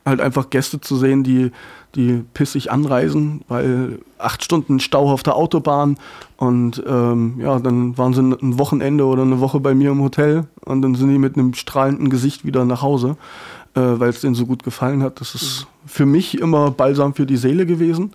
Halt 0.06 0.22
einfach 0.22 0.50
Gäste 0.50 0.82
zu 0.82 0.96
sehen, 0.96 1.24
die, 1.24 1.52
die 1.96 2.24
pissig 2.34 2.72
anreisen, 2.72 3.42
weil 3.48 4.00
acht 4.18 4.44
Stunden 4.44 4.80
Stau 4.80 5.12
auf 5.12 5.24
der 5.24 5.36
Autobahn 5.36 5.98
und 6.38 6.84
ähm, 6.88 7.36
ja, 7.40 7.60
dann 7.60 7.98
waren 7.98 8.14
sie 8.14 8.22
ein 8.22 8.58
Wochenende 8.58 9.06
oder 9.06 9.22
eine 9.22 9.40
Woche 9.40 9.60
bei 9.60 9.76
mir 9.76 9.92
im 9.92 10.02
Hotel 10.02 10.46
und 10.66 10.82
dann 10.82 10.96
sind 10.96 11.10
die 11.10 11.20
mit 11.20 11.38
einem 11.38 11.54
strahlenden 11.54 12.10
Gesicht 12.10 12.46
wieder 12.46 12.66
nach 12.66 12.82
Hause, 12.82 13.18
äh, 13.76 13.82
weil 13.82 14.10
es 14.10 14.22
denen 14.22 14.36
so 14.36 14.46
gut 14.46 14.64
gefallen 14.64 15.04
hat. 15.04 15.22
Das 15.22 15.36
ist 15.36 15.62
mhm. 15.62 15.90
für 15.90 16.06
mich 16.06 16.38
immer 16.40 16.72
balsam 16.72 17.14
für 17.14 17.26
die 17.26 17.38
Seele 17.38 17.66
gewesen. 17.66 18.14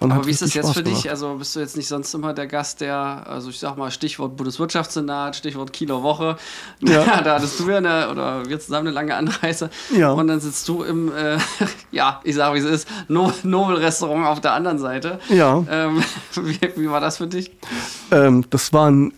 Aber 0.00 0.26
wie 0.26 0.30
ist 0.30 0.42
das 0.42 0.54
jetzt 0.54 0.66
Spaß 0.66 0.76
für 0.76 0.82
dich? 0.82 1.02
Gemacht. 1.02 1.08
Also 1.10 1.34
bist 1.34 1.54
du 1.54 1.60
jetzt 1.60 1.76
nicht 1.76 1.88
sonst 1.88 2.12
immer 2.14 2.32
der 2.32 2.46
Gast, 2.46 2.80
der, 2.80 2.96
also 3.26 3.50
ich 3.50 3.58
sag 3.58 3.76
mal, 3.76 3.90
Stichwort 3.90 4.36
Bundeswirtschaftssenat, 4.36 5.36
Stichwort 5.36 5.72
Kieler 5.72 6.02
Woche. 6.02 6.36
Ja. 6.80 7.20
da 7.24 7.36
hattest 7.36 7.60
du 7.60 7.70
ja 7.70 7.78
eine, 7.78 8.10
oder 8.10 8.46
wir 8.46 8.58
zusammen 8.60 8.88
eine 8.88 8.94
lange 8.94 9.14
Anreise. 9.14 9.70
Ja. 9.96 10.12
Und 10.12 10.26
dann 10.26 10.40
sitzt 10.40 10.68
du 10.68 10.82
im, 10.82 11.12
äh, 11.14 11.38
ja, 11.92 12.20
ich 12.24 12.34
sag 12.34 12.54
wie 12.54 12.58
es 12.58 12.64
ist, 12.64 12.88
no 13.08 13.32
Nobel-Restaurant 13.42 14.26
auf 14.26 14.40
der 14.40 14.52
anderen 14.52 14.78
Seite. 14.78 15.20
Ja. 15.28 15.64
Ähm, 15.70 16.02
wie, 16.34 16.58
wie, 16.76 16.90
war 16.90 17.00
das 17.00 17.18
für 17.18 17.26
dich? 17.26 17.52
Ähm, 18.10 18.44
das 18.50 18.72
war 18.72 18.90
ein 18.90 19.12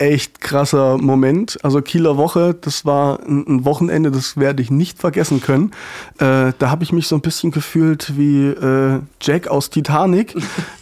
echt 0.00 0.40
krasser 0.40 0.96
Moment. 0.96 1.58
Also 1.62 1.82
Kieler 1.82 2.16
Woche, 2.16 2.56
das 2.58 2.86
war 2.86 3.20
ein, 3.20 3.64
Wochenende, 3.66 4.10
das 4.10 4.38
werde 4.38 4.62
ich 4.62 4.70
nicht 4.70 4.98
vergessen 4.98 5.42
können. 5.42 5.72
Äh, 6.18 6.52
da 6.58 6.70
habe 6.70 6.82
ich 6.82 6.92
mich 6.92 7.06
so 7.06 7.16
ein 7.16 7.20
bisschen 7.20 7.50
gefühlt 7.50 8.16
wie 8.16 8.46
äh, 8.46 9.00
Jack 9.20 9.48
aus 9.48 9.68
Titanic, 9.68 10.34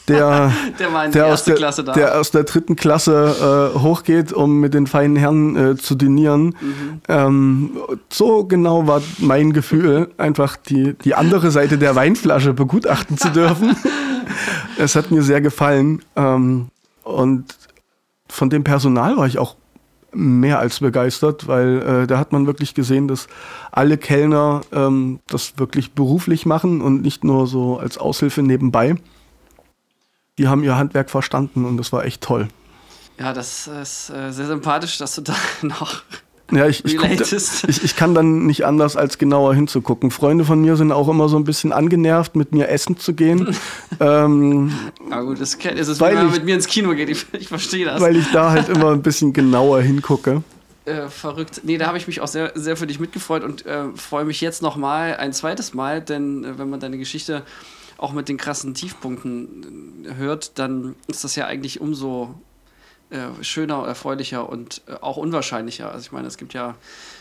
der, 0.06 0.52
der, 0.78 1.08
der 1.08 1.26
aus, 1.26 1.42
der, 1.42 1.56
der 1.56 2.20
aus 2.20 2.30
der 2.30 2.44
dritten 2.44 2.76
Klasse 2.76 3.72
äh, 3.74 3.78
hochgeht, 3.80 4.32
um 4.32 4.60
mit 4.60 4.72
den 4.72 4.86
feinen 4.86 5.16
Herren 5.16 5.56
äh, 5.56 5.76
zu 5.76 5.96
dinieren. 5.96 6.54
Mhm. 6.60 7.00
Ähm, 7.08 7.70
so 8.10 8.44
genau 8.44 8.86
war 8.86 9.02
mein 9.18 9.52
Gefühl, 9.52 10.10
einfach 10.16 10.56
die, 10.56 10.94
die 10.94 11.16
andere 11.16 11.50
Seite 11.50 11.76
der 11.76 11.96
Weinflasche 11.96 12.54
begutachten 12.54 13.18
zu 13.18 13.30
dürfen. 13.30 13.76
es 14.78 14.94
hat 14.94 15.10
mir 15.10 15.22
sehr 15.22 15.40
gefallen. 15.40 16.02
Ähm, 16.14 16.68
und 17.02 17.46
von 18.28 18.50
dem 18.50 18.64
Personal 18.64 19.16
war 19.16 19.26
ich 19.26 19.38
auch 19.38 19.56
mehr 20.12 20.58
als 20.58 20.80
begeistert, 20.80 21.46
weil 21.46 21.82
äh, 21.82 22.06
da 22.06 22.18
hat 22.18 22.32
man 22.32 22.46
wirklich 22.46 22.74
gesehen, 22.74 23.08
dass 23.08 23.28
alle 23.70 23.98
Kellner 23.98 24.62
ähm, 24.72 25.20
das 25.26 25.58
wirklich 25.58 25.92
beruflich 25.92 26.46
machen 26.46 26.80
und 26.80 27.02
nicht 27.02 27.24
nur 27.24 27.46
so 27.46 27.78
als 27.78 27.98
Aushilfe 27.98 28.42
nebenbei. 28.42 28.96
Die 30.38 30.48
haben 30.48 30.62
ihr 30.62 30.76
Handwerk 30.76 31.10
verstanden 31.10 31.64
und 31.64 31.76
das 31.76 31.92
war 31.92 32.04
echt 32.04 32.22
toll. 32.22 32.48
Ja, 33.18 33.32
das 33.32 33.66
ist 33.66 34.10
äh, 34.10 34.30
sehr 34.32 34.46
sympathisch, 34.46 34.96
dass 34.98 35.14
du 35.16 35.22
da 35.22 35.34
noch 35.62 36.02
ja, 36.50 36.66
ich, 36.66 36.84
ich, 36.84 36.96
guck, 36.96 37.10
ich, 37.68 37.84
ich, 37.84 37.96
kann 37.96 38.14
dann 38.14 38.46
nicht 38.46 38.64
anders 38.64 38.96
als 38.96 39.18
genauer 39.18 39.54
hinzugucken. 39.54 40.10
Freunde 40.10 40.44
von 40.44 40.60
mir 40.60 40.76
sind 40.76 40.92
auch 40.92 41.08
immer 41.08 41.28
so 41.28 41.36
ein 41.36 41.44
bisschen 41.44 41.72
angenervt, 41.72 42.36
mit 42.36 42.52
mir 42.52 42.68
essen 42.68 42.96
zu 42.96 43.12
gehen. 43.12 43.54
ähm, 44.00 44.72
Na 45.08 45.20
gut, 45.20 45.40
das 45.40 45.54
ist 45.54 46.00
wenn 46.00 46.14
man 46.14 46.30
mit 46.30 46.44
mir 46.44 46.54
ins 46.54 46.66
Kino 46.66 46.94
geht. 46.94 47.10
Ich, 47.10 47.26
ich 47.32 47.48
verstehe 47.48 47.84
das. 47.84 48.00
Weil 48.00 48.16
ich 48.16 48.30
da 48.32 48.50
halt 48.50 48.68
immer 48.74 48.92
ein 48.92 49.02
bisschen 49.02 49.32
genauer 49.32 49.82
hingucke. 49.82 50.42
Äh, 50.86 51.08
verrückt. 51.08 51.60
Nee, 51.64 51.76
da 51.76 51.86
habe 51.86 51.98
ich 51.98 52.06
mich 52.06 52.22
auch 52.22 52.28
sehr, 52.28 52.52
sehr 52.54 52.76
für 52.78 52.86
dich 52.86 52.98
mitgefreut 52.98 53.44
und 53.44 53.66
äh, 53.66 53.84
freue 53.94 54.24
mich 54.24 54.40
jetzt 54.40 54.62
nochmal 54.62 55.16
ein 55.16 55.34
zweites 55.34 55.74
Mal, 55.74 56.00
denn 56.00 56.44
äh, 56.44 56.58
wenn 56.58 56.70
man 56.70 56.80
deine 56.80 56.96
Geschichte 56.96 57.42
auch 57.98 58.12
mit 58.12 58.28
den 58.30 58.38
krassen 58.38 58.72
Tiefpunkten 58.72 60.06
äh, 60.06 60.14
hört, 60.14 60.58
dann 60.58 60.94
ist 61.08 61.24
das 61.24 61.36
ja 61.36 61.44
eigentlich 61.44 61.82
umso 61.82 62.34
äh, 63.10 63.42
schöner, 63.42 63.86
erfreulicher 63.86 64.48
und 64.48 64.82
äh, 64.86 64.94
auch 65.00 65.16
unwahrscheinlicher. 65.16 65.90
Also 65.90 66.06
ich 66.06 66.12
meine, 66.12 66.28
es 66.28 66.36
gibt 66.36 66.54
ja 66.54 66.74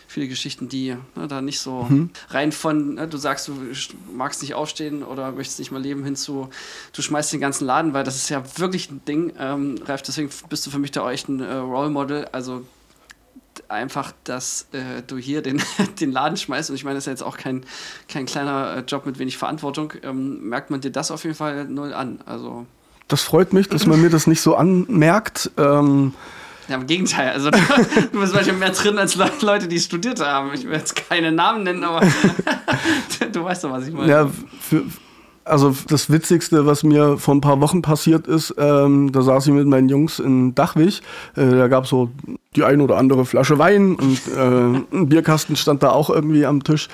viele 0.08 0.28
Geschichten, 0.28 0.70
die 0.70 0.96
ne, 1.16 1.28
da 1.28 1.42
nicht 1.42 1.60
so 1.60 1.84
mhm. 1.84 2.10
rein 2.30 2.52
von, 2.52 2.96
ne, 2.96 3.08
du 3.08 3.18
sagst, 3.18 3.48
du 3.48 3.54
magst 4.14 4.42
nicht 4.42 4.54
aufstehen 4.54 5.04
oder 5.04 5.32
möchtest 5.32 5.60
nicht 5.60 5.72
mal 5.72 5.82
leben, 5.82 6.04
hinzu, 6.04 6.50
du 6.94 7.02
schmeißt 7.02 7.34
den 7.34 7.40
ganzen 7.40 7.66
Laden, 7.66 7.94
weil 7.94 8.04
das 8.04 8.16
ist 8.16 8.30
ja 8.30 8.44
wirklich 8.58 8.90
ein 8.90 9.02
Ding. 9.06 9.34
Ähm, 9.40 9.76
Ralf, 9.86 10.02
deswegen 10.02 10.30
bist 10.50 10.66
du 10.66 10.72
für 10.72 10.80
mich 10.80 10.92
da 10.92 11.04
auch 11.04 11.10
echt 11.10 11.30
ein 11.30 11.42
äh, 11.42 11.54
Role 11.56 11.90
Model. 11.90 12.26
Also 12.32 12.66
einfach, 13.70 14.14
dass 14.24 14.68
äh, 14.72 15.04
du 15.06 15.18
hier 15.18 15.42
den, 15.42 15.62
den 16.00 16.12
Laden 16.12 16.38
schmeißt. 16.38 16.70
Und 16.70 16.76
ich 16.76 16.84
meine, 16.84 16.96
das 16.96 17.04
ist 17.04 17.08
ja 17.08 17.14
jetzt 17.14 17.24
auch 17.24 17.38
kein, 17.38 17.66
kein 18.08 18.26
kleiner 18.26 18.78
äh, 18.78 18.80
Job 18.82 19.06
mit 19.06 19.20
wenig 19.20 19.38
Verantwortung. 19.38 19.94
Ähm, 20.04 20.48
merkt 20.50 20.70
man 20.70 20.82
dir 20.82 20.92
das 20.92 21.12
auf 21.12 21.24
jeden 21.24 21.36
Fall 21.36 21.66
null 21.66 21.94
an. 21.94 22.20
Also 22.26 22.66
das 23.08 23.22
freut 23.22 23.54
mich, 23.54 23.70
dass 23.70 23.86
man 23.86 24.02
mir 24.02 24.10
das 24.10 24.28
nicht 24.28 24.42
so 24.42 24.56
anmerkt. 24.56 25.52
Ähm, 25.58 26.14
ja, 26.68 26.76
im 26.76 26.88
Gegenteil. 26.88 27.30
Also 27.30 27.50
du, 28.12 28.20
bist 28.20 28.34
manchmal 28.34 28.58
mehr 28.58 28.72
drin 28.72 28.98
als 28.98 29.16
Leute, 29.42 29.68
die 29.68 29.80
studiert 29.80 30.20
haben. 30.20 30.52
Ich 30.54 30.66
will 30.66 30.74
jetzt 30.74 30.96
keine 30.96 31.32
Namen 31.32 31.64
nennen, 31.64 31.84
aber 31.84 32.02
du 33.32 33.44
weißt 33.44 33.64
doch, 33.64 33.72
was 33.72 33.88
ich 33.88 33.94
meine. 33.94 34.12
Ja, 34.12 34.30
für, 34.60 34.84
also 35.46 35.74
das 35.88 36.12
Witzigste, 36.12 36.66
was 36.66 36.84
mir 36.84 37.18
vor 37.18 37.34
ein 37.36 37.42
paar 37.42 37.62
Wochen 37.62 37.82
passiert 37.82 38.28
ist, 38.28 38.54
ähm, 38.58 39.12
da 39.14 39.22
saß 39.22 39.48
ich 39.48 39.54
mit 39.54 39.66
meinen 39.66 39.88
Jungs 39.88 40.20
in 40.20 40.54
Dachwig. 40.56 41.02
Äh, 41.36 41.50
da 41.52 41.68
gab 41.70 41.86
es 41.86 41.90
so 41.90 42.12
die 42.56 42.64
ein 42.64 42.82
oder 42.82 42.98
andere 42.98 43.26
Flasche 43.26 43.58
Wein 43.58 43.96
und 43.96 44.20
äh, 44.36 44.96
ein 44.96 45.08
Bierkasten 45.08 45.56
stand 45.56 45.84
da 45.84 45.92
auch 45.92 46.10
irgendwie 46.10 46.46
am 46.46 46.64
Tisch. 46.64 46.90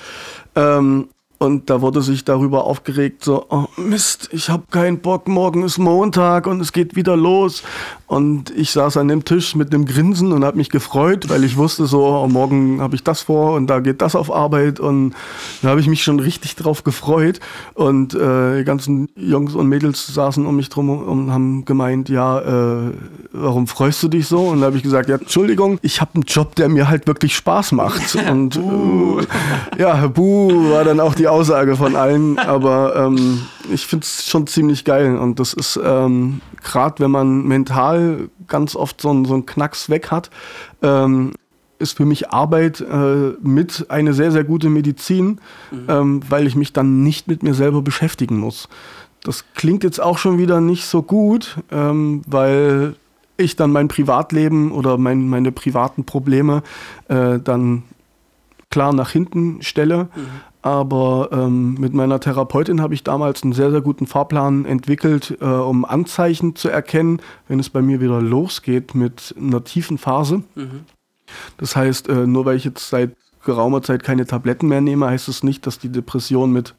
Ähm, 0.54 1.08
und 1.38 1.68
da 1.68 1.80
wurde 1.80 2.00
sich 2.00 2.24
darüber 2.24 2.64
aufgeregt, 2.64 3.24
so, 3.24 3.46
oh 3.50 3.66
Mist, 3.76 4.28
ich 4.32 4.48
habe 4.48 4.64
keinen 4.70 5.00
Bock, 5.00 5.28
morgen 5.28 5.62
ist 5.62 5.78
Montag 5.78 6.46
und 6.46 6.60
es 6.60 6.72
geht 6.72 6.96
wieder 6.96 7.16
los. 7.16 7.62
Und 8.06 8.50
ich 8.50 8.70
saß 8.70 8.98
an 8.98 9.08
dem 9.08 9.24
Tisch 9.24 9.56
mit 9.56 9.74
einem 9.74 9.86
Grinsen 9.86 10.32
und 10.32 10.44
habe 10.44 10.58
mich 10.58 10.68
gefreut, 10.68 11.28
weil 11.30 11.42
ich 11.42 11.56
wusste 11.56 11.86
so, 11.86 12.04
oh, 12.06 12.28
morgen 12.28 12.80
habe 12.80 12.94
ich 12.94 13.02
das 13.02 13.22
vor 13.22 13.54
und 13.54 13.66
da 13.66 13.80
geht 13.80 14.02
das 14.02 14.14
auf 14.14 14.32
Arbeit. 14.32 14.78
Und 14.78 15.14
da 15.62 15.70
habe 15.70 15.80
ich 15.80 15.88
mich 15.88 16.04
schon 16.04 16.20
richtig 16.20 16.54
drauf 16.54 16.84
gefreut. 16.84 17.40
Und 17.72 18.14
äh, 18.14 18.58
die 18.58 18.64
ganzen 18.64 19.08
Jungs 19.16 19.54
und 19.54 19.68
Mädels 19.68 20.06
saßen 20.06 20.46
um 20.46 20.54
mich 20.54 20.68
drum 20.68 20.90
und 20.90 21.32
haben 21.32 21.64
gemeint, 21.64 22.08
ja, 22.08 22.40
äh, 22.40 22.92
warum 23.32 23.66
freust 23.66 24.02
du 24.02 24.08
dich 24.08 24.28
so? 24.28 24.42
Und 24.42 24.60
da 24.60 24.66
habe 24.66 24.76
ich 24.76 24.82
gesagt, 24.82 25.08
ja, 25.08 25.16
Entschuldigung, 25.16 25.78
ich 25.82 26.00
habe 26.00 26.12
einen 26.14 26.24
Job, 26.24 26.54
der 26.54 26.68
mir 26.68 26.88
halt 26.88 27.06
wirklich 27.06 27.34
Spaß 27.34 27.72
macht. 27.72 28.14
Und 28.30 28.56
äh, 28.56 29.80
ja, 29.80 30.06
Buh 30.06 30.70
war 30.70 30.84
dann 30.84 31.00
auch 31.00 31.14
die 31.14 31.23
Aussage 31.28 31.76
von 31.76 31.96
allen. 31.96 32.38
Aber 32.38 32.96
ähm, 32.96 33.42
ich 33.72 33.86
finde 33.86 34.04
es 34.04 34.26
schon 34.26 34.46
ziemlich 34.46 34.84
geil. 34.84 35.16
Und 35.16 35.40
das 35.40 35.54
ist 35.54 35.78
ähm, 35.82 36.40
gerade, 36.62 37.02
wenn 37.02 37.10
man 37.10 37.46
mental 37.46 38.28
ganz 38.46 38.76
oft 38.76 39.00
so, 39.00 39.10
einen, 39.10 39.24
so 39.24 39.34
einen 39.34 39.46
Knacks 39.46 39.90
weg 39.90 40.10
hat, 40.10 40.30
ähm, 40.82 41.32
ist 41.78 41.96
für 41.96 42.04
mich 42.04 42.30
Arbeit 42.30 42.80
äh, 42.80 43.32
mit 43.40 43.86
eine 43.88 44.14
sehr, 44.14 44.30
sehr 44.30 44.44
gute 44.44 44.68
Medizin, 44.68 45.40
mhm. 45.70 45.86
ähm, 45.88 46.20
weil 46.28 46.46
ich 46.46 46.56
mich 46.56 46.72
dann 46.72 47.02
nicht 47.02 47.28
mit 47.28 47.42
mir 47.42 47.54
selber 47.54 47.82
beschäftigen 47.82 48.38
muss. 48.38 48.68
Das 49.22 49.44
klingt 49.54 49.84
jetzt 49.84 50.00
auch 50.00 50.18
schon 50.18 50.38
wieder 50.38 50.60
nicht 50.60 50.86
so 50.86 51.02
gut, 51.02 51.56
ähm, 51.72 52.22
weil 52.26 52.94
ich 53.36 53.56
dann 53.56 53.72
mein 53.72 53.88
Privatleben 53.88 54.70
oder 54.70 54.98
mein, 54.98 55.28
meine 55.28 55.50
privaten 55.50 56.04
Probleme 56.04 56.62
äh, 57.08 57.38
dann 57.40 57.82
klar 58.74 58.92
nach 58.92 59.10
hinten 59.10 59.62
stelle. 59.62 60.08
Mhm. 60.16 60.26
Aber 60.60 61.28
ähm, 61.30 61.74
mit 61.74 61.94
meiner 61.94 62.18
Therapeutin 62.18 62.80
habe 62.80 62.92
ich 62.94 63.04
damals 63.04 63.44
einen 63.44 63.52
sehr, 63.52 63.70
sehr 63.70 63.82
guten 63.82 64.08
Fahrplan 64.08 64.64
entwickelt, 64.64 65.38
äh, 65.40 65.44
um 65.44 65.84
Anzeichen 65.84 66.56
zu 66.56 66.70
erkennen, 66.70 67.20
wenn 67.46 67.60
es 67.60 67.70
bei 67.70 67.82
mir 67.82 68.00
wieder 68.00 68.20
losgeht 68.20 68.96
mit 68.96 69.32
einer 69.38 69.62
tiefen 69.62 69.96
Phase. 69.96 70.42
Mhm. 70.56 70.86
Das 71.58 71.76
heißt, 71.76 72.08
äh, 72.08 72.26
nur 72.26 72.46
weil 72.46 72.56
ich 72.56 72.64
jetzt 72.64 72.88
seit 72.88 73.14
geraumer 73.44 73.82
Zeit 73.82 74.02
keine 74.02 74.26
Tabletten 74.26 74.66
mehr 74.66 74.80
nehme, 74.80 75.06
heißt 75.06 75.28
es 75.28 75.36
das 75.36 75.42
nicht, 75.44 75.66
dass 75.68 75.78
die 75.78 75.92
Depression 75.92 76.50
mit 76.50 76.74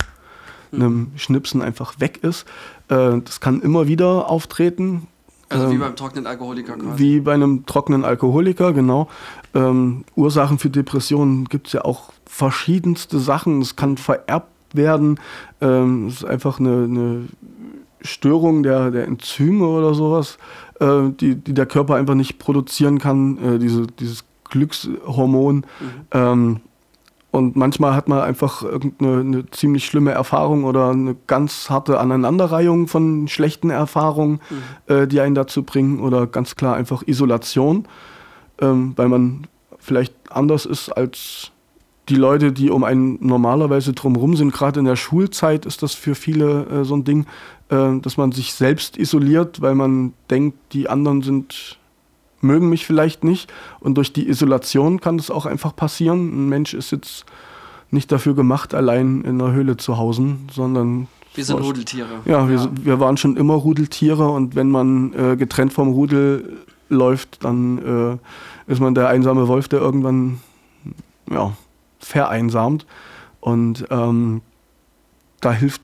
mhm. 0.71 0.81
einem 0.81 1.11
Schnipsen 1.15 1.61
einfach 1.61 1.97
weg 2.01 2.19
ist. 2.23 2.45
Äh, 2.89 3.21
das 3.23 3.39
kann 3.39 3.61
immer 3.61 3.87
wieder 3.87 4.29
auftreten. 4.29 5.07
Also 5.49 5.69
wie 5.69 5.75
ähm, 5.75 5.79
beim 5.79 5.95
trockenen 5.95 6.27
Alkoholiker 6.27 6.77
quasi. 6.77 6.97
Wie 6.97 7.19
bei 7.19 7.33
einem 7.33 7.65
trockenen 7.65 8.03
Alkoholiker, 8.03 8.73
genau. 8.73 9.07
Ähm, 9.53 10.05
Ursachen 10.15 10.57
für 10.59 10.69
Depressionen 10.69 11.45
gibt 11.45 11.67
es 11.67 11.73
ja 11.73 11.85
auch 11.85 12.11
verschiedenste 12.25 13.19
Sachen. 13.19 13.61
Es 13.61 13.75
kann 13.75 13.97
vererbt 13.97 14.51
werden. 14.73 15.19
Ähm, 15.61 16.07
es 16.07 16.15
ist 16.15 16.25
einfach 16.25 16.59
eine, 16.59 16.85
eine 16.85 17.27
Störung 18.01 18.63
der, 18.63 18.91
der 18.91 19.05
Enzyme 19.05 19.65
oder 19.65 19.93
sowas, 19.93 20.37
äh, 20.79 21.09
die, 21.09 21.35
die 21.35 21.53
der 21.53 21.65
Körper 21.65 21.95
einfach 21.95 22.15
nicht 22.15 22.39
produzieren 22.39 22.99
kann, 22.99 23.37
äh, 23.37 23.59
diese, 23.59 23.87
dieses 23.87 24.25
Glückshormon. 24.49 25.65
Mhm. 26.13 26.61
Und 27.35 27.57
manchmal 27.57 27.95
hat 27.95 28.07
man 28.07 28.21
einfach 28.21 28.63
irgendeine 28.63 29.19
eine 29.19 29.45
ziemlich 29.51 29.85
schlimme 29.85 30.11
Erfahrung 30.11 30.63
oder 30.63 30.91
eine 30.91 31.17
ganz 31.27 31.69
harte 31.69 31.99
Aneinanderreihung 31.99 32.87
von 32.87 33.27
schlechten 33.27 33.71
Erfahrungen, 33.71 34.39
mhm. 34.87 34.93
äh, 34.95 35.05
die 35.05 35.19
einen 35.19 35.35
dazu 35.35 35.63
bringen. 35.63 35.99
Oder 35.99 36.27
ganz 36.27 36.55
klar 36.55 36.77
einfach 36.77 37.03
Isolation, 37.05 37.89
ähm, 38.61 38.93
weil 38.95 39.09
man 39.09 39.47
vielleicht 39.79 40.13
anders 40.29 40.65
ist 40.65 40.87
als 40.89 41.51
die 42.07 42.15
Leute, 42.15 42.53
die 42.53 42.69
um 42.69 42.85
einen 42.85 43.17
normalerweise 43.19 43.91
drumherum 43.91 44.37
sind, 44.37 44.53
gerade 44.53 44.79
in 44.79 44.85
der 44.85 44.95
Schulzeit 44.95 45.65
ist 45.65 45.83
das 45.83 45.93
für 45.93 46.15
viele 46.15 46.65
äh, 46.67 46.83
so 46.85 46.95
ein 46.95 47.03
Ding, 47.03 47.25
äh, 47.67 47.99
dass 47.99 48.15
man 48.15 48.31
sich 48.31 48.53
selbst 48.53 48.95
isoliert, 48.95 49.59
weil 49.59 49.75
man 49.75 50.13
denkt, 50.29 50.57
die 50.71 50.87
anderen 50.87 51.21
sind 51.21 51.79
mögen 52.45 52.69
mich 52.69 52.85
vielleicht 52.85 53.23
nicht. 53.23 53.51
Und 53.79 53.95
durch 53.95 54.13
die 54.13 54.27
Isolation 54.27 55.01
kann 55.01 55.17
das 55.17 55.29
auch 55.29 55.45
einfach 55.45 55.75
passieren. 55.75 56.45
Ein 56.45 56.49
Mensch 56.49 56.73
ist 56.73 56.91
jetzt 56.91 57.25
nicht 57.91 58.11
dafür 58.11 58.35
gemacht, 58.35 58.73
allein 58.73 59.21
in 59.21 59.41
einer 59.41 59.51
Höhle 59.51 59.77
zu 59.77 59.97
hausen, 59.97 60.47
sondern. 60.53 61.07
Wir 61.33 61.43
sind 61.43 61.59
Rudeltiere. 61.59 62.07
Ja, 62.25 62.47
wir, 62.47 62.57
ja. 62.57 62.69
wir 62.81 62.99
waren 62.99 63.17
schon 63.17 63.35
immer 63.35 63.55
Rudeltiere 63.55 64.29
und 64.29 64.55
wenn 64.55 64.69
man 64.69 65.13
äh, 65.13 65.35
getrennt 65.35 65.73
vom 65.73 65.89
Rudel 65.89 66.59
läuft, 66.87 67.43
dann 67.43 68.19
äh, 68.67 68.71
ist 68.71 68.79
man 68.79 68.95
der 68.95 69.09
einsame 69.09 69.47
Wolf, 69.47 69.67
der 69.67 69.79
irgendwann 69.79 70.39
ja, 71.29 71.51
vereinsamt. 71.99 72.85
Und 73.41 73.85
ähm, 73.89 74.41
da 75.41 75.51
hilft 75.51 75.81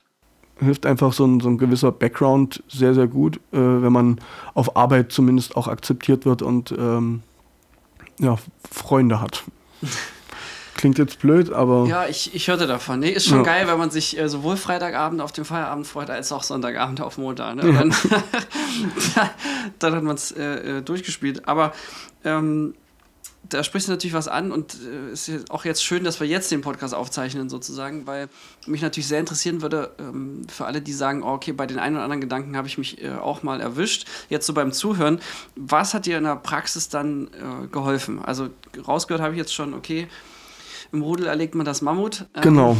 hilft 0.61 0.85
einfach 0.85 1.13
so 1.13 1.25
ein, 1.25 1.39
so 1.39 1.49
ein 1.49 1.57
gewisser 1.57 1.91
Background 1.91 2.63
sehr, 2.67 2.93
sehr 2.93 3.07
gut, 3.07 3.37
äh, 3.51 3.57
wenn 3.57 3.91
man 3.91 4.19
auf 4.53 4.75
Arbeit 4.75 5.11
zumindest 5.11 5.55
auch 5.55 5.67
akzeptiert 5.67 6.25
wird 6.25 6.41
und 6.41 6.71
ähm, 6.71 7.23
ja, 8.19 8.37
Freunde 8.71 9.19
hat. 9.19 9.43
Klingt 10.75 10.97
jetzt 10.97 11.19
blöd, 11.19 11.51
aber. 11.51 11.85
Ja, 11.85 12.07
ich, 12.07 12.33
ich 12.33 12.47
hörte 12.47 12.65
davon. 12.65 13.01
Nee, 13.01 13.09
ist 13.09 13.27
schon 13.27 13.39
ja. 13.39 13.43
geil, 13.43 13.67
wenn 13.67 13.77
man 13.77 13.91
sich 13.91 14.17
äh, 14.17 14.27
sowohl 14.27 14.57
Freitagabend 14.57 15.21
auf 15.21 15.31
den 15.31 15.45
Feierabend 15.45 15.85
freut, 15.85 16.09
als 16.09 16.31
auch 16.31 16.41
Sonntagabend 16.41 17.01
auf 17.01 17.19
Montag. 17.19 17.55
Ne? 17.55 17.73
Dann, 17.73 17.93
dann, 19.79 19.95
hat 19.95 20.03
man 20.03 20.15
es 20.15 20.31
äh, 20.31 20.77
äh, 20.77 20.81
durchgespielt. 20.81 21.47
Aber 21.47 21.73
ähm, 22.23 22.73
da 23.49 23.63
sprichst 23.63 23.87
du 23.87 23.91
natürlich 23.91 24.13
was 24.13 24.27
an 24.27 24.51
und 24.51 24.75
es 25.11 25.27
äh, 25.27 25.35
ist 25.35 25.51
auch 25.51 25.65
jetzt 25.65 25.83
schön, 25.83 26.03
dass 26.03 26.19
wir 26.19 26.27
jetzt 26.27 26.51
den 26.51 26.61
Podcast 26.61 26.93
aufzeichnen 26.93 27.49
sozusagen, 27.49 28.07
weil 28.07 28.29
mich 28.65 28.81
natürlich 28.81 29.07
sehr 29.07 29.19
interessieren 29.19 29.61
würde, 29.61 29.91
ähm, 29.99 30.43
für 30.47 30.65
alle, 30.65 30.81
die 30.81 30.93
sagen, 30.93 31.23
oh, 31.23 31.33
okay, 31.33 31.51
bei 31.51 31.67
den 31.67 31.79
einen 31.79 31.95
oder 31.95 32.03
anderen 32.03 32.21
Gedanken 32.21 32.55
habe 32.55 32.67
ich 32.67 32.77
mich 32.77 33.03
äh, 33.03 33.11
auch 33.11 33.43
mal 33.43 33.59
erwischt, 33.59 34.07
jetzt 34.29 34.45
so 34.45 34.53
beim 34.53 34.71
Zuhören, 34.71 35.19
was 35.55 35.93
hat 35.93 36.05
dir 36.05 36.17
in 36.17 36.23
der 36.23 36.35
Praxis 36.35 36.89
dann 36.89 37.27
äh, 37.27 37.67
geholfen? 37.67 38.23
Also 38.23 38.49
rausgehört 38.87 39.21
habe 39.21 39.33
ich 39.33 39.39
jetzt 39.39 39.53
schon, 39.53 39.73
okay, 39.73 40.07
im 40.91 41.01
Rudel 41.01 41.27
erlegt 41.27 41.55
man 41.55 41.65
das 41.65 41.81
Mammut. 41.81 42.25
Ähm, 42.35 42.41
genau. 42.41 42.77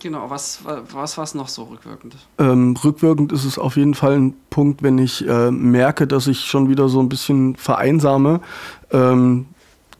Genau, 0.00 0.28
was, 0.28 0.58
was 0.64 1.16
war 1.16 1.24
es 1.24 1.34
noch 1.34 1.48
so 1.48 1.62
rückwirkend? 1.62 2.14
Ähm, 2.36 2.76
rückwirkend 2.84 3.32
ist 3.32 3.46
es 3.46 3.58
auf 3.58 3.76
jeden 3.76 3.94
Fall 3.94 4.18
ein 4.18 4.34
Punkt, 4.50 4.82
wenn 4.82 4.98
ich 4.98 5.26
äh, 5.26 5.50
merke, 5.50 6.06
dass 6.06 6.26
ich 6.26 6.40
schon 6.40 6.68
wieder 6.68 6.90
so 6.90 7.00
ein 7.00 7.08
bisschen 7.08 7.56
vereinsame, 7.56 8.42
ähm, 8.90 9.46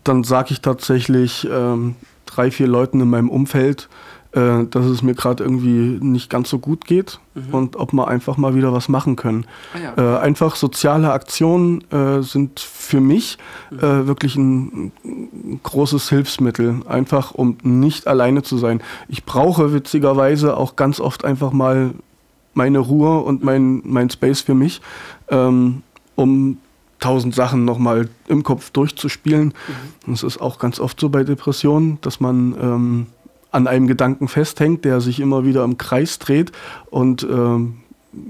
dann 0.05 0.25
sage 0.25 0.53
ich 0.53 0.61
tatsächlich 0.61 1.49
ähm, 1.51 1.97
drei, 2.27 2.51
vier 2.51 2.67
Leuten 2.67 3.01
in 3.01 3.11
meinem 3.11 3.31
Umfeld, 3.31 3.89
äh, 4.33 4.65
dass 4.65 4.87
es 4.87 5.03
mir 5.03 5.15
gerade 5.15 5.45
irgendwie 5.45 5.99
nicht 6.05 6.29
ganz 6.29 6.51
so 6.51 6.59
gut 6.59 6.87
geht 6.87 7.21
mhm. 7.35 7.55
und 7.55 7.77
ob 7.77 7.93
wir 7.93 8.09
einfach 8.09 8.37
mal 8.37 8.55
wieder 8.55 8.73
was 8.73 8.89
machen 8.89 9.17
können. 9.17 9.47
Ah, 9.75 9.79
ja. 9.79 10.17
äh, 10.17 10.19
einfach 10.21 10.57
soziale 10.57 11.13
Aktionen 11.13 11.85
äh, 11.93 12.23
sind 12.23 12.61
für 12.61 13.01
mich 13.01 13.39
mhm. 13.71 13.79
Äh, 13.79 14.07
wirklich 14.07 14.37
ein, 14.37 14.93
ein, 15.05 15.61
großes 15.63 16.09
Hilfsmittel, 16.09 16.81
einfach 16.89 17.33
um 17.33 17.59
nicht 17.63 18.07
alleine 18.07 18.43
zu 18.43 18.59
sein. 18.59 18.83
Ich 19.09 19.25
brauche 19.25 19.73
witzigerweise 19.73 20.57
auch 20.57 20.77
ganz 20.77 21.01
oft 21.01 21.25
einfach 21.25 21.53
mal 21.53 21.93
meine 22.55 22.79
Ruhe 22.79 23.21
und 23.21 23.43
mein, 23.45 23.83
mein 23.85 24.11
Space 24.11 24.41
für 24.41 24.55
mich, 24.55 24.81
ähm, 25.29 25.83
um 26.17 26.59
tausend 27.05 27.35
Sachen 27.35 27.67
nochmal 27.67 28.09
im 28.29 28.43
Kopf 28.43 28.71
durchzuspielen. 28.71 29.53
Mhm. 30.07 30.13
Das 30.13 30.23
ist 30.23 30.41
auch 30.41 30.59
ganz 30.59 30.81
oft 30.81 30.99
so 30.99 31.11
bei 31.11 31.23
Depressionen, 31.23 31.99
dass 32.01 32.19
man 32.19 32.55
ähm, 32.61 33.07
an 33.51 33.67
einem 33.67 33.87
Gedanken 33.87 34.27
festhängt, 34.27 34.85
der 34.87 35.03
sich 35.03 35.21
immer 35.21 35.45
wieder 35.45 35.65
im 35.65 35.77
Kreis 35.77 36.19
dreht 36.19 36.51
und 36.91 37.23
ähm, 37.23 37.81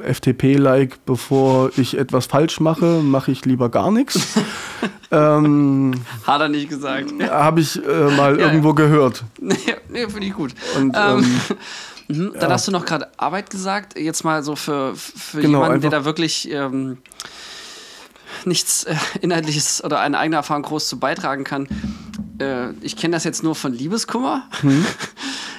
FTP-like, 0.01 1.05
bevor 1.07 1.71
ich 1.77 1.97
etwas 1.97 2.27
falsch 2.27 2.59
mache, 2.59 3.01
mache 3.03 3.31
ich 3.31 3.45
lieber 3.45 3.69
gar 3.69 3.93
nichts. 3.93 4.35
ähm, 5.13 5.93
Hat 6.27 6.41
er 6.41 6.49
nicht 6.49 6.69
gesagt. 6.69 7.13
Habe 7.31 7.61
ich 7.61 7.77
äh, 7.77 8.17
mal 8.17 8.39
ja, 8.39 8.47
irgendwo 8.47 8.69
ja. 8.71 8.75
gehört. 8.75 9.25
Nee, 9.41 9.57
nee 9.89 10.09
finde 10.09 10.27
ich 10.27 10.35
gut. 10.35 10.53
Und, 10.77 10.97
ähm, 10.97 11.41
ähm, 12.09 12.33
dann 12.33 12.43
ja. 12.43 12.51
hast 12.51 12.67
du 12.67 12.73
noch 12.73 12.85
gerade 12.85 13.09
Arbeit 13.19 13.51
gesagt. 13.51 13.99
Jetzt 13.99 14.25
mal 14.25 14.43
so 14.43 14.57
für, 14.57 14.97
für 14.97 15.41
genau, 15.41 15.63
jemanden, 15.63 15.83
der 15.83 15.91
da 15.91 16.05
wirklich 16.05 16.51
ähm, 16.51 16.99
nichts 18.47 18.85
äh, 18.85 18.95
Inhaltliches 19.21 19.83
oder 19.83 20.01
eine 20.01 20.19
eigene 20.19 20.37
Erfahrung 20.37 20.63
groß 20.63 20.89
zu 20.89 20.99
beitragen 20.99 21.45
kann. 21.45 21.69
Äh, 22.39 22.71
ich 22.81 22.97
kenne 22.97 23.15
das 23.15 23.25
jetzt 23.25 23.43
nur 23.43 23.55
von 23.55 23.73
Liebeskummer. 23.73 24.49
Hm. 24.61 24.87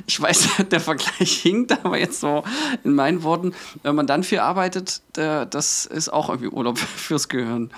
Ich 0.07 0.21
weiß, 0.21 0.49
der 0.71 0.79
Vergleich 0.79 1.31
hinkt, 1.41 1.71
aber 1.83 1.97
jetzt 1.97 2.19
so 2.19 2.43
in 2.83 2.93
meinen 2.93 3.23
Worten, 3.23 3.53
wenn 3.83 3.95
man 3.95 4.07
dann 4.07 4.23
viel 4.23 4.39
arbeitet, 4.39 5.01
der, 5.15 5.45
das 5.45 5.85
ist 5.85 6.09
auch 6.09 6.29
irgendwie 6.29 6.49
Urlaub 6.49 6.77
fürs 6.95 7.29
Gehirn. 7.29 7.71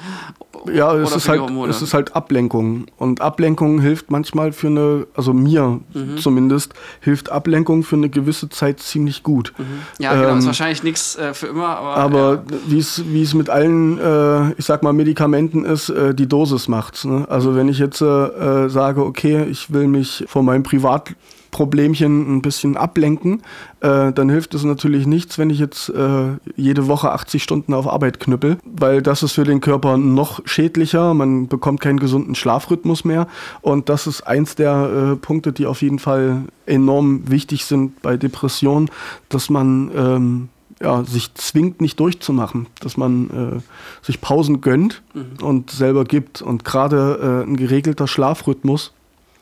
Ja, 0.73 0.95
es 0.95 1.15
ist, 1.15 1.29
halt, 1.29 1.41
es 1.69 1.81
ist 1.81 1.93
halt 1.93 2.15
Ablenkung. 2.15 2.87
Und 2.97 3.21
Ablenkung 3.21 3.79
hilft 3.79 4.11
manchmal 4.11 4.51
für 4.51 4.67
eine, 4.67 5.07
also 5.15 5.33
mir 5.33 5.79
mhm. 5.93 6.17
zumindest, 6.17 6.73
hilft 6.99 7.31
Ablenkung 7.31 7.83
für 7.83 7.95
eine 7.95 8.09
gewisse 8.09 8.49
Zeit 8.49 8.79
ziemlich 8.79 9.23
gut. 9.23 9.53
Mhm. 9.57 9.65
Ja, 9.99 10.13
genau, 10.13 10.29
ähm, 10.29 10.39
ist 10.39 10.45
wahrscheinlich 10.47 10.83
nichts 10.83 11.15
äh, 11.15 11.33
für 11.33 11.47
immer. 11.47 11.77
Aber, 11.77 11.95
aber 11.95 12.43
ja. 12.49 12.57
wie 12.67 13.21
es 13.21 13.33
mit 13.33 13.49
allen, 13.49 13.99
äh, 13.99 14.53
ich 14.53 14.65
sag 14.65 14.83
mal, 14.83 14.93
Medikamenten 14.93 15.63
ist, 15.63 15.89
äh, 15.89 16.13
die 16.13 16.27
Dosis 16.27 16.67
macht's. 16.67 17.05
Ne? 17.05 17.25
Also 17.29 17.55
wenn 17.55 17.69
ich 17.69 17.79
jetzt 17.79 18.01
äh, 18.01 18.67
sage, 18.67 19.05
okay, 19.05 19.45
ich 19.45 19.71
will 19.71 19.87
mich 19.87 20.25
von 20.27 20.45
meinem 20.45 20.63
Privat 20.63 21.15
Problemchen 21.51 22.37
ein 22.37 22.41
bisschen 22.41 22.77
ablenken, 22.77 23.41
äh, 23.81 24.11
dann 24.11 24.29
hilft 24.29 24.53
es 24.53 24.63
natürlich 24.63 25.07
nichts, 25.07 25.37
wenn 25.37 25.49
ich 25.49 25.59
jetzt 25.59 25.89
äh, 25.89 26.37
jede 26.55 26.87
Woche 26.87 27.11
80 27.11 27.43
Stunden 27.43 27.73
auf 27.73 27.87
Arbeit 27.87 28.19
knüppel, 28.19 28.57
weil 28.63 29.01
das 29.01 29.23
ist 29.23 29.33
für 29.33 29.43
den 29.43 29.61
Körper 29.61 29.97
noch 29.97 30.41
schädlicher, 30.45 31.13
man 31.13 31.47
bekommt 31.47 31.81
keinen 31.81 31.99
gesunden 31.99 32.35
Schlafrhythmus 32.35 33.05
mehr 33.05 33.27
und 33.61 33.89
das 33.89 34.07
ist 34.07 34.21
eins 34.21 34.55
der 34.55 35.13
äh, 35.13 35.15
Punkte, 35.15 35.53
die 35.53 35.65
auf 35.65 35.81
jeden 35.81 35.99
Fall 35.99 36.43
enorm 36.65 37.29
wichtig 37.29 37.65
sind 37.65 38.01
bei 38.01 38.17
Depressionen, 38.17 38.89
dass 39.29 39.49
man 39.49 39.91
ähm, 39.95 40.49
ja, 40.81 41.03
sich 41.03 41.33
zwingt, 41.33 41.81
nicht 41.81 41.99
durchzumachen, 41.99 42.67
dass 42.81 42.97
man 42.97 43.29
äh, 43.57 44.05
sich 44.05 44.21
Pausen 44.21 44.61
gönnt 44.61 45.01
mhm. 45.13 45.43
und 45.43 45.71
selber 45.71 46.03
gibt. 46.03 46.41
Und 46.41 46.65
gerade 46.65 47.43
äh, 47.45 47.49
ein 47.49 47.57
geregelter 47.57 48.07
Schlafrhythmus 48.07 48.93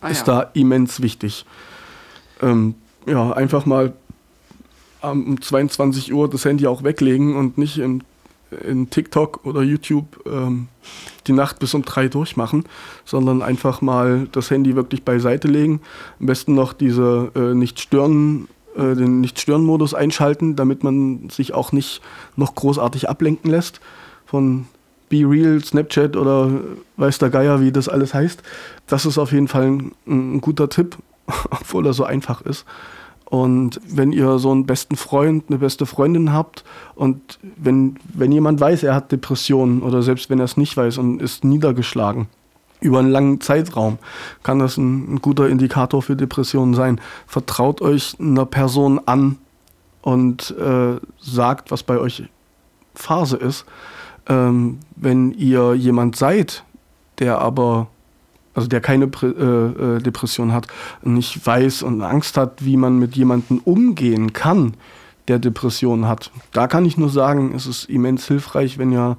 ah, 0.02 0.10
ist 0.10 0.28
ja. 0.28 0.42
da 0.42 0.50
immens 0.54 1.02
wichtig 1.02 1.46
ähm, 2.42 2.76
ja, 3.06 3.32
einfach 3.32 3.66
mal 3.66 3.94
um 5.02 5.40
22 5.40 6.14
Uhr 6.14 6.30
das 6.30 6.46
Handy 6.46 6.68
auch 6.68 6.84
weglegen 6.84 7.36
und 7.36 7.58
nicht 7.58 7.78
in, 7.78 8.04
in 8.68 8.90
TikTok 8.90 9.46
oder 9.46 9.62
YouTube 9.62 10.22
ähm, 10.26 10.68
die 11.28 11.34
Nacht 11.34 11.60
bis 11.60 11.74
um 11.74 11.84
drei 11.84 12.08
durchmachen, 12.08 12.66
sondern 13.04 13.42
einfach 13.42 13.82
mal 13.82 14.28
das 14.32 14.50
Handy 14.50 14.76
wirklich 14.76 15.04
beiseite 15.04 15.48
legen. 15.48 15.82
Am 16.20 16.26
besten 16.26 16.56
noch 16.56 16.74
diese 16.74 17.32
äh, 17.36 17.54
nicht 17.54 17.80
stören, 17.80 18.48
äh, 18.76 18.96
den 18.96 19.22
Nicht-Stören-Modus 19.22 19.94
einschalten, 19.94 20.56
damit 20.56 20.84
man 20.84 21.30
sich 21.30 21.54
auch 21.54 21.72
nicht 21.72 22.02
noch 22.36 22.56
großartig 22.56 23.10
ablenken 23.10 23.50
lässt 23.50 23.80
von 24.26 24.66
Be 25.10 25.24
Real, 25.24 25.64
Snapchat 25.64 26.16
oder 26.16 26.50
weiß 26.98 27.20
der 27.20 27.30
Geier, 27.30 27.62
wie 27.62 27.72
das 27.72 27.88
alles 27.88 28.14
heißt. 28.14 28.42
Das 28.88 29.06
ist 29.06 29.18
auf 29.18 29.32
jeden 29.32 29.48
Fall 29.48 29.66
ein, 29.66 29.92
ein 30.08 30.42
guter 30.42 30.68
Tipp 30.68 30.98
obwohl 31.52 31.86
er 31.86 31.94
so 31.94 32.04
einfach 32.04 32.42
ist. 32.42 32.66
Und 33.26 33.82
wenn 33.88 34.12
ihr 34.12 34.38
so 34.38 34.52
einen 34.52 34.66
besten 34.66 34.96
Freund, 34.96 35.46
eine 35.48 35.58
beste 35.58 35.86
Freundin 35.86 36.32
habt 36.32 36.64
und 36.94 37.40
wenn, 37.58 37.98
wenn 38.14 38.32
jemand 38.32 38.60
weiß, 38.60 38.84
er 38.84 38.94
hat 38.94 39.12
Depressionen 39.12 39.82
oder 39.82 40.04
selbst 40.04 40.30
wenn 40.30 40.40
er 40.40 40.46
es 40.46 40.58
nicht 40.58 40.78
weiß 40.78 41.00
und 41.00 41.22
ist 41.22 41.44
niedergeschlagen 41.44 42.28
über 42.82 43.00
einen 43.00 43.10
langen 43.10 43.42
Zeitraum, 43.42 43.98
kann 44.44 44.60
das 44.60 44.78
ein, 44.78 45.16
ein 45.16 45.22
guter 45.22 45.50
Indikator 45.50 46.04
für 46.04 46.16
Depressionen 46.16 46.76
sein. 46.76 47.02
Vertraut 47.26 47.82
euch 47.82 48.16
einer 48.20 48.46
Person 48.46 49.02
an 49.06 49.38
und 50.02 50.56
äh, 50.60 51.00
sagt, 51.20 51.72
was 51.72 51.82
bei 51.82 51.98
euch 51.98 52.24
Phase 52.94 53.38
ist. 53.38 53.66
Ähm, 54.28 54.80
wenn 54.96 55.32
ihr 55.32 55.74
jemand 55.74 56.16
seid, 56.16 56.64
der 57.20 57.40
aber 57.40 57.88
also 58.56 58.68
der 58.68 58.82
keine 58.82 59.06
äh, 59.06 59.26
äh, 59.26 60.00
Depression 60.00 60.54
hat, 60.54 60.68
nicht 61.04 61.46
weiß 61.46 61.84
und 61.84 62.02
Angst 62.02 62.38
hat, 62.38 62.66
wie 62.66 62.78
man 62.78 62.98
mit 62.98 63.16
jemandem 63.16 63.60
umgehen 63.60 64.34
kann, 64.34 64.76
der 65.28 65.40
Depression 65.40 66.08
hat. 66.08 66.32
Da 66.54 66.68
kann 66.68 66.86
ich 66.86 66.98
nur 66.98 67.10
sagen, 67.10 67.54
es 67.56 67.68
ist 67.68 67.86
immens 67.90 68.28
hilfreich, 68.28 68.78
wenn 68.78 68.92
ihr 68.92 69.18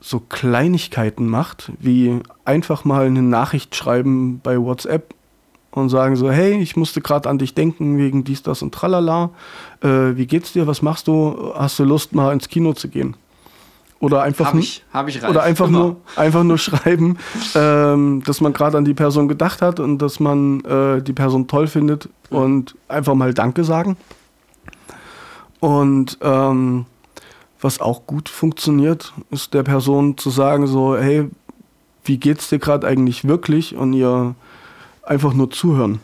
so 0.00 0.20
Kleinigkeiten 0.20 1.26
macht, 1.26 1.72
wie 1.80 2.20
einfach 2.44 2.84
mal 2.84 3.06
eine 3.06 3.22
Nachricht 3.22 3.74
schreiben 3.74 4.40
bei 4.42 4.60
WhatsApp 4.60 5.14
und 5.70 5.88
sagen 5.88 6.14
so, 6.14 6.30
hey, 6.30 6.60
ich 6.60 6.76
musste 6.76 7.00
gerade 7.00 7.28
an 7.28 7.38
dich 7.38 7.54
denken 7.54 7.98
wegen 7.98 8.22
dies, 8.22 8.42
das 8.42 8.62
und 8.62 8.74
tralala. 8.74 9.30
Äh, 9.82 10.16
wie 10.16 10.26
geht's 10.26 10.52
dir? 10.52 10.66
Was 10.66 10.82
machst 10.82 11.08
du? 11.08 11.52
Hast 11.54 11.78
du 11.78 11.84
Lust, 11.84 12.14
mal 12.14 12.32
ins 12.32 12.48
Kino 12.48 12.74
zu 12.74 12.88
gehen? 12.88 13.16
Oder 14.04 14.22
einfach 14.22 14.46
Hab 14.46 14.54
nur, 14.54 14.62
ich, 14.62 14.84
hab 14.92 15.08
ich, 15.08 15.24
oder 15.24 15.42
einfach 15.42 15.68
Immer. 15.68 15.78
nur 15.78 15.96
einfach 16.14 16.44
nur 16.44 16.58
schreiben, 16.58 17.16
ähm, 17.54 18.22
dass 18.26 18.42
man 18.42 18.52
gerade 18.52 18.76
an 18.76 18.84
die 18.84 18.92
Person 18.92 19.28
gedacht 19.28 19.62
hat 19.62 19.80
und 19.80 19.98
dass 19.98 20.20
man 20.20 20.62
äh, 20.64 21.02
die 21.02 21.14
Person 21.14 21.48
toll 21.48 21.66
findet 21.66 22.10
und 22.28 22.76
einfach 22.86 23.14
mal 23.14 23.32
Danke 23.32 23.64
sagen. 23.64 23.96
Und 25.58 26.18
ähm, 26.20 26.84
was 27.62 27.80
auch 27.80 28.06
gut 28.06 28.28
funktioniert, 28.28 29.14
ist 29.30 29.54
der 29.54 29.62
Person 29.62 30.18
zu 30.18 30.28
sagen 30.28 30.66
so, 30.66 30.98
hey, 30.98 31.30
wie 32.04 32.18
geht's 32.18 32.50
dir 32.50 32.58
gerade 32.58 32.86
eigentlich 32.86 33.26
wirklich? 33.26 33.74
Und 33.74 33.94
ihr 33.94 34.34
einfach 35.02 35.32
nur 35.32 35.50
zuhören. 35.50 36.00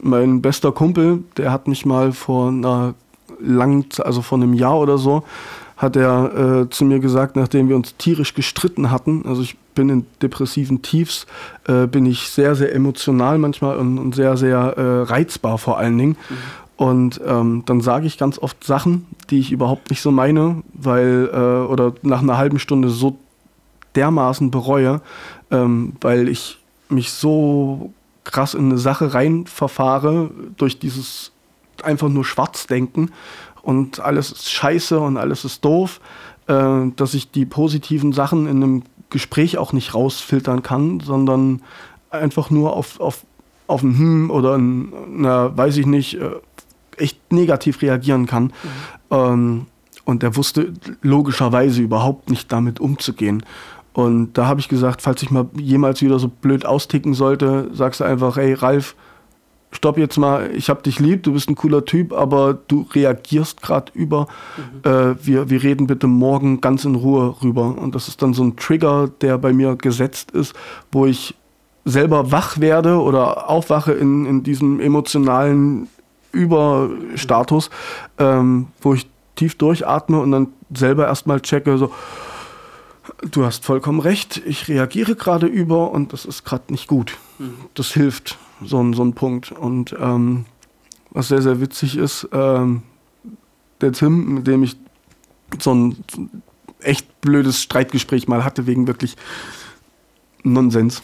Mein 0.00 0.40
bester 0.40 0.70
Kumpel, 0.70 1.24
der 1.36 1.50
hat 1.50 1.66
mich 1.66 1.84
mal 1.84 2.12
vor 2.12 2.48
einer 2.48 2.94
langen, 3.40 3.86
also 3.98 4.22
vor 4.22 4.38
einem 4.38 4.54
Jahr 4.54 4.78
oder 4.78 4.98
so, 4.98 5.24
hat 5.76 5.96
er 5.96 6.62
äh, 6.62 6.70
zu 6.70 6.84
mir 6.84 7.00
gesagt, 7.00 7.36
nachdem 7.36 7.68
wir 7.68 7.76
uns 7.76 7.96
tierisch 7.96 8.34
gestritten 8.34 8.90
hatten, 8.90 9.24
also 9.26 9.42
ich 9.42 9.56
bin 9.74 9.90
in 9.90 10.06
depressiven 10.22 10.82
Tiefs, 10.82 11.26
äh, 11.68 11.86
bin 11.86 12.06
ich 12.06 12.30
sehr, 12.30 12.54
sehr 12.54 12.74
emotional 12.74 13.38
manchmal 13.38 13.76
und, 13.76 13.98
und 13.98 14.14
sehr, 14.14 14.36
sehr 14.36 14.58
äh, 14.58 15.02
reizbar 15.02 15.58
vor 15.58 15.78
allen 15.78 15.98
Dingen. 15.98 16.16
Und 16.76 17.20
ähm, 17.26 17.62
dann 17.66 17.80
sage 17.80 18.06
ich 18.06 18.18
ganz 18.18 18.38
oft 18.38 18.62
Sachen, 18.64 19.06
die 19.30 19.38
ich 19.38 19.52
überhaupt 19.52 19.90
nicht 19.90 20.02
so 20.02 20.10
meine, 20.10 20.62
weil, 20.74 21.30
äh, 21.32 21.70
oder 21.70 21.94
nach 22.02 22.22
einer 22.22 22.36
halben 22.36 22.58
Stunde 22.58 22.88
so 22.88 23.18
dermaßen 23.94 24.50
bereue, 24.50 25.00
ähm, 25.50 25.94
weil 26.00 26.28
ich 26.28 26.58
mich 26.88 27.12
so 27.12 27.92
krass 28.24 28.54
in 28.54 28.66
eine 28.66 28.78
Sache 28.78 29.14
rein 29.14 29.46
verfahre 29.46 30.30
durch 30.56 30.78
dieses 30.78 31.32
einfach 31.84 32.08
nur 32.08 32.24
Schwarzdenken 32.24 33.10
und 33.62 34.00
alles 34.00 34.32
ist 34.32 34.50
scheiße 34.50 34.98
und 34.98 35.16
alles 35.16 35.44
ist 35.44 35.64
doof, 35.64 36.00
äh, 36.46 36.86
dass 36.94 37.14
ich 37.14 37.30
die 37.30 37.46
positiven 37.46 38.12
Sachen 38.12 38.46
in 38.46 38.62
einem 38.62 38.82
Gespräch 39.10 39.58
auch 39.58 39.72
nicht 39.72 39.94
rausfiltern 39.94 40.62
kann, 40.62 41.00
sondern 41.00 41.62
einfach 42.10 42.50
nur 42.50 42.74
auf, 42.74 43.00
auf, 43.00 43.24
auf 43.66 43.82
ein 43.82 43.98
Hm 43.98 44.30
oder 44.30 44.56
ein, 44.56 44.92
na, 45.10 45.56
weiß 45.56 45.76
ich 45.78 45.86
nicht, 45.86 46.14
äh, 46.14 46.30
echt 46.96 47.32
negativ 47.32 47.82
reagieren 47.82 48.26
kann. 48.26 48.52
Ähm, 49.10 49.66
und 50.04 50.22
er 50.22 50.36
wusste 50.36 50.72
logischerweise 51.02 51.82
überhaupt 51.82 52.30
nicht 52.30 52.52
damit 52.52 52.78
umzugehen. 52.78 53.44
Und 53.92 54.34
da 54.34 54.46
habe 54.46 54.60
ich 54.60 54.68
gesagt, 54.68 55.02
falls 55.02 55.22
ich 55.22 55.30
mal 55.30 55.48
jemals 55.58 56.02
wieder 56.02 56.18
so 56.18 56.28
blöd 56.28 56.64
austicken 56.64 57.14
sollte, 57.14 57.70
sagst 57.72 58.00
du 58.00 58.04
einfach, 58.04 58.36
ey 58.36 58.52
Ralf, 58.52 58.94
stopp 59.72 59.98
jetzt 59.98 60.16
mal, 60.16 60.50
ich 60.54 60.70
hab 60.70 60.82
dich 60.82 61.00
lieb, 61.00 61.22
du 61.22 61.32
bist 61.32 61.48
ein 61.48 61.54
cooler 61.54 61.84
Typ, 61.84 62.12
aber 62.12 62.54
du 62.54 62.86
reagierst 62.94 63.62
gerade 63.62 63.92
über. 63.94 64.26
Äh, 64.82 65.14
wir, 65.22 65.50
wir 65.50 65.62
reden 65.62 65.86
bitte 65.86 66.06
morgen 66.06 66.60
ganz 66.60 66.84
in 66.84 66.94
Ruhe 66.94 67.36
rüber. 67.42 67.76
Und 67.76 67.94
das 67.94 68.08
ist 68.08 68.22
dann 68.22 68.34
so 68.34 68.44
ein 68.44 68.56
Trigger, 68.56 69.08
der 69.20 69.38
bei 69.38 69.52
mir 69.52 69.76
gesetzt 69.76 70.30
ist, 70.30 70.54
wo 70.92 71.06
ich 71.06 71.34
selber 71.84 72.32
wach 72.32 72.58
werde 72.58 73.00
oder 73.00 73.48
aufwache 73.48 73.92
in, 73.92 74.26
in 74.26 74.42
diesem 74.42 74.80
emotionalen 74.80 75.88
Überstatus, 76.32 77.70
ähm, 78.18 78.68
wo 78.80 78.94
ich 78.94 79.06
tief 79.36 79.56
durchatme 79.56 80.18
und 80.18 80.32
dann 80.32 80.48
selber 80.74 81.06
erstmal 81.06 81.40
checke, 81.40 81.78
so, 81.78 81.92
du 83.30 83.44
hast 83.44 83.64
vollkommen 83.64 84.00
recht, 84.00 84.42
ich 84.44 84.68
reagiere 84.68 85.14
gerade 85.14 85.46
über 85.46 85.90
und 85.92 86.12
das 86.12 86.24
ist 86.24 86.44
gerade 86.44 86.72
nicht 86.72 86.88
gut. 86.88 87.16
Das 87.74 87.92
hilft, 87.92 88.38
so 88.64 88.82
ein, 88.82 88.92
so 88.92 89.04
ein 89.04 89.12
Punkt. 89.14 89.52
Und 89.52 89.94
ähm, 89.98 90.44
was 91.10 91.28
sehr, 91.28 91.42
sehr 91.42 91.60
witzig 91.60 91.96
ist, 91.96 92.28
ähm, 92.32 92.82
der 93.80 93.92
Tim, 93.92 94.34
mit 94.34 94.46
dem 94.46 94.62
ich 94.62 94.76
so 95.60 95.74
ein, 95.74 95.96
so 96.10 96.22
ein 96.22 96.42
echt 96.80 97.20
blödes 97.20 97.62
Streitgespräch 97.62 98.28
mal 98.28 98.44
hatte, 98.44 98.66
wegen 98.66 98.86
wirklich 98.86 99.16
Nonsens. 100.42 101.02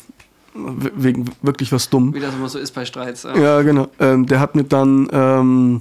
Wegen 0.54 1.30
wirklich 1.40 1.72
was 1.72 1.88
dumm. 1.88 2.12
Wie 2.12 2.20
das 2.20 2.34
immer 2.34 2.48
so 2.48 2.58
ist 2.58 2.72
bei 2.72 2.84
Streits. 2.84 3.22
Ja. 3.22 3.36
Ja, 3.36 3.62
genau. 3.62 3.88
Ähm, 3.98 4.26
der 4.26 4.38
hat 4.38 4.54
mir 4.54 4.64
dann 4.64 5.08
ähm, 5.10 5.80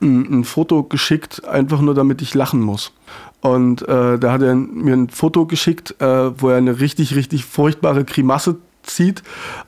ein, 0.00 0.40
ein 0.40 0.44
Foto 0.44 0.82
geschickt, 0.82 1.44
einfach 1.44 1.80
nur 1.80 1.94
damit 1.94 2.20
ich 2.20 2.34
lachen 2.34 2.60
muss. 2.60 2.92
Und 3.40 3.82
äh, 3.82 4.18
da 4.18 4.32
hat 4.32 4.42
er 4.42 4.54
mir 4.54 4.94
ein 4.94 5.10
Foto 5.10 5.46
geschickt, 5.46 6.00
äh, 6.00 6.40
wo 6.40 6.48
er 6.48 6.56
eine 6.56 6.80
richtig, 6.80 7.14
richtig 7.14 7.44
furchtbare 7.44 8.04
Grimasse 8.04 8.56
zieht. 8.84 9.22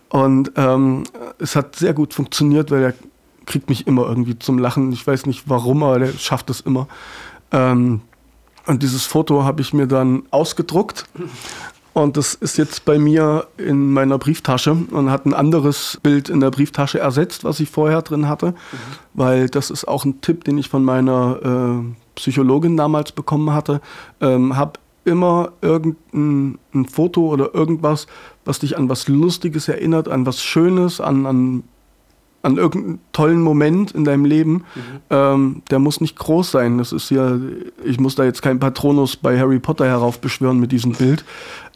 Und 0.09 0.53
ähm, 0.57 1.05
es 1.39 1.57
hat 1.57 1.77
sehr 1.77 1.95
gut 1.95 2.15
funktioniert, 2.15 2.71
weil 2.71 2.83
er 2.83 2.95
kriegt 3.47 3.69
mich 3.69 3.87
immer 3.87 4.07
irgendwie 4.07 4.39
zum 4.39 4.59
Lachen. 4.59 4.93
Ich 4.93 5.07
weiß 5.07 5.27
nicht 5.27 5.49
warum, 5.49 5.83
aber 5.83 5.99
der 5.99 6.13
schafft 6.13 6.51
es 6.51 6.61
immer. 6.61 6.89
Ähm, 7.53 8.01
und 8.67 8.83
dieses 8.83 9.07
Foto 9.07 9.45
habe 9.45 9.63
ich 9.63 9.73
mir 9.73 9.87
dann 9.87 10.25
ausgedruckt. 10.31 11.07
Und 11.93 12.19
das 12.19 12.35
ist 12.35 12.59
jetzt 12.59 12.85
bei 12.85 12.99
mir 12.99 13.47
in 13.57 13.91
meiner 13.93 14.19
Brieftasche 14.19 14.73
und 14.73 15.11
hat 15.11 15.25
ein 15.25 15.33
anderes 15.33 15.99
Bild 16.03 16.29
in 16.29 16.41
der 16.41 16.51
Brieftasche 16.51 16.99
ersetzt, 16.99 17.43
was 17.43 17.59
ich 17.59 17.71
vorher 17.71 18.03
drin 18.03 18.29
hatte. 18.29 18.55
Weil 19.15 19.49
das 19.49 19.71
ist 19.71 19.89
auch 19.89 20.05
ein 20.05 20.21
Tipp, 20.21 20.45
den 20.45 20.59
ich 20.59 20.69
von 20.69 20.85
meiner 20.85 21.41
äh, 21.43 21.95
Psychologin 22.17 22.77
damals 22.77 23.13
bekommen 23.13 23.53
hatte. 23.53 23.81
Ähm, 24.21 24.59
hab 24.59 24.79
immer 25.07 25.53
irgendein 25.63 26.59
ein 26.75 26.85
Foto 26.87 27.29
oder 27.29 27.55
irgendwas, 27.55 28.07
was 28.47 28.59
dich 28.61 28.79
an 28.79 28.89
was 28.89 29.09
Lustiges 29.09 29.69
erinnert, 29.69 30.09
an 30.09 30.25
was 30.25 30.43
Schönes, 30.43 31.01
an, 31.01 31.27
an, 31.27 31.65
an 32.43 32.57
irgendeinen 32.57 33.01
tollen 33.13 33.43
Moment 33.43 33.93
in 33.93 34.05
deinem 34.05 34.25
Leben. 34.25 34.65
Ähm, 35.11 35.63
der 35.71 35.79
muss 35.79 36.01
nicht 36.01 36.17
groß 36.17 36.51
sein. 36.51 36.79
Das 36.79 36.93
ist 36.93 37.11
ja, 37.11 37.39
ich 37.85 38.01
muss 38.01 38.15
da 38.15 38.25
jetzt 38.25 38.43
keinen 38.43 38.61
Patronus 38.61 39.17
bei 39.17 39.39
Harry 39.39 39.59
Potter 39.59 39.87
heraufbeschwören 39.87 40.59
mit 40.59 40.73
diesem 40.73 40.93
Bild. 40.93 41.25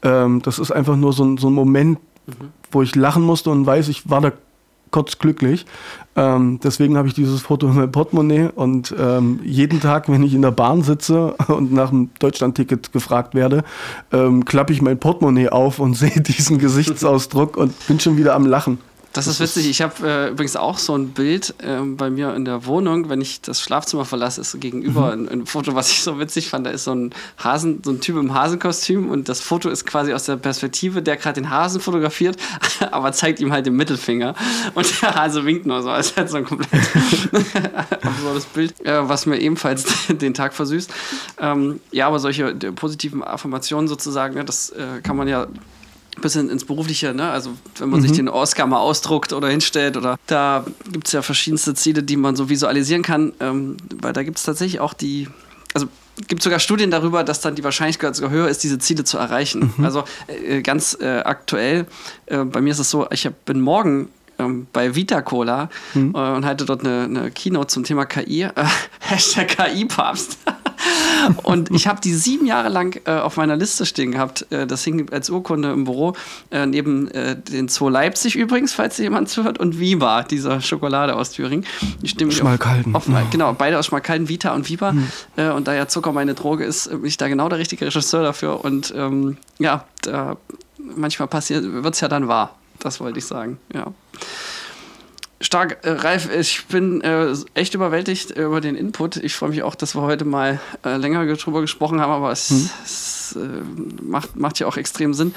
Ähm, 0.02 0.40
das 0.42 0.58
ist 0.58 0.70
einfach 0.70 0.96
nur 0.96 1.12
so 1.12 1.24
ein, 1.24 1.36
so 1.36 1.50
ein 1.50 1.54
Moment, 1.54 1.98
wo 2.70 2.82
ich 2.82 2.94
lachen 2.94 3.22
musste 3.22 3.50
und 3.50 3.66
weiß, 3.66 3.88
ich 3.88 4.08
war 4.08 4.20
da 4.20 4.32
kurz 4.90 5.18
glücklich. 5.18 5.66
Ähm, 6.16 6.60
deswegen 6.62 6.96
habe 6.96 7.08
ich 7.08 7.14
dieses 7.14 7.40
Foto 7.40 7.68
in 7.68 7.74
meinem 7.74 7.92
Portemonnaie 7.92 8.50
und 8.54 8.94
ähm, 8.98 9.40
jeden 9.44 9.80
Tag, 9.80 10.08
wenn 10.08 10.22
ich 10.22 10.34
in 10.34 10.42
der 10.42 10.50
Bahn 10.50 10.82
sitze 10.82 11.34
und 11.48 11.72
nach 11.72 11.90
dem 11.90 12.10
Deutschlandticket 12.18 12.92
gefragt 12.92 13.34
werde, 13.34 13.64
ähm, 14.12 14.44
klappe 14.44 14.72
ich 14.72 14.82
mein 14.82 14.98
Portemonnaie 14.98 15.48
auf 15.48 15.78
und 15.78 15.94
sehe 15.96 16.20
diesen 16.20 16.58
Gesichtsausdruck 16.58 17.56
und 17.56 17.74
bin 17.86 18.00
schon 18.00 18.16
wieder 18.16 18.34
am 18.34 18.46
Lachen. 18.46 18.78
Das 19.12 19.26
ist 19.26 19.40
witzig. 19.40 19.68
Ich 19.68 19.82
habe 19.82 20.08
äh, 20.08 20.28
übrigens 20.30 20.54
auch 20.54 20.78
so 20.78 20.96
ein 20.96 21.08
Bild 21.08 21.54
ähm, 21.64 21.96
bei 21.96 22.10
mir 22.10 22.32
in 22.36 22.44
der 22.44 22.64
Wohnung, 22.66 23.08
wenn 23.08 23.20
ich 23.20 23.40
das 23.40 23.60
Schlafzimmer 23.60 24.04
verlasse, 24.04 24.40
ist 24.40 24.60
gegenüber 24.60 25.12
ein, 25.12 25.28
ein 25.28 25.46
Foto, 25.46 25.74
was 25.74 25.90
ich 25.90 26.02
so 26.02 26.20
witzig 26.20 26.48
fand. 26.48 26.64
Da 26.64 26.70
ist 26.70 26.84
so 26.84 26.94
ein 26.94 27.12
Hasen, 27.36 27.82
so 27.84 27.90
ein 27.90 28.00
Typ 28.00 28.16
im 28.16 28.34
Hasenkostüm 28.34 29.10
und 29.10 29.28
das 29.28 29.40
Foto 29.40 29.68
ist 29.68 29.84
quasi 29.84 30.12
aus 30.12 30.26
der 30.26 30.36
Perspektive, 30.36 31.02
der 31.02 31.16
gerade 31.16 31.40
den 31.40 31.50
Hasen 31.50 31.80
fotografiert, 31.80 32.36
aber 32.92 33.10
zeigt 33.10 33.40
ihm 33.40 33.52
halt 33.52 33.66
den 33.66 33.74
Mittelfinger 33.74 34.36
und 34.74 35.02
der 35.02 35.14
Hase 35.16 35.44
winkt 35.44 35.66
nur 35.66 35.82
so. 35.82 35.90
Also 35.90 36.14
halt 36.14 36.30
so 36.30 36.36
ein 36.36 36.44
komplett 36.44 36.70
absurdes 38.02 38.44
Bild, 38.46 38.86
äh, 38.86 39.08
was 39.08 39.26
mir 39.26 39.40
ebenfalls 39.40 39.86
den 40.08 40.34
Tag 40.34 40.54
versüßt. 40.54 40.90
Ähm, 41.40 41.80
ja, 41.90 42.06
aber 42.06 42.20
solche 42.20 42.50
äh, 42.50 42.54
positiven 42.72 43.24
Affirmationen 43.24 43.88
sozusagen, 43.88 44.34
ne, 44.34 44.44
das 44.44 44.70
äh, 44.70 45.00
kann 45.02 45.16
man 45.16 45.26
ja 45.26 45.48
bisschen 46.20 46.50
ins 46.50 46.64
Berufliche, 46.64 47.14
ne? 47.14 47.30
Also 47.30 47.52
wenn 47.78 47.88
man 47.88 48.00
sich 48.00 48.12
den 48.12 48.28
Oscar 48.28 48.66
mal 48.66 48.78
ausdruckt 48.78 49.32
oder 49.32 49.48
hinstellt 49.48 49.96
oder 49.96 50.18
da 50.26 50.64
gibt 50.90 51.06
es 51.06 51.12
ja 51.12 51.22
verschiedenste 51.22 51.74
Ziele, 51.74 52.02
die 52.02 52.16
man 52.16 52.36
so 52.36 52.48
visualisieren 52.48 53.02
kann, 53.02 53.32
ähm, 53.40 53.76
weil 54.00 54.12
da 54.12 54.22
gibt 54.22 54.38
es 54.38 54.44
tatsächlich 54.44 54.80
auch 54.80 54.92
die, 54.92 55.28
also 55.74 55.86
gibt 56.28 56.42
sogar 56.42 56.58
Studien 56.58 56.90
darüber, 56.90 57.24
dass 57.24 57.40
dann 57.40 57.54
die 57.54 57.64
Wahrscheinlichkeit 57.64 58.14
sogar 58.14 58.30
höher 58.30 58.48
ist, 58.48 58.62
diese 58.62 58.78
Ziele 58.78 59.04
zu 59.04 59.18
erreichen. 59.18 59.72
Also 59.82 60.04
äh, 60.26 60.62
ganz 60.62 60.96
äh, 61.00 61.20
aktuell, 61.20 61.86
äh, 62.26 62.44
bei 62.44 62.60
mir 62.60 62.70
ist 62.70 62.78
es 62.78 62.90
so, 62.90 63.06
ich 63.10 63.26
hab, 63.26 63.44
bin 63.44 63.60
morgen 63.60 64.08
ähm, 64.38 64.66
bei 64.72 64.94
Vita 64.94 65.22
Cola 65.22 65.68
äh, 65.94 65.98
und 65.98 66.44
halte 66.44 66.64
dort 66.64 66.84
eine, 66.84 67.04
eine 67.04 67.30
Keynote 67.30 67.68
zum 67.68 67.84
Thema 67.84 68.06
KI, 68.06 68.42
äh, 68.42 68.52
Hashtag 69.00 69.48
KI-Papst. 69.48 70.38
Und 71.42 71.70
ich 71.70 71.86
habe 71.86 72.00
die 72.00 72.14
sieben 72.14 72.46
Jahre 72.46 72.68
lang 72.68 73.00
äh, 73.06 73.12
auf 73.12 73.36
meiner 73.36 73.56
Liste 73.56 73.86
stehen 73.86 74.12
gehabt. 74.12 74.46
Äh, 74.50 74.66
das 74.66 74.84
hing 74.84 75.10
als 75.10 75.30
Urkunde 75.30 75.72
im 75.72 75.84
Büro 75.84 76.14
äh, 76.50 76.66
neben 76.66 77.08
äh, 77.08 77.36
den 77.36 77.68
Zoo 77.68 77.88
Leipzig 77.88 78.36
übrigens, 78.36 78.72
falls 78.72 78.98
jemand 78.98 79.28
zuhört, 79.28 79.58
und 79.58 79.78
Viva, 79.78 80.22
dieser 80.22 80.60
Schokolade 80.60 81.16
aus 81.16 81.32
Thüringen. 81.32 81.66
Schmalkalden. 82.30 82.94
Auf, 82.94 83.08
auf, 83.08 83.30
Genau, 83.30 83.52
beide 83.52 83.78
aus 83.78 83.86
Schmalkalden, 83.86 84.28
Vita 84.28 84.54
und 84.54 84.68
Viva. 84.68 84.94
Äh, 85.36 85.50
und 85.50 85.68
da 85.68 85.74
ja 85.74 85.88
Zucker 85.88 86.12
meine 86.12 86.34
Droge 86.34 86.64
ist, 86.64 86.90
bin 86.90 87.04
ich 87.04 87.16
da 87.16 87.28
genau 87.28 87.48
der 87.48 87.58
richtige 87.58 87.86
Regisseur 87.86 88.22
dafür. 88.22 88.64
Und 88.64 88.92
ähm, 88.96 89.36
ja, 89.58 89.84
da, 90.02 90.36
manchmal 90.96 91.28
passiert, 91.28 91.64
wird 91.64 91.94
es 91.94 92.00
ja 92.00 92.08
dann 92.08 92.28
wahr. 92.28 92.56
Das 92.78 93.00
wollte 93.00 93.18
ich 93.18 93.26
sagen, 93.26 93.58
ja. 93.74 93.92
Stark, 95.42 95.78
äh, 95.86 95.92
Ralf, 95.92 96.28
ich 96.34 96.66
bin 96.66 97.00
äh, 97.00 97.34
echt 97.54 97.72
überwältigt 97.74 98.32
über 98.32 98.60
den 98.60 98.74
Input. 98.74 99.16
Ich 99.16 99.34
freue 99.34 99.48
mich 99.48 99.62
auch, 99.62 99.74
dass 99.74 99.94
wir 99.94 100.02
heute 100.02 100.26
mal 100.26 100.60
äh, 100.84 100.96
länger 100.98 101.24
drüber 101.34 101.62
gesprochen 101.62 101.98
haben, 101.98 102.12
aber 102.12 102.30
es, 102.30 102.50
es 102.84 103.36
äh, 103.40 103.48
macht, 104.02 104.36
macht 104.36 104.58
ja 104.58 104.66
auch 104.66 104.76
extrem 104.76 105.14
Sinn. 105.14 105.34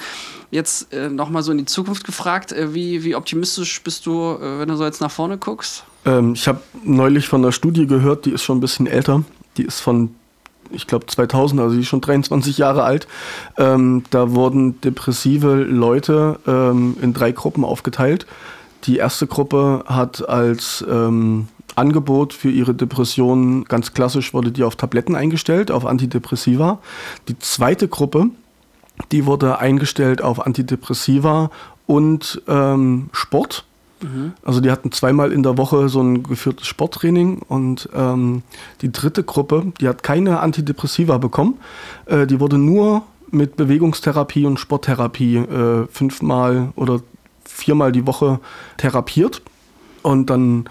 Jetzt 0.51 0.93
äh, 0.93 1.09
nochmal 1.09 1.41
so 1.41 1.53
in 1.53 1.57
die 1.57 1.65
Zukunft 1.65 2.03
gefragt, 2.03 2.51
äh, 2.51 2.73
wie, 2.73 3.05
wie 3.05 3.15
optimistisch 3.15 3.81
bist 3.81 4.05
du, 4.05 4.33
äh, 4.33 4.59
wenn 4.59 4.67
du 4.67 4.75
so 4.75 4.83
jetzt 4.83 4.99
nach 4.99 5.09
vorne 5.09 5.37
guckst? 5.37 5.85
Ähm, 6.05 6.33
ich 6.33 6.49
habe 6.49 6.61
neulich 6.83 7.29
von 7.29 7.41
einer 7.41 7.53
Studie 7.53 7.87
gehört, 7.87 8.25
die 8.25 8.31
ist 8.31 8.43
schon 8.43 8.57
ein 8.57 8.61
bisschen 8.61 8.87
älter. 8.87 9.23
Die 9.55 9.63
ist 9.63 9.79
von 9.79 10.15
ich 10.71 10.87
glaube 10.87 11.05
2000, 11.05 11.61
also 11.61 11.75
die 11.75 11.81
ist 11.81 11.87
schon 11.87 12.01
23 12.01 12.57
Jahre 12.57 12.83
alt. 12.83 13.07
Ähm, 13.57 14.03
da 14.09 14.31
wurden 14.31 14.81
depressive 14.81 15.55
Leute 15.55 16.39
ähm, 16.47 16.97
in 17.01 17.13
drei 17.13 17.31
Gruppen 17.31 17.63
aufgeteilt. 17.63 18.25
Die 18.85 18.97
erste 18.97 19.27
Gruppe 19.27 19.83
hat 19.87 20.27
als 20.27 20.83
ähm, 20.89 21.47
Angebot 21.75 22.33
für 22.33 22.49
ihre 22.49 22.73
Depressionen 22.73 23.65
ganz 23.65 23.93
klassisch 23.93 24.33
wurde 24.33 24.51
die 24.51 24.63
auf 24.63 24.75
Tabletten 24.75 25.15
eingestellt, 25.15 25.71
auf 25.71 25.85
Antidepressiva. 25.85 26.79
Die 27.27 27.39
zweite 27.39 27.87
Gruppe, 27.87 28.27
die 29.11 29.25
wurde 29.25 29.59
eingestellt 29.59 30.21
auf 30.21 30.45
Antidepressiva 30.45 31.49
und 31.87 32.41
ähm, 32.47 33.09
Sport. 33.11 33.65
Also 34.43 34.59
die 34.59 34.69
hatten 34.69 34.91
zweimal 34.91 35.31
in 35.31 35.43
der 35.43 35.57
Woche 35.57 35.87
so 35.87 36.01
ein 36.01 36.23
geführtes 36.23 36.67
Sporttraining 36.67 37.39
und 37.39 37.87
ähm, 37.95 38.43
die 38.81 38.91
dritte 38.91 39.23
Gruppe, 39.23 39.71
die 39.79 39.87
hat 39.87 40.03
keine 40.03 40.41
Antidepressiva 40.41 41.17
bekommen. 41.19 41.57
Äh, 42.05 42.27
die 42.27 42.41
wurde 42.41 42.57
nur 42.57 43.03
mit 43.31 43.55
Bewegungstherapie 43.55 44.45
und 44.45 44.59
Sporttherapie 44.59 45.37
äh, 45.37 45.87
fünfmal 45.87 46.73
oder 46.75 46.99
viermal 47.53 47.91
die 47.91 48.07
Woche 48.07 48.39
therapiert. 48.77 49.41
Und 50.01 50.29
dann 50.29 50.69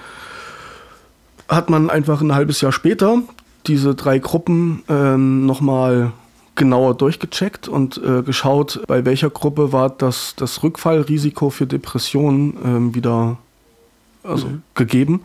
hat 1.49 1.71
man 1.71 1.91
einfach 1.91 2.21
ein 2.21 2.35
halbes 2.35 2.61
Jahr 2.61 2.73
später 2.73 3.23
diese 3.67 3.95
drei 3.95 4.19
Gruppen 4.19 4.83
ähm, 4.89 5.47
nochmal 5.47 6.13
genauer 6.55 6.97
durchgecheckt 6.97 7.69
und 7.69 7.99
äh, 7.99 8.23
geschaut, 8.23 8.83
bei 8.87 9.05
welcher 9.05 9.31
Gruppe 9.31 9.73
war 9.73 9.89
das, 9.89 10.35
das 10.37 10.63
Rückfallrisiko 10.63 11.51
für 11.51 11.67
Depressionen 11.67 12.57
ähm, 12.65 12.95
wieder 12.95 13.39
also 14.23 14.49
gegeben. 14.75 15.23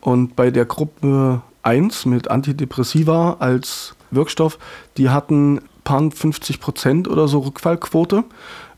Und 0.00 0.34
bei 0.34 0.50
der 0.50 0.64
Gruppe 0.64 1.42
1 1.62 2.06
mit 2.06 2.30
Antidepressiva 2.30 3.36
als 3.38 3.94
Wirkstoff, 4.10 4.58
die 4.96 5.10
hatten 5.10 5.60
paar 5.84 6.10
50 6.10 6.60
Prozent 6.60 7.08
oder 7.08 7.28
so 7.28 7.40
Rückfallquote. 7.40 8.24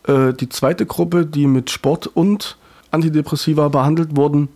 Äh, 0.06 0.32
die 0.34 0.48
zweite 0.48 0.86
Gruppe, 0.86 1.26
die 1.26 1.46
mit 1.46 1.70
Sport 1.70 2.06
und 2.06 2.56
Antidepressiva 2.90 3.68
behandelt 3.68 4.16
wurden, 4.16 4.48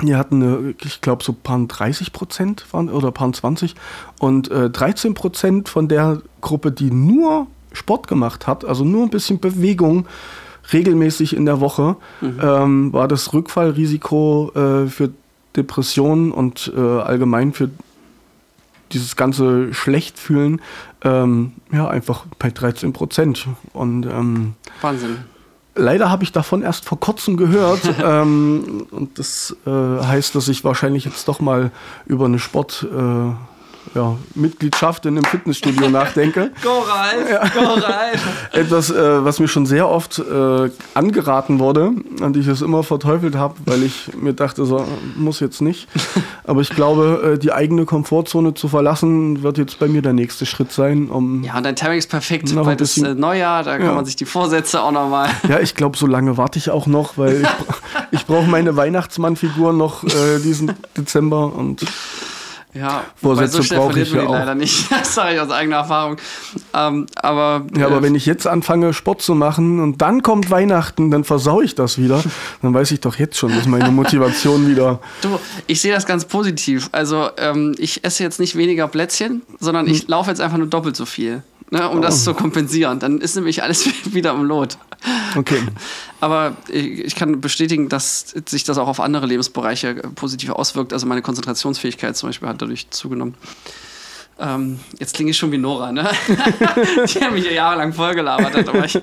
die 0.00 0.16
hatten, 0.16 0.42
eine, 0.42 0.74
ich 0.84 1.00
glaube, 1.00 1.22
so 1.22 1.32
paar 1.32 1.58
30 1.58 2.12
Prozent 2.12 2.64
waren, 2.72 2.88
oder 2.88 3.12
paar 3.12 3.32
20. 3.32 3.74
Und 4.18 4.50
äh, 4.50 4.70
13 4.70 5.14
Prozent 5.14 5.68
von 5.68 5.88
der 5.88 6.22
Gruppe, 6.40 6.72
die 6.72 6.90
nur 6.90 7.46
Sport 7.72 8.08
gemacht 8.08 8.46
hat, 8.46 8.64
also 8.64 8.84
nur 8.84 9.04
ein 9.04 9.10
bisschen 9.10 9.40
Bewegung 9.40 10.06
regelmäßig 10.72 11.34
in 11.34 11.46
der 11.46 11.60
Woche, 11.60 11.96
ähm, 12.22 12.92
war 12.92 13.08
das 13.08 13.32
Rückfallrisiko 13.32 14.52
äh, 14.54 14.86
für 14.86 15.10
Depressionen 15.56 16.32
und 16.32 16.72
äh, 16.74 16.80
allgemein 16.80 17.52
für 17.52 17.70
dieses 18.92 19.16
ganze 19.16 19.72
Schlechtfühlen 19.74 20.60
ähm, 21.02 21.52
ja 21.72 21.88
einfach 21.88 22.24
bei 22.38 22.50
13 22.50 22.92
Prozent. 22.92 23.46
Und 23.72 24.06
ähm, 24.06 24.54
Wahnsinn. 24.80 25.18
Leider 25.74 26.10
habe 26.10 26.22
ich 26.22 26.32
davon 26.32 26.62
erst 26.62 26.84
vor 26.84 27.00
kurzem 27.00 27.36
gehört. 27.36 27.80
ähm, 28.04 28.86
und 28.90 29.18
das 29.18 29.56
äh, 29.66 29.70
heißt, 29.70 30.34
dass 30.34 30.48
ich 30.48 30.64
wahrscheinlich 30.64 31.04
jetzt 31.04 31.26
doch 31.28 31.40
mal 31.40 31.70
über 32.06 32.26
eine 32.26 32.38
Sport, 32.38 32.86
äh, 32.90 33.32
ja, 33.94 34.16
Mitgliedschaft 34.34 35.04
in 35.06 35.16
einem 35.16 35.24
Fitnessstudio 35.24 35.88
nachdenke. 35.90 36.50
Go 36.62 36.80
Ralf, 36.80 37.52
go 37.54 37.60
Ralf. 37.60 38.20
Etwas, 38.52 38.90
äh, 38.90 39.24
was 39.24 39.38
mir 39.40 39.48
schon 39.48 39.66
sehr 39.66 39.88
oft 39.88 40.18
äh, 40.18 40.70
angeraten 40.94 41.58
wurde 41.58 41.90
und 42.20 42.36
ich 42.36 42.46
es 42.46 42.62
immer 42.62 42.82
verteufelt 42.82 43.34
habe, 43.36 43.54
weil 43.66 43.82
ich 43.82 44.10
mir 44.18 44.32
dachte, 44.32 44.64
so 44.64 44.84
muss 45.16 45.40
jetzt 45.40 45.60
nicht. 45.60 45.88
Aber 46.44 46.60
ich 46.60 46.70
glaube, 46.70 47.32
äh, 47.34 47.38
die 47.38 47.52
eigene 47.52 47.84
Komfortzone 47.84 48.54
zu 48.54 48.68
verlassen, 48.68 49.42
wird 49.42 49.58
jetzt 49.58 49.78
bei 49.78 49.88
mir 49.88 50.02
der 50.02 50.12
nächste 50.12 50.46
Schritt 50.46 50.72
sein, 50.72 51.08
um 51.08 51.42
Ja, 51.44 51.56
und 51.56 51.64
dein 51.64 51.76
Timing 51.76 51.98
ist 51.98 52.10
perfekt, 52.10 52.54
weil 52.54 52.66
ein 52.68 52.76
das 52.78 52.96
äh, 52.98 53.14
Neujahr, 53.14 53.62
da 53.62 53.76
kann 53.76 53.86
Ja. 53.86 53.92
man 53.94 54.04
sich 54.04 54.16
die 54.16 54.24
Vorsätze 54.26 54.82
auch 54.82 54.92
nochmal. 54.92 55.28
Ja, 55.48 55.60
ich 55.60 55.74
glaube, 55.74 55.96
so 55.96 56.06
lange 56.06 56.36
warte 56.36 56.58
ich 56.58 56.70
auch 56.70 56.86
noch, 56.86 57.18
weil 57.18 57.42
ich, 57.42 57.48
ich 58.20 58.26
brauche 58.26 58.46
meine 58.48 58.76
Weihnachtsmann-Figur 58.76 59.72
noch 59.72 60.04
äh, 60.04 60.38
diesen 60.42 60.72
Dezember 60.96 61.52
und 61.54 61.84
Ja, 62.74 63.04
Vorsätze 63.16 63.62
so 63.62 63.74
brauche 63.74 64.00
ich 64.00 64.12
ja 64.12 64.22
auch. 64.22 64.32
leider 64.32 64.54
nicht. 64.54 64.88
Das 65.02 65.14
sage 65.14 65.34
ich 65.34 65.40
aus 65.40 65.50
eigener 65.50 65.76
Erfahrung. 65.76 66.16
Ähm, 66.72 67.06
aber 67.16 67.66
ja, 67.76 67.86
aber 67.86 67.98
äh, 67.98 68.02
wenn 68.02 68.14
ich 68.14 68.24
jetzt 68.24 68.46
anfange, 68.46 68.94
Sport 68.94 69.20
zu 69.20 69.34
machen 69.34 69.80
und 69.80 70.00
dann 70.00 70.22
kommt 70.22 70.50
Weihnachten, 70.50 71.10
dann 71.10 71.24
versaue 71.24 71.64
ich 71.64 71.74
das 71.74 71.98
wieder. 71.98 72.22
Dann 72.62 72.72
weiß 72.72 72.92
ich 72.92 73.00
doch 73.00 73.16
jetzt 73.16 73.36
schon, 73.36 73.54
dass 73.54 73.66
meine 73.66 73.90
Motivation 73.90 74.68
wieder. 74.70 75.00
Du, 75.20 75.38
ich 75.66 75.80
sehe 75.80 75.92
das 75.92 76.06
ganz 76.06 76.24
positiv. 76.24 76.88
Also 76.92 77.28
ähm, 77.36 77.74
ich 77.78 78.04
esse 78.04 78.22
jetzt 78.22 78.40
nicht 78.40 78.56
weniger 78.56 78.88
Plätzchen, 78.88 79.42
sondern 79.60 79.86
ich 79.86 80.08
laufe 80.08 80.30
jetzt 80.30 80.40
einfach 80.40 80.58
nur 80.58 80.68
doppelt 80.68 80.96
so 80.96 81.04
viel, 81.04 81.42
ne, 81.72 81.88
um 81.88 82.02
das 82.02 82.22
zu 82.22 82.34
kompensieren. 82.34 82.98
Dann 83.00 83.20
ist 83.20 83.34
nämlich 83.34 83.62
alles 83.62 83.88
wieder 84.14 84.32
im 84.32 84.44
Lot. 84.44 84.78
Okay. 85.36 85.60
Aber 86.20 86.56
ich 86.68 87.00
ich 87.00 87.14
kann 87.16 87.40
bestätigen, 87.40 87.88
dass 87.88 88.34
sich 88.46 88.64
das 88.64 88.78
auch 88.78 88.88
auf 88.88 89.00
andere 89.00 89.26
Lebensbereiche 89.26 89.88
äh, 89.88 90.08
positiv 90.14 90.50
auswirkt. 90.50 90.92
Also 90.92 91.06
meine 91.06 91.22
Konzentrationsfähigkeit 91.22 92.16
zum 92.16 92.28
Beispiel 92.28 92.48
hat 92.48 92.60
dadurch 92.60 92.90
zugenommen. 92.90 93.34
Ähm, 94.38 94.80
jetzt 94.98 95.14
klinge 95.14 95.30
ich 95.30 95.38
schon 95.38 95.50
wie 95.50 95.58
Nora, 95.58 95.92
ne? 95.92 96.10
Die 96.28 97.20
hat 97.20 97.32
mich 97.32 97.44
ja 97.44 97.52
jahrelang 97.52 97.92
vollgelabert. 97.92 98.54
Hat, 98.54 98.68
aber 98.68 98.84
ich 98.84 99.00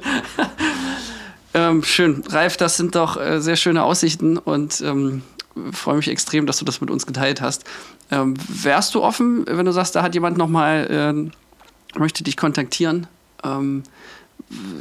ähm, 1.53 1.83
schön. 1.83 2.23
Ralf, 2.29 2.57
das 2.57 2.77
sind 2.77 2.95
doch 2.95 3.19
äh, 3.19 3.41
sehr 3.41 3.55
schöne 3.55 3.83
Aussichten 3.83 4.37
und 4.37 4.81
ähm, 4.81 5.23
freue 5.71 5.97
mich 5.97 6.07
extrem, 6.07 6.45
dass 6.45 6.57
du 6.57 6.65
das 6.65 6.81
mit 6.81 6.91
uns 6.91 7.05
geteilt 7.05 7.41
hast. 7.41 7.63
Ähm, 8.11 8.35
wärst 8.47 8.93
du 8.95 9.03
offen, 9.03 9.45
wenn 9.47 9.65
du 9.65 9.71
sagst, 9.71 9.95
da 9.95 10.03
hat 10.03 10.13
jemand 10.13 10.37
nochmal, 10.37 10.87
äh, 10.89 11.31
möchte 11.97 12.23
dich 12.23 12.37
kontaktieren? 12.37 13.07
Ähm, 13.43 13.83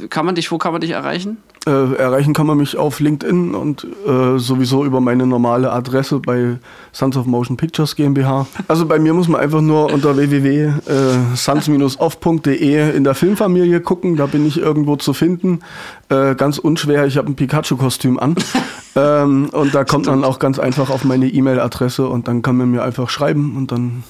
kann 0.09 0.25
man 0.25 0.35
dich, 0.35 0.51
wo 0.51 0.57
kann 0.57 0.71
man 0.71 0.79
dich 0.81 0.91
erreichen? 0.91 1.37
Äh, 1.67 1.95
erreichen 1.95 2.33
kann 2.33 2.47
man 2.47 2.57
mich 2.57 2.77
auf 2.77 3.01
LinkedIn 3.01 3.53
und 3.53 3.85
äh, 4.07 4.39
sowieso 4.39 4.85
über 4.85 5.01
meine 5.01 5.27
normale 5.27 5.71
Adresse 5.71 6.19
bei 6.19 6.57
Sons 6.93 7.17
of 7.17 7.27
Motion 7.27 7.57
Pictures 7.57 7.95
GmbH. 7.95 8.47
Also 8.67 8.87
bei 8.87 8.97
mir 8.97 9.13
muss 9.13 9.27
man 9.27 9.39
einfach 9.41 9.61
nur 9.61 9.93
unter 9.93 10.17
www.sons-off.de 10.17 12.95
in 12.95 13.03
der 13.03 13.13
Filmfamilie 13.13 13.81
gucken, 13.81 14.15
da 14.15 14.25
bin 14.25 14.47
ich 14.47 14.57
irgendwo 14.57 14.95
zu 14.95 15.13
finden. 15.13 15.59
Äh, 16.07 16.33
ganz 16.35 16.57
unschwer, 16.57 17.05
ich 17.05 17.17
habe 17.17 17.27
ein 17.27 17.35
Pikachu-Kostüm 17.35 18.17
an. 18.17 18.35
ähm, 18.95 19.49
und 19.51 19.75
da 19.75 19.83
kommt 19.83 20.07
man 20.07 20.23
auch 20.23 20.39
ganz 20.39 20.57
einfach 20.57 20.89
auf 20.89 21.03
meine 21.03 21.27
E-Mail-Adresse 21.27 22.07
und 22.07 22.27
dann 22.27 22.41
kann 22.41 22.55
man 22.55 22.71
mir 22.71 22.81
einfach 22.83 23.09
schreiben 23.09 23.55
und 23.57 23.71
dann 23.71 24.03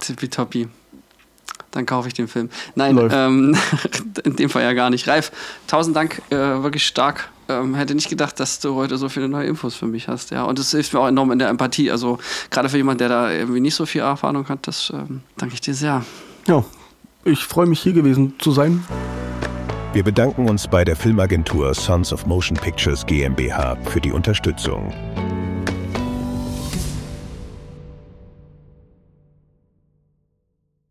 Tippitoppi. 0.00 0.68
Dann 1.70 1.86
kaufe 1.86 2.08
ich 2.08 2.14
den 2.14 2.28
Film. 2.28 2.48
Nein, 2.74 2.98
ähm, 3.12 3.56
in 4.24 4.36
dem 4.36 4.50
Fall 4.50 4.62
ja 4.62 4.72
gar 4.72 4.90
nicht. 4.90 5.06
Ralf, 5.06 5.32
tausend 5.66 5.94
Dank, 5.94 6.22
äh, 6.30 6.36
wirklich 6.36 6.86
stark. 6.86 7.28
Ähm, 7.48 7.74
hätte 7.74 7.94
nicht 7.94 8.08
gedacht, 8.08 8.38
dass 8.40 8.60
du 8.60 8.74
heute 8.74 8.98
so 8.98 9.08
viele 9.08 9.28
neue 9.28 9.46
Infos 9.46 9.74
für 9.74 9.86
mich 9.86 10.08
hast. 10.08 10.30
Ja, 10.30 10.44
und 10.44 10.58
es 10.58 10.70
hilft 10.70 10.92
mir 10.92 11.00
auch 11.00 11.08
enorm 11.08 11.32
in 11.32 11.38
der 11.38 11.48
Empathie. 11.48 11.90
Also 11.90 12.18
gerade 12.50 12.68
für 12.68 12.76
jemanden, 12.76 12.98
der 12.98 13.08
da 13.08 13.30
irgendwie 13.30 13.60
nicht 13.60 13.74
so 13.74 13.86
viel 13.86 14.02
Erfahrung 14.02 14.48
hat, 14.48 14.66
das 14.66 14.90
ähm, 14.94 15.22
danke 15.36 15.54
ich 15.54 15.60
dir 15.60 15.74
sehr. 15.74 16.04
ja, 16.46 16.64
ich 17.24 17.44
freue 17.44 17.66
mich 17.66 17.80
hier 17.80 17.92
gewesen 17.92 18.34
zu 18.38 18.52
sein. 18.52 18.84
Wir 19.92 20.04
bedanken 20.04 20.48
uns 20.48 20.68
bei 20.68 20.84
der 20.84 20.96
Filmagentur 20.96 21.74
Sons 21.74 22.12
of 22.12 22.26
Motion 22.26 22.56
Pictures 22.56 23.04
GmbH 23.06 23.76
für 23.84 24.00
die 24.00 24.12
Unterstützung. 24.12 24.92